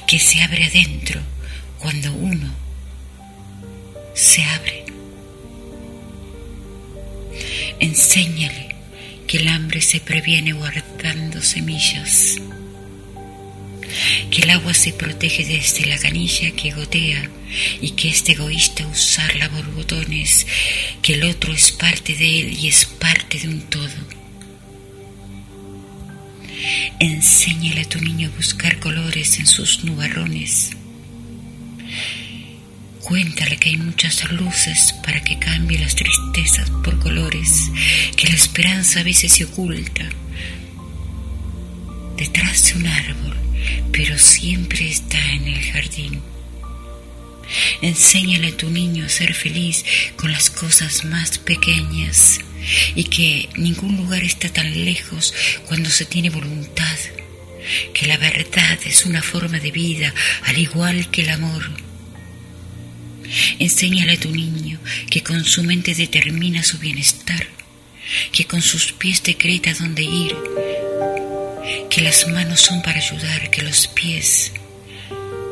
que 0.08 0.18
se 0.18 0.42
abre 0.42 0.64
adentro 0.64 1.20
cuando 1.80 2.14
uno 2.14 2.54
se 4.14 4.44
abre. 4.44 4.86
Enséñale 7.82 8.76
que 9.28 9.40
el 9.40 9.50
hambre 9.50 9.82
se 9.82 10.00
previene 10.00 10.54
guardando 10.54 11.42
semillas, 11.42 12.38
que 14.30 14.42
el 14.42 14.50
agua 14.50 14.74
se 14.74 14.94
protege 14.94 15.46
desde 15.46 15.86
la 15.86 15.98
canilla 15.98 16.52
que 16.52 16.72
gotea 16.72 17.30
y 17.82 17.92
que 17.92 18.10
es 18.10 18.28
egoísta 18.28 18.88
usarla 18.88 19.50
por 19.50 19.66
botones, 19.74 20.48
que 21.02 21.14
el 21.16 21.24
otro 21.24 21.54
es 21.54 21.72
parte 21.72 22.16
de 22.16 22.40
él 22.40 22.58
y 22.58 22.68
es 22.68 22.86
parte 22.86 23.40
de 23.40 23.48
un 23.48 23.62
todo. 23.62 24.22
Enséñale 27.00 27.82
a 27.82 27.90
tu 27.90 28.00
niño 28.00 28.30
a 28.30 28.36
buscar 28.36 28.80
colores 28.80 29.40
en 29.40 29.48
sus 29.48 29.84
nubarrones. 29.84 30.72
Cuéntale 33.02 33.58
que 33.58 33.70
hay 33.70 33.78
muchas 33.78 34.32
luces 34.32 34.94
para 35.04 35.24
que 35.24 35.40
cambie 35.40 35.80
las 35.80 35.96
tristezas 35.96 36.70
por 36.84 37.00
colores, 37.00 37.72
que 38.16 38.30
la 38.30 38.36
esperanza 38.36 39.00
a 39.00 39.04
veces 39.04 39.34
se 39.34 39.46
oculta 39.46 40.08
detrás 42.16 42.68
de 42.68 42.80
un 42.80 42.88
árbol, 42.88 43.38
pero 43.92 44.18
siempre 44.18 44.90
está 44.90 45.20
en 45.34 45.48
el 45.48 45.64
jardín. 45.72 46.22
Enséñale 47.82 48.50
a 48.50 48.58
tu 48.58 48.70
niño 48.70 49.06
a 49.06 49.10
ser 49.10 49.34
feliz 49.34 49.84
con 50.16 50.32
las 50.32 50.50
cosas 50.50 51.04
más 51.06 51.38
pequeñas 51.38 52.40
y 52.96 53.06
que 53.06 53.50
ningún 53.56 53.98
lugar 53.98 54.24
está 54.24 54.50
tan 54.50 54.86
lejos 54.86 55.34
cuando 55.68 55.90
se 55.90 56.06
tiene 56.06 56.30
voluntad, 56.30 56.98
que 57.94 58.08
la 58.08 58.18
verdad 58.18 58.80
es 58.86 59.06
una 59.06 59.22
forma 59.22 59.60
de 59.60 59.72
vida 59.72 60.14
al 60.44 60.58
igual 60.58 61.10
que 61.10 61.24
el 61.24 61.30
amor. 61.30 61.70
Enséñale 63.60 64.14
a 64.14 64.20
tu 64.20 64.32
niño 64.32 64.80
que 65.10 65.24
con 65.24 65.44
su 65.46 65.64
mente 65.64 65.96
determina 65.96 66.64
su 66.64 66.78
bienestar, 66.80 67.48
que 68.32 68.46
con 68.46 68.62
sus 68.62 68.92
pies 68.94 69.24
decreta 69.24 69.74
dónde 69.74 70.04
ir, 70.04 70.36
que 71.90 72.02
las 72.02 72.28
manos 72.28 72.62
son 72.62 72.82
para 72.82 73.00
ayudar, 73.00 73.50
que 73.50 73.62
los 73.62 73.88
pies 73.88 74.52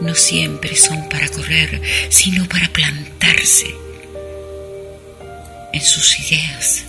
no 0.02 0.16
siempre 0.16 0.76
son 0.76 1.10
para 1.10 1.28
correr, 1.28 1.82
sino 2.10 2.48
para 2.48 2.72
plantarse 2.72 3.76
en 5.74 5.82
sus 5.82 6.20
ideas, 6.20 6.84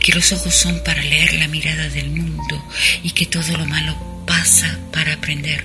que 0.00 0.12
los 0.12 0.32
ojos 0.32 0.54
son 0.54 0.82
para 0.84 1.02
leer 1.02 1.34
la 1.34 1.48
mirada 1.48 1.88
del 1.88 2.10
mundo 2.10 2.64
y 3.02 3.10
que 3.10 3.26
todo 3.26 3.56
lo 3.56 3.66
malo 3.66 4.24
pasa 4.26 4.78
para 4.92 5.14
aprender, 5.14 5.64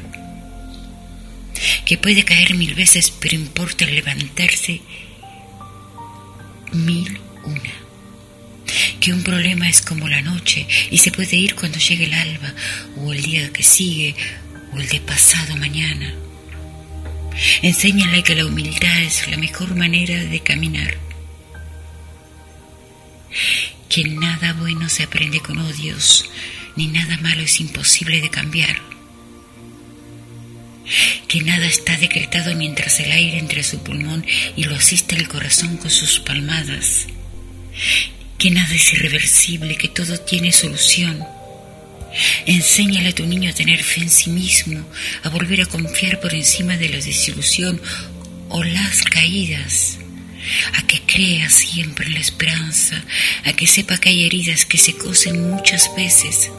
que 1.86 1.98
puede 1.98 2.24
caer 2.24 2.56
mil 2.56 2.76
veces, 2.76 3.12
pero 3.12 3.36
importa 3.36 3.86
levantarse 3.86 4.82
mil 6.72 7.20
una, 7.44 7.74
que 9.00 9.14
un 9.14 9.24
problema 9.24 9.70
es 9.70 9.82
como 9.82 10.08
la 10.08 10.22
noche 10.22 10.68
y 10.92 10.98
se 10.98 11.12
puede 11.12 11.36
ir 11.36 11.56
cuando 11.56 11.80
llegue 11.80 12.06
el 12.06 12.14
alba 12.14 12.54
o 12.98 13.14
el 13.14 13.22
día 13.22 13.52
que 13.52 13.64
sigue 13.64 14.16
o 14.74 14.80
el 14.80 14.88
de 14.88 15.00
pasado 15.00 15.56
mañana. 15.58 16.14
Enséñale 17.62 18.24
que 18.24 18.36
la 18.36 18.46
humildad 18.46 19.02
es 19.02 19.28
la 19.30 19.38
mejor 19.38 19.76
manera 19.76 20.24
de 20.24 20.40
caminar. 20.42 20.98
Que 23.88 24.04
nada 24.04 24.54
bueno 24.54 24.90
se 24.90 25.04
aprende 25.04 25.40
con 25.40 25.58
odios, 25.58 26.26
ni 26.76 26.88
nada 26.88 27.18
malo 27.18 27.42
es 27.42 27.60
imposible 27.60 28.22
de 28.22 28.30
cambiar. 28.30 28.82
Que 31.28 31.42
nada 31.42 31.68
está 31.68 31.96
decretado 31.98 32.56
mientras 32.56 33.00
el 33.00 33.12
aire 33.12 33.38
entre 33.38 33.64
su 33.64 33.84
pulmón 33.84 34.26
y 34.56 34.64
lo 34.64 34.76
asiste 34.76 35.16
el 35.16 35.28
corazón 35.28 35.78
con 35.78 35.92
sus 35.92 36.20
palmadas. 36.20 37.08
Que 38.40 38.50
nada 38.50 38.74
es 38.74 38.94
irreversible, 38.94 39.76
que 39.76 39.90
todo 39.90 40.18
tiene 40.18 40.52
solución 40.52 41.24
Enséñale 42.46 43.10
a 43.10 43.16
tu 43.16 43.26
niño 43.26 43.50
a 43.50 43.54
tener 43.54 43.84
fe 43.84 44.02
en 44.02 44.10
sí 44.10 44.30
mismo, 44.30 44.84
a 45.24 45.30
volver 45.30 45.62
a 45.62 45.66
confiar 45.66 46.20
por 46.20 46.34
encima 46.34 46.78
de 46.78 46.90
la 46.90 46.98
desilusión 46.98 47.80
o 48.50 48.64
las 48.64 49.04
caídas, 49.04 49.98
a 50.76 50.88
que 50.88 51.02
crea 51.02 51.50
siempre 51.50 52.10
la 52.10 52.20
esperanza, 52.20 53.04
a 53.46 53.54
que 53.54 53.68
sepa 53.68 53.98
que 53.98 54.10
hay 54.10 54.26
heridas 54.26 54.66
que 54.66 54.78
se 54.78 54.94
cosen 54.94 55.50
muchas 55.50 55.96
veces, 55.96 56.50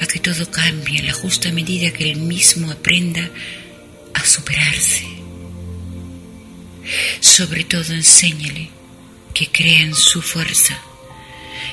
a 0.00 0.06
que 0.06 0.20
todo 0.20 0.50
cambie 0.50 0.98
en 0.98 1.06
la 1.06 1.12
justa 1.12 1.50
medida 1.50 1.92
que 1.92 2.10
él 2.10 2.18
mismo 2.18 2.70
aprenda 2.70 3.30
a 4.12 4.24
superarse. 4.24 5.06
Sobre 7.20 7.64
todo 7.64 7.94
enséñale 7.94 8.79
que 9.40 9.46
crea 9.46 9.80
en 9.80 9.94
su 9.94 10.20
fuerza 10.20 10.78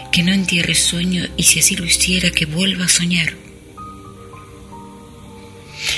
que 0.09 0.23
no 0.23 0.31
entierre 0.31 0.73
sueño 0.73 1.27
y 1.35 1.43
si 1.43 1.59
así 1.59 1.75
lo 1.75 1.83
hiciera 1.83 2.31
que 2.31 2.45
vuelva 2.45 2.85
a 2.85 2.87
soñar. 2.87 3.33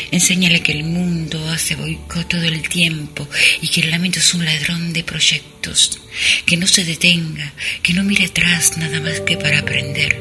Enséñale 0.09 0.63
que 0.63 0.71
el 0.71 0.83
mundo 0.83 1.47
hace 1.47 1.75
boicot 1.75 2.27
todo 2.27 2.41
el 2.41 2.67
tiempo 2.67 3.27
y 3.61 3.67
que 3.67 3.81
el 3.81 3.91
lamento 3.91 4.17
es 4.17 4.33
un 4.33 4.45
ladrón 4.45 4.93
de 4.93 5.03
proyectos, 5.03 6.01
que 6.47 6.57
no 6.57 6.65
se 6.65 6.85
detenga, 6.85 7.53
que 7.83 7.93
no 7.93 8.03
mire 8.03 8.25
atrás 8.25 8.75
nada 8.77 8.99
más 8.99 9.19
que 9.19 9.37
para 9.37 9.59
aprender. 9.59 10.19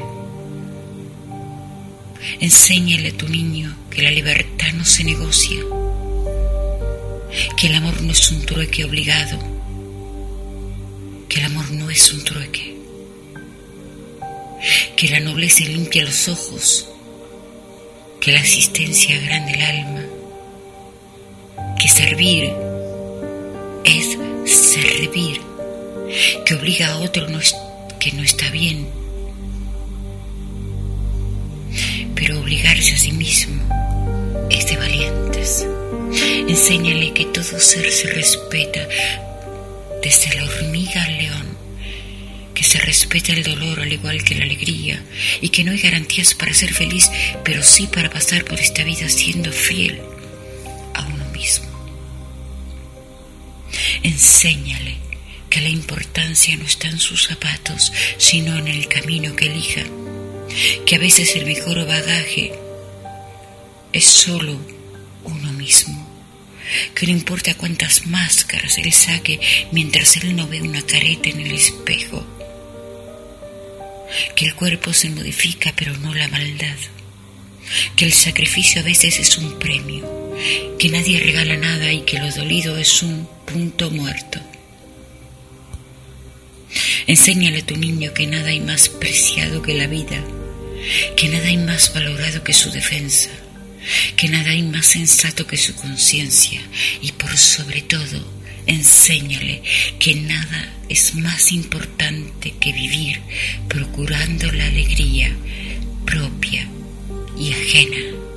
Enséñale 2.39 3.09
a 3.09 3.17
tu 3.17 3.27
niño 3.27 3.75
que 3.89 4.03
la 4.03 4.11
libertad 4.11 4.71
no 4.73 4.85
se 4.85 5.03
negocia, 5.03 5.59
que 7.57 7.65
el 7.65 7.73
amor 7.73 8.03
no 8.03 8.11
es 8.11 8.29
un 8.29 8.45
trueque 8.45 8.85
obligado, 8.85 9.58
el 11.39 11.45
amor 11.45 11.71
no 11.71 11.89
es 11.89 12.11
un 12.11 12.23
trueque. 12.25 12.75
Que 14.97 15.07
la 15.07 15.21
nobleza 15.21 15.63
limpia 15.63 16.03
los 16.03 16.27
ojos, 16.27 16.89
que 18.19 18.33
la 18.33 18.41
asistencia 18.41 19.15
agranda 19.15 19.51
el 19.51 19.61
alma, 19.61 20.03
que 21.79 21.87
servir 21.87 22.51
es 23.85 24.17
servir, 24.45 25.39
que 26.45 26.55
obliga 26.55 26.89
a 26.89 26.97
otro 26.97 27.29
no 27.29 27.39
es, 27.39 27.55
que 27.99 28.11
no 28.11 28.23
está 28.23 28.49
bien, 28.49 28.89
pero 32.15 32.41
obligarse 32.41 32.95
a 32.95 32.97
sí 32.97 33.13
mismo 33.13 33.63
es 34.49 34.67
de 34.67 34.75
valientes. 34.75 35.65
Enséñale 36.49 37.13
que 37.13 37.25
todo 37.25 37.59
ser 37.59 37.89
se 37.91 38.07
respeta, 38.07 38.85
desde 40.01 40.35
la 40.35 40.45
hormiga 40.45 41.03
al 41.03 41.17
león 41.17 41.57
que 42.59 42.65
se 42.65 42.77
respeta 42.79 43.31
el 43.31 43.43
dolor 43.43 43.79
al 43.79 43.93
igual 43.93 44.21
que 44.21 44.35
la 44.35 44.43
alegría 44.43 45.01
y 45.39 45.47
que 45.47 45.63
no 45.63 45.71
hay 45.71 45.79
garantías 45.79 46.33
para 46.33 46.53
ser 46.53 46.73
feliz, 46.73 47.09
pero 47.45 47.63
sí 47.63 47.87
para 47.87 48.09
pasar 48.09 48.43
por 48.43 48.59
esta 48.59 48.83
vida 48.83 49.07
siendo 49.07 49.49
fiel 49.53 50.01
a 50.93 51.05
uno 51.05 51.23
mismo. 51.31 51.69
Enséñale 54.03 54.97
que 55.49 55.61
la 55.61 55.69
importancia 55.69 56.57
no 56.57 56.65
está 56.65 56.89
en 56.89 56.99
sus 56.99 57.27
zapatos, 57.27 57.93
sino 58.17 58.57
en 58.57 58.67
el 58.67 58.89
camino 58.89 59.35
que 59.37 59.45
elija, 59.45 59.83
que 60.85 60.95
a 60.97 60.99
veces 60.99 61.37
el 61.37 61.45
mejor 61.45 61.87
bagaje 61.87 62.51
es 63.93 64.03
solo 64.03 64.59
uno 65.23 65.53
mismo, 65.53 66.08
que 66.93 67.07
no 67.07 67.11
importa 67.13 67.55
cuántas 67.55 68.05
máscaras 68.05 68.77
él 68.77 68.91
saque 68.91 69.39
mientras 69.71 70.17
él 70.17 70.35
no 70.35 70.47
ve 70.47 70.61
una 70.61 70.81
careta 70.81 71.29
en 71.29 71.41
el 71.41 71.51
espejo, 71.51 72.25
que 74.35 74.45
el 74.45 74.55
cuerpo 74.55 74.93
se 74.93 75.09
modifica 75.09 75.73
pero 75.75 75.95
no 75.97 76.13
la 76.13 76.27
maldad, 76.27 76.77
que 77.95 78.05
el 78.05 78.13
sacrificio 78.13 78.81
a 78.81 78.85
veces 78.85 79.19
es 79.19 79.37
un 79.37 79.57
premio, 79.59 80.37
que 80.77 80.89
nadie 80.89 81.19
regala 81.19 81.57
nada 81.57 81.91
y 81.91 82.01
que 82.01 82.19
lo 82.19 82.31
dolido 82.31 82.77
es 82.77 83.03
un 83.03 83.27
punto 83.45 83.91
muerto. 83.91 84.39
Enséñale 87.07 87.59
a 87.59 87.65
tu 87.65 87.75
niño 87.75 88.13
que 88.13 88.27
nada 88.27 88.49
hay 88.49 88.59
más 88.59 88.89
preciado 88.89 89.61
que 89.61 89.73
la 89.73 89.87
vida, 89.87 90.23
que 91.17 91.27
nada 91.27 91.47
hay 91.47 91.57
más 91.57 91.93
valorado 91.93 92.43
que 92.43 92.53
su 92.53 92.71
defensa, 92.71 93.29
que 94.15 94.29
nada 94.29 94.51
hay 94.51 94.63
más 94.63 94.85
sensato 94.85 95.45
que 95.47 95.57
su 95.57 95.75
conciencia 95.75 96.61
y 97.01 97.11
por 97.13 97.37
sobre 97.37 97.81
todo 97.81 98.39
enséñale 98.65 99.63
que 99.99 100.15
nada 100.15 100.73
es 100.89 101.15
más 101.15 101.51
importante 101.51 102.53
que 102.59 102.71
vivir 102.71 103.19
procurando 103.67 104.51
la 104.51 104.65
alegría 104.65 105.35
propia 106.05 106.67
y 107.37 107.51
ajena. 107.51 108.28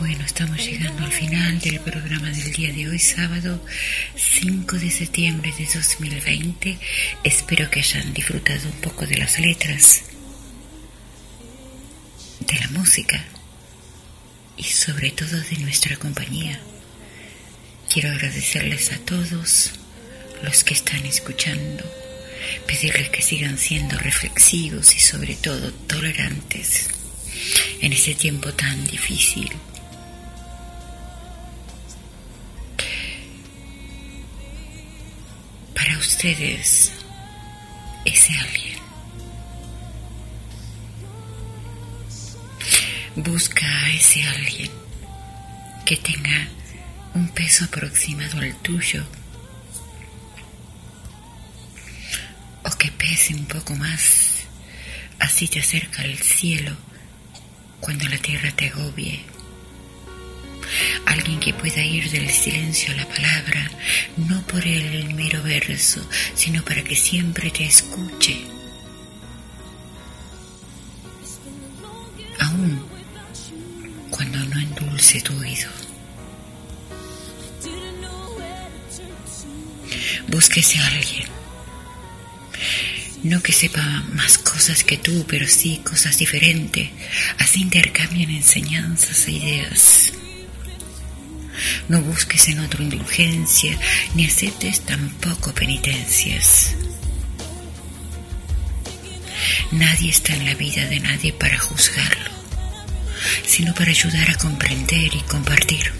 Bueno, 0.00 0.24
estamos 0.24 0.58
llegando 0.58 1.04
al 1.04 1.12
final 1.12 1.60
del 1.60 1.78
programa 1.78 2.28
del 2.30 2.52
día 2.52 2.72
de 2.72 2.88
hoy, 2.88 2.98
sábado 2.98 3.64
5 4.16 4.78
de 4.78 4.90
septiembre 4.90 5.54
de 5.56 5.68
2020. 5.72 6.78
Espero 7.22 7.70
que 7.70 7.78
hayan 7.78 8.12
disfrutado 8.12 8.68
un 8.68 8.80
poco 8.80 9.06
de 9.06 9.16
las 9.16 9.38
letras, 9.38 10.02
de 12.40 12.58
la 12.58 12.68
música 12.70 13.24
y 14.56 14.64
sobre 14.64 15.12
todo 15.12 15.40
de 15.40 15.58
nuestra 15.58 15.96
compañía. 15.98 16.60
Quiero 17.88 18.10
agradecerles 18.10 18.90
a 18.90 18.98
todos 18.98 19.70
los 20.42 20.64
que 20.64 20.74
están 20.74 21.06
escuchando, 21.06 21.84
pedirles 22.66 23.10
que 23.10 23.22
sigan 23.22 23.58
siendo 23.58 23.98
reflexivos 23.98 24.94
y 24.94 25.00
sobre 25.00 25.34
todo 25.36 25.72
tolerantes 25.72 26.88
en 27.80 27.92
este 27.92 28.14
tiempo 28.14 28.52
tan 28.52 28.86
difícil. 28.86 29.50
Para 35.74 35.98
ustedes, 35.98 36.92
ese 38.04 38.36
alguien. 38.36 38.78
Busca 43.16 43.66
a 43.66 43.90
ese 43.92 44.22
alguien 44.24 44.70
que 45.84 45.96
tenga 45.96 46.48
un 47.14 47.28
peso 47.28 47.64
aproximado 47.64 48.38
al 48.38 48.54
tuyo 48.62 49.04
pese 53.02 53.34
un 53.34 53.46
poco 53.46 53.74
más. 53.74 54.44
Así 55.18 55.48
te 55.48 55.58
acerca 55.58 56.02
al 56.02 56.16
cielo 56.18 56.72
cuando 57.80 58.08
la 58.08 58.18
tierra 58.18 58.52
te 58.52 58.68
agobie. 58.68 59.24
Alguien 61.06 61.40
que 61.40 61.52
pueda 61.52 61.82
ir 61.82 62.08
del 62.10 62.30
silencio 62.30 62.92
a 62.92 62.96
la 62.96 63.08
palabra, 63.08 63.70
no 64.16 64.40
por 64.46 64.64
el 64.64 65.14
mero 65.14 65.42
verso, 65.42 66.08
sino 66.36 66.64
para 66.64 66.82
que 66.84 66.94
siempre 66.94 67.50
te 67.50 67.64
escuche. 67.64 68.46
Aún 72.38 72.86
cuando 74.10 74.38
no 74.38 74.60
endulce 74.60 75.20
tu 75.22 75.36
oído. 75.38 75.68
Búsquese 80.28 80.78
a 80.78 80.86
alguien. 80.86 81.41
No 83.22 83.40
que 83.40 83.52
sepa 83.52 84.04
más 84.12 84.36
cosas 84.38 84.82
que 84.82 84.98
tú, 84.98 85.24
pero 85.28 85.46
sí 85.46 85.80
cosas 85.84 86.18
diferentes. 86.18 86.90
Así 87.38 87.62
intercambian 87.62 88.30
enseñanzas 88.30 89.28
e 89.28 89.32
ideas. 89.32 90.12
No 91.88 92.00
busques 92.00 92.48
en 92.48 92.58
otro 92.60 92.82
indulgencia, 92.82 93.78
ni 94.14 94.26
aceptes 94.26 94.80
tampoco 94.80 95.54
penitencias. 95.54 96.74
Nadie 99.70 100.10
está 100.10 100.34
en 100.34 100.44
la 100.44 100.54
vida 100.54 100.86
de 100.86 101.00
nadie 101.00 101.32
para 101.32 101.58
juzgarlo, 101.58 102.30
sino 103.46 103.74
para 103.74 103.90
ayudar 103.90 104.30
a 104.30 104.34
comprender 104.36 105.14
y 105.14 105.20
compartir. 105.22 105.92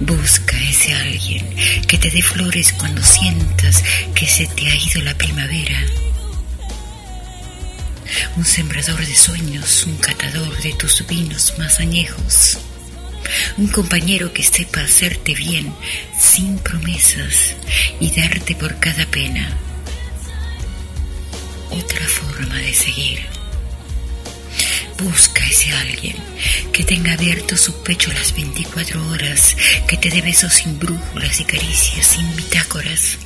Busca 0.00 0.60
ese 0.62 0.92
alguien 0.92 1.48
que 1.88 1.96
te 1.96 2.10
dé 2.10 2.20
flores 2.20 2.74
cuando 2.74 3.02
sientas 3.02 3.82
que 4.14 4.26
se 4.26 4.46
te 4.46 4.66
ha 4.68 4.74
ido 4.74 5.00
la 5.02 5.16
primavera. 5.16 5.78
Un 8.36 8.44
sembrador 8.44 9.04
de 9.04 9.14
sueños, 9.14 9.84
un 9.86 9.96
catador 9.96 10.56
de 10.62 10.72
tus 10.74 11.06
vinos 11.06 11.54
más 11.58 11.80
añejos. 11.80 12.58
Un 13.56 13.68
compañero 13.68 14.32
que 14.32 14.42
sepa 14.42 14.82
hacerte 14.82 15.34
bien 15.34 15.74
sin 16.18 16.58
promesas 16.58 17.54
y 17.98 18.10
darte 18.10 18.54
por 18.54 18.78
cada 18.78 19.06
pena. 19.06 19.48
Otra 21.70 22.06
forma 22.06 22.56
de 22.56 22.74
seguir. 22.74 23.35
Busca 24.98 25.46
ese 25.46 25.70
alguien 25.72 26.16
que 26.72 26.82
tenga 26.82 27.12
abierto 27.12 27.56
su 27.56 27.82
pecho 27.82 28.10
las 28.12 28.34
24 28.34 29.08
horas, 29.08 29.54
que 29.86 29.98
te 29.98 30.08
dé 30.08 30.22
besos 30.22 30.54
sin 30.54 30.78
brújulas 30.78 31.38
y 31.40 31.44
caricias 31.44 32.06
sin 32.06 32.34
bitácoras. 32.34 33.18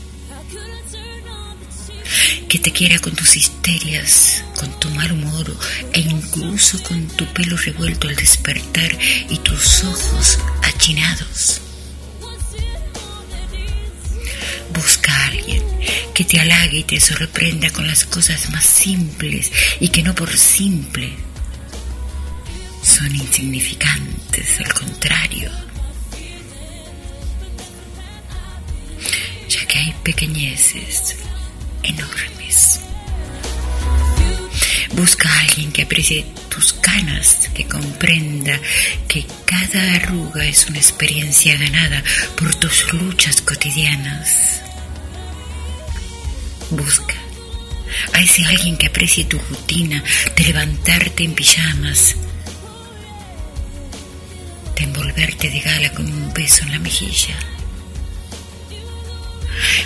Que 2.48 2.58
te 2.58 2.72
quiera 2.72 2.98
con 2.98 3.14
tus 3.14 3.36
histerias, 3.36 4.42
con 4.56 4.80
tu 4.80 4.90
mal 4.90 5.12
humor 5.12 5.56
e 5.92 6.00
incluso 6.00 6.82
con 6.82 7.06
tu 7.08 7.24
pelo 7.26 7.56
revuelto 7.56 8.08
al 8.08 8.16
despertar 8.16 8.98
y 9.28 9.38
tus 9.38 9.84
ojos 9.84 10.40
achinados. 10.64 11.60
Busca 14.74 15.14
a 15.14 15.26
alguien 15.26 15.62
que 16.14 16.24
te 16.24 16.40
halague 16.40 16.78
y 16.78 16.84
te 16.84 17.00
sorprenda 17.00 17.70
con 17.70 17.86
las 17.86 18.04
cosas 18.06 18.50
más 18.50 18.64
simples 18.64 19.52
y 19.78 19.88
que 19.88 20.02
no 20.02 20.14
por 20.16 20.36
simple 20.36 21.29
son 22.82 23.14
insignificantes, 23.14 24.60
al 24.60 24.72
contrario, 24.74 25.50
ya 29.48 29.66
que 29.66 29.78
hay 29.78 29.94
pequeñeces 30.02 31.16
enormes. 31.82 32.80
Busca 34.94 35.28
a 35.28 35.40
alguien 35.40 35.72
que 35.72 35.82
aprecie 35.82 36.26
tus 36.48 36.72
canas, 36.74 37.48
que 37.54 37.64
comprenda 37.64 38.58
que 39.08 39.24
cada 39.46 39.94
arruga 39.94 40.44
es 40.44 40.66
una 40.66 40.78
experiencia 40.78 41.56
ganada 41.56 42.02
por 42.36 42.54
tus 42.56 42.92
luchas 42.92 43.40
cotidianas. 43.40 44.60
Busca 46.70 47.14
a 48.12 48.20
ese 48.20 48.44
alguien 48.44 48.76
que 48.76 48.86
aprecie 48.86 49.24
tu 49.24 49.38
rutina 49.38 50.02
de 50.36 50.44
levantarte 50.44 51.24
en 51.24 51.34
pijamas, 51.34 52.16
envolverte 54.82 55.50
de 55.50 55.60
gala 55.60 55.92
con 55.92 56.06
un 56.06 56.32
beso 56.32 56.64
en 56.64 56.72
la 56.72 56.78
mejilla. 56.78 57.36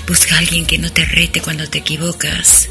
Busca 0.06 0.34
a 0.34 0.38
alguien 0.38 0.66
que 0.66 0.78
no 0.78 0.92
te 0.92 1.04
rete 1.04 1.40
cuando 1.40 1.68
te 1.68 1.78
equivocas, 1.78 2.68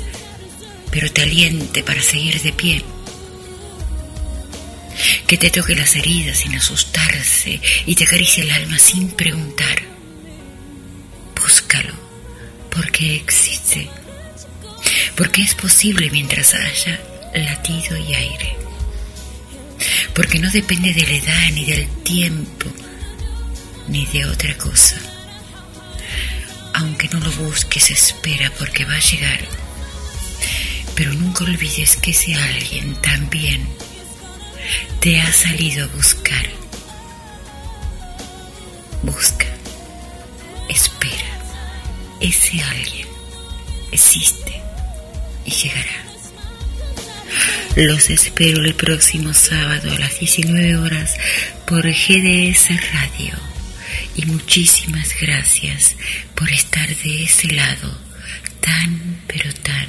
pero 0.91 1.11
te 1.11 1.23
aliente 1.23 1.83
para 1.83 2.01
seguir 2.01 2.41
de 2.41 2.53
pie. 2.53 2.83
Que 5.27 5.37
te 5.37 5.49
toque 5.49 5.75
las 5.75 5.95
heridas 5.95 6.39
sin 6.39 6.55
asustarse 6.55 7.59
y 7.85 7.95
te 7.95 8.03
acaricie 8.03 8.43
el 8.43 8.51
alma 8.51 8.77
sin 8.77 9.09
preguntar. 9.09 9.83
Búscalo, 11.35 11.93
porque 12.69 13.15
existe, 13.15 13.89
porque 15.17 15.41
es 15.41 15.55
posible 15.55 16.09
mientras 16.11 16.53
haya 16.53 16.99
latido 17.33 17.97
y 17.97 18.13
aire 18.13 18.62
porque 20.13 20.39
no 20.39 20.49
depende 20.51 20.93
de 20.93 21.01
la 21.01 21.13
edad, 21.13 21.49
ni 21.53 21.65
del 21.65 21.87
tiempo, 22.03 22.69
ni 23.87 24.05
de 24.07 24.25
otra 24.25 24.55
cosa. 24.57 24.95
Aunque 26.75 27.07
no 27.09 27.19
lo 27.19 27.31
busques, 27.31 27.91
espera 27.91 28.51
porque 28.57 28.85
va 28.85 28.95
a 28.95 28.99
llegar. 28.99 29.39
Pero 30.95 31.13
nunca 31.13 31.43
olvides 31.43 31.95
que 31.97 32.11
ese 32.11 32.35
alguien 32.35 32.95
también 33.01 33.67
te 34.99 35.19
ha 35.19 35.33
salido 35.33 35.85
a 35.85 35.95
buscar. 35.95 36.47
Busca, 39.01 39.47
espera, 40.69 41.39
ese 42.19 42.61
alguien 42.61 43.07
existe 43.91 44.61
y 45.45 45.51
llegará. 45.51 46.12
Los 47.75 48.11
espero 48.11 48.63
el 48.63 48.75
próximo 48.75 49.33
sábado 49.33 49.91
a 49.91 49.97
las 49.97 50.19
19 50.19 50.77
horas 50.77 51.15
por 51.65 51.81
GDS 51.81 52.69
Radio. 52.93 53.33
Y 54.15 54.27
muchísimas 54.27 55.09
gracias 55.19 55.95
por 56.35 56.51
estar 56.51 56.87
de 56.87 57.23
ese 57.23 57.51
lado 57.51 57.97
tan, 58.59 59.21
pero 59.25 59.51
tan 59.63 59.87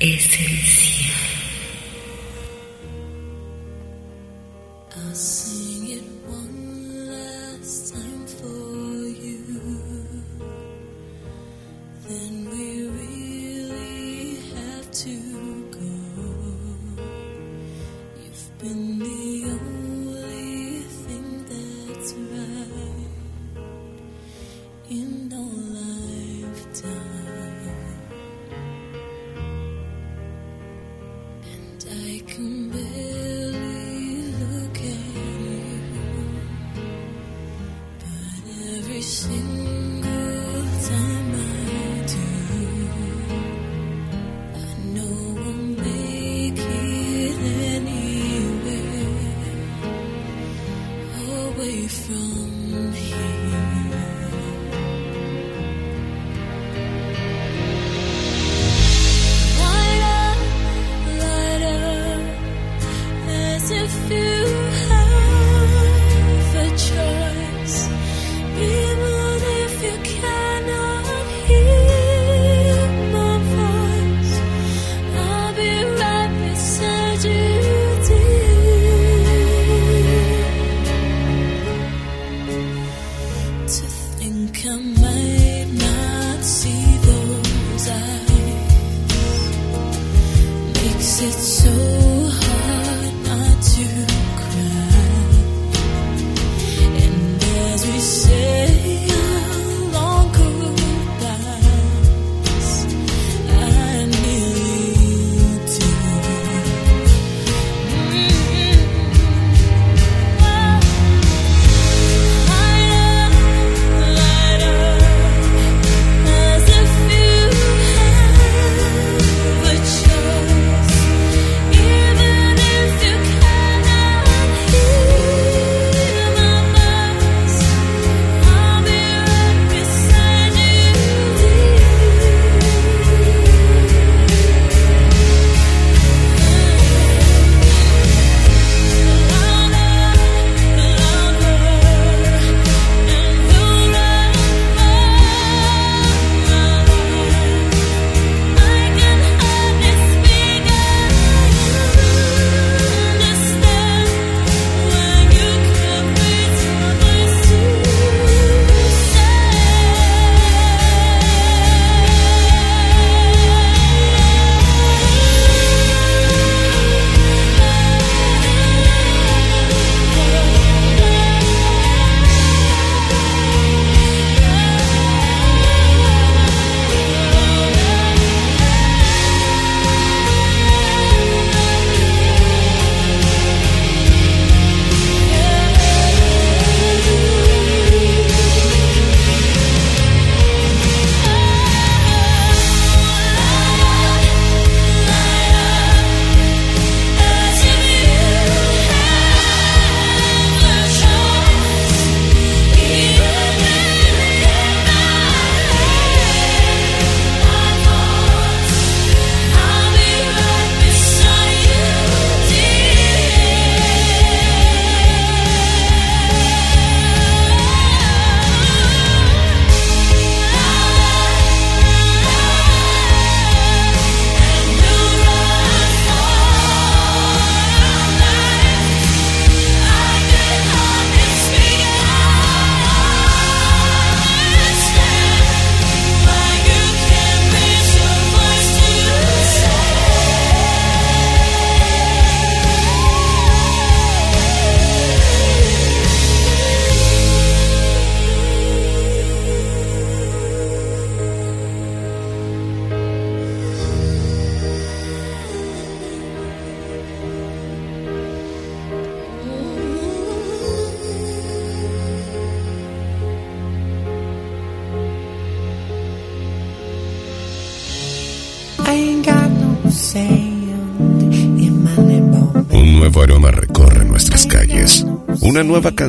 esencial. 0.00 1.10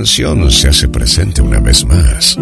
canción 0.02 0.50
se 0.50 0.68
hace 0.68 0.88
presente 0.88 1.44
una 1.44 1.60
vez 1.60 1.86
más. 1.86 2.36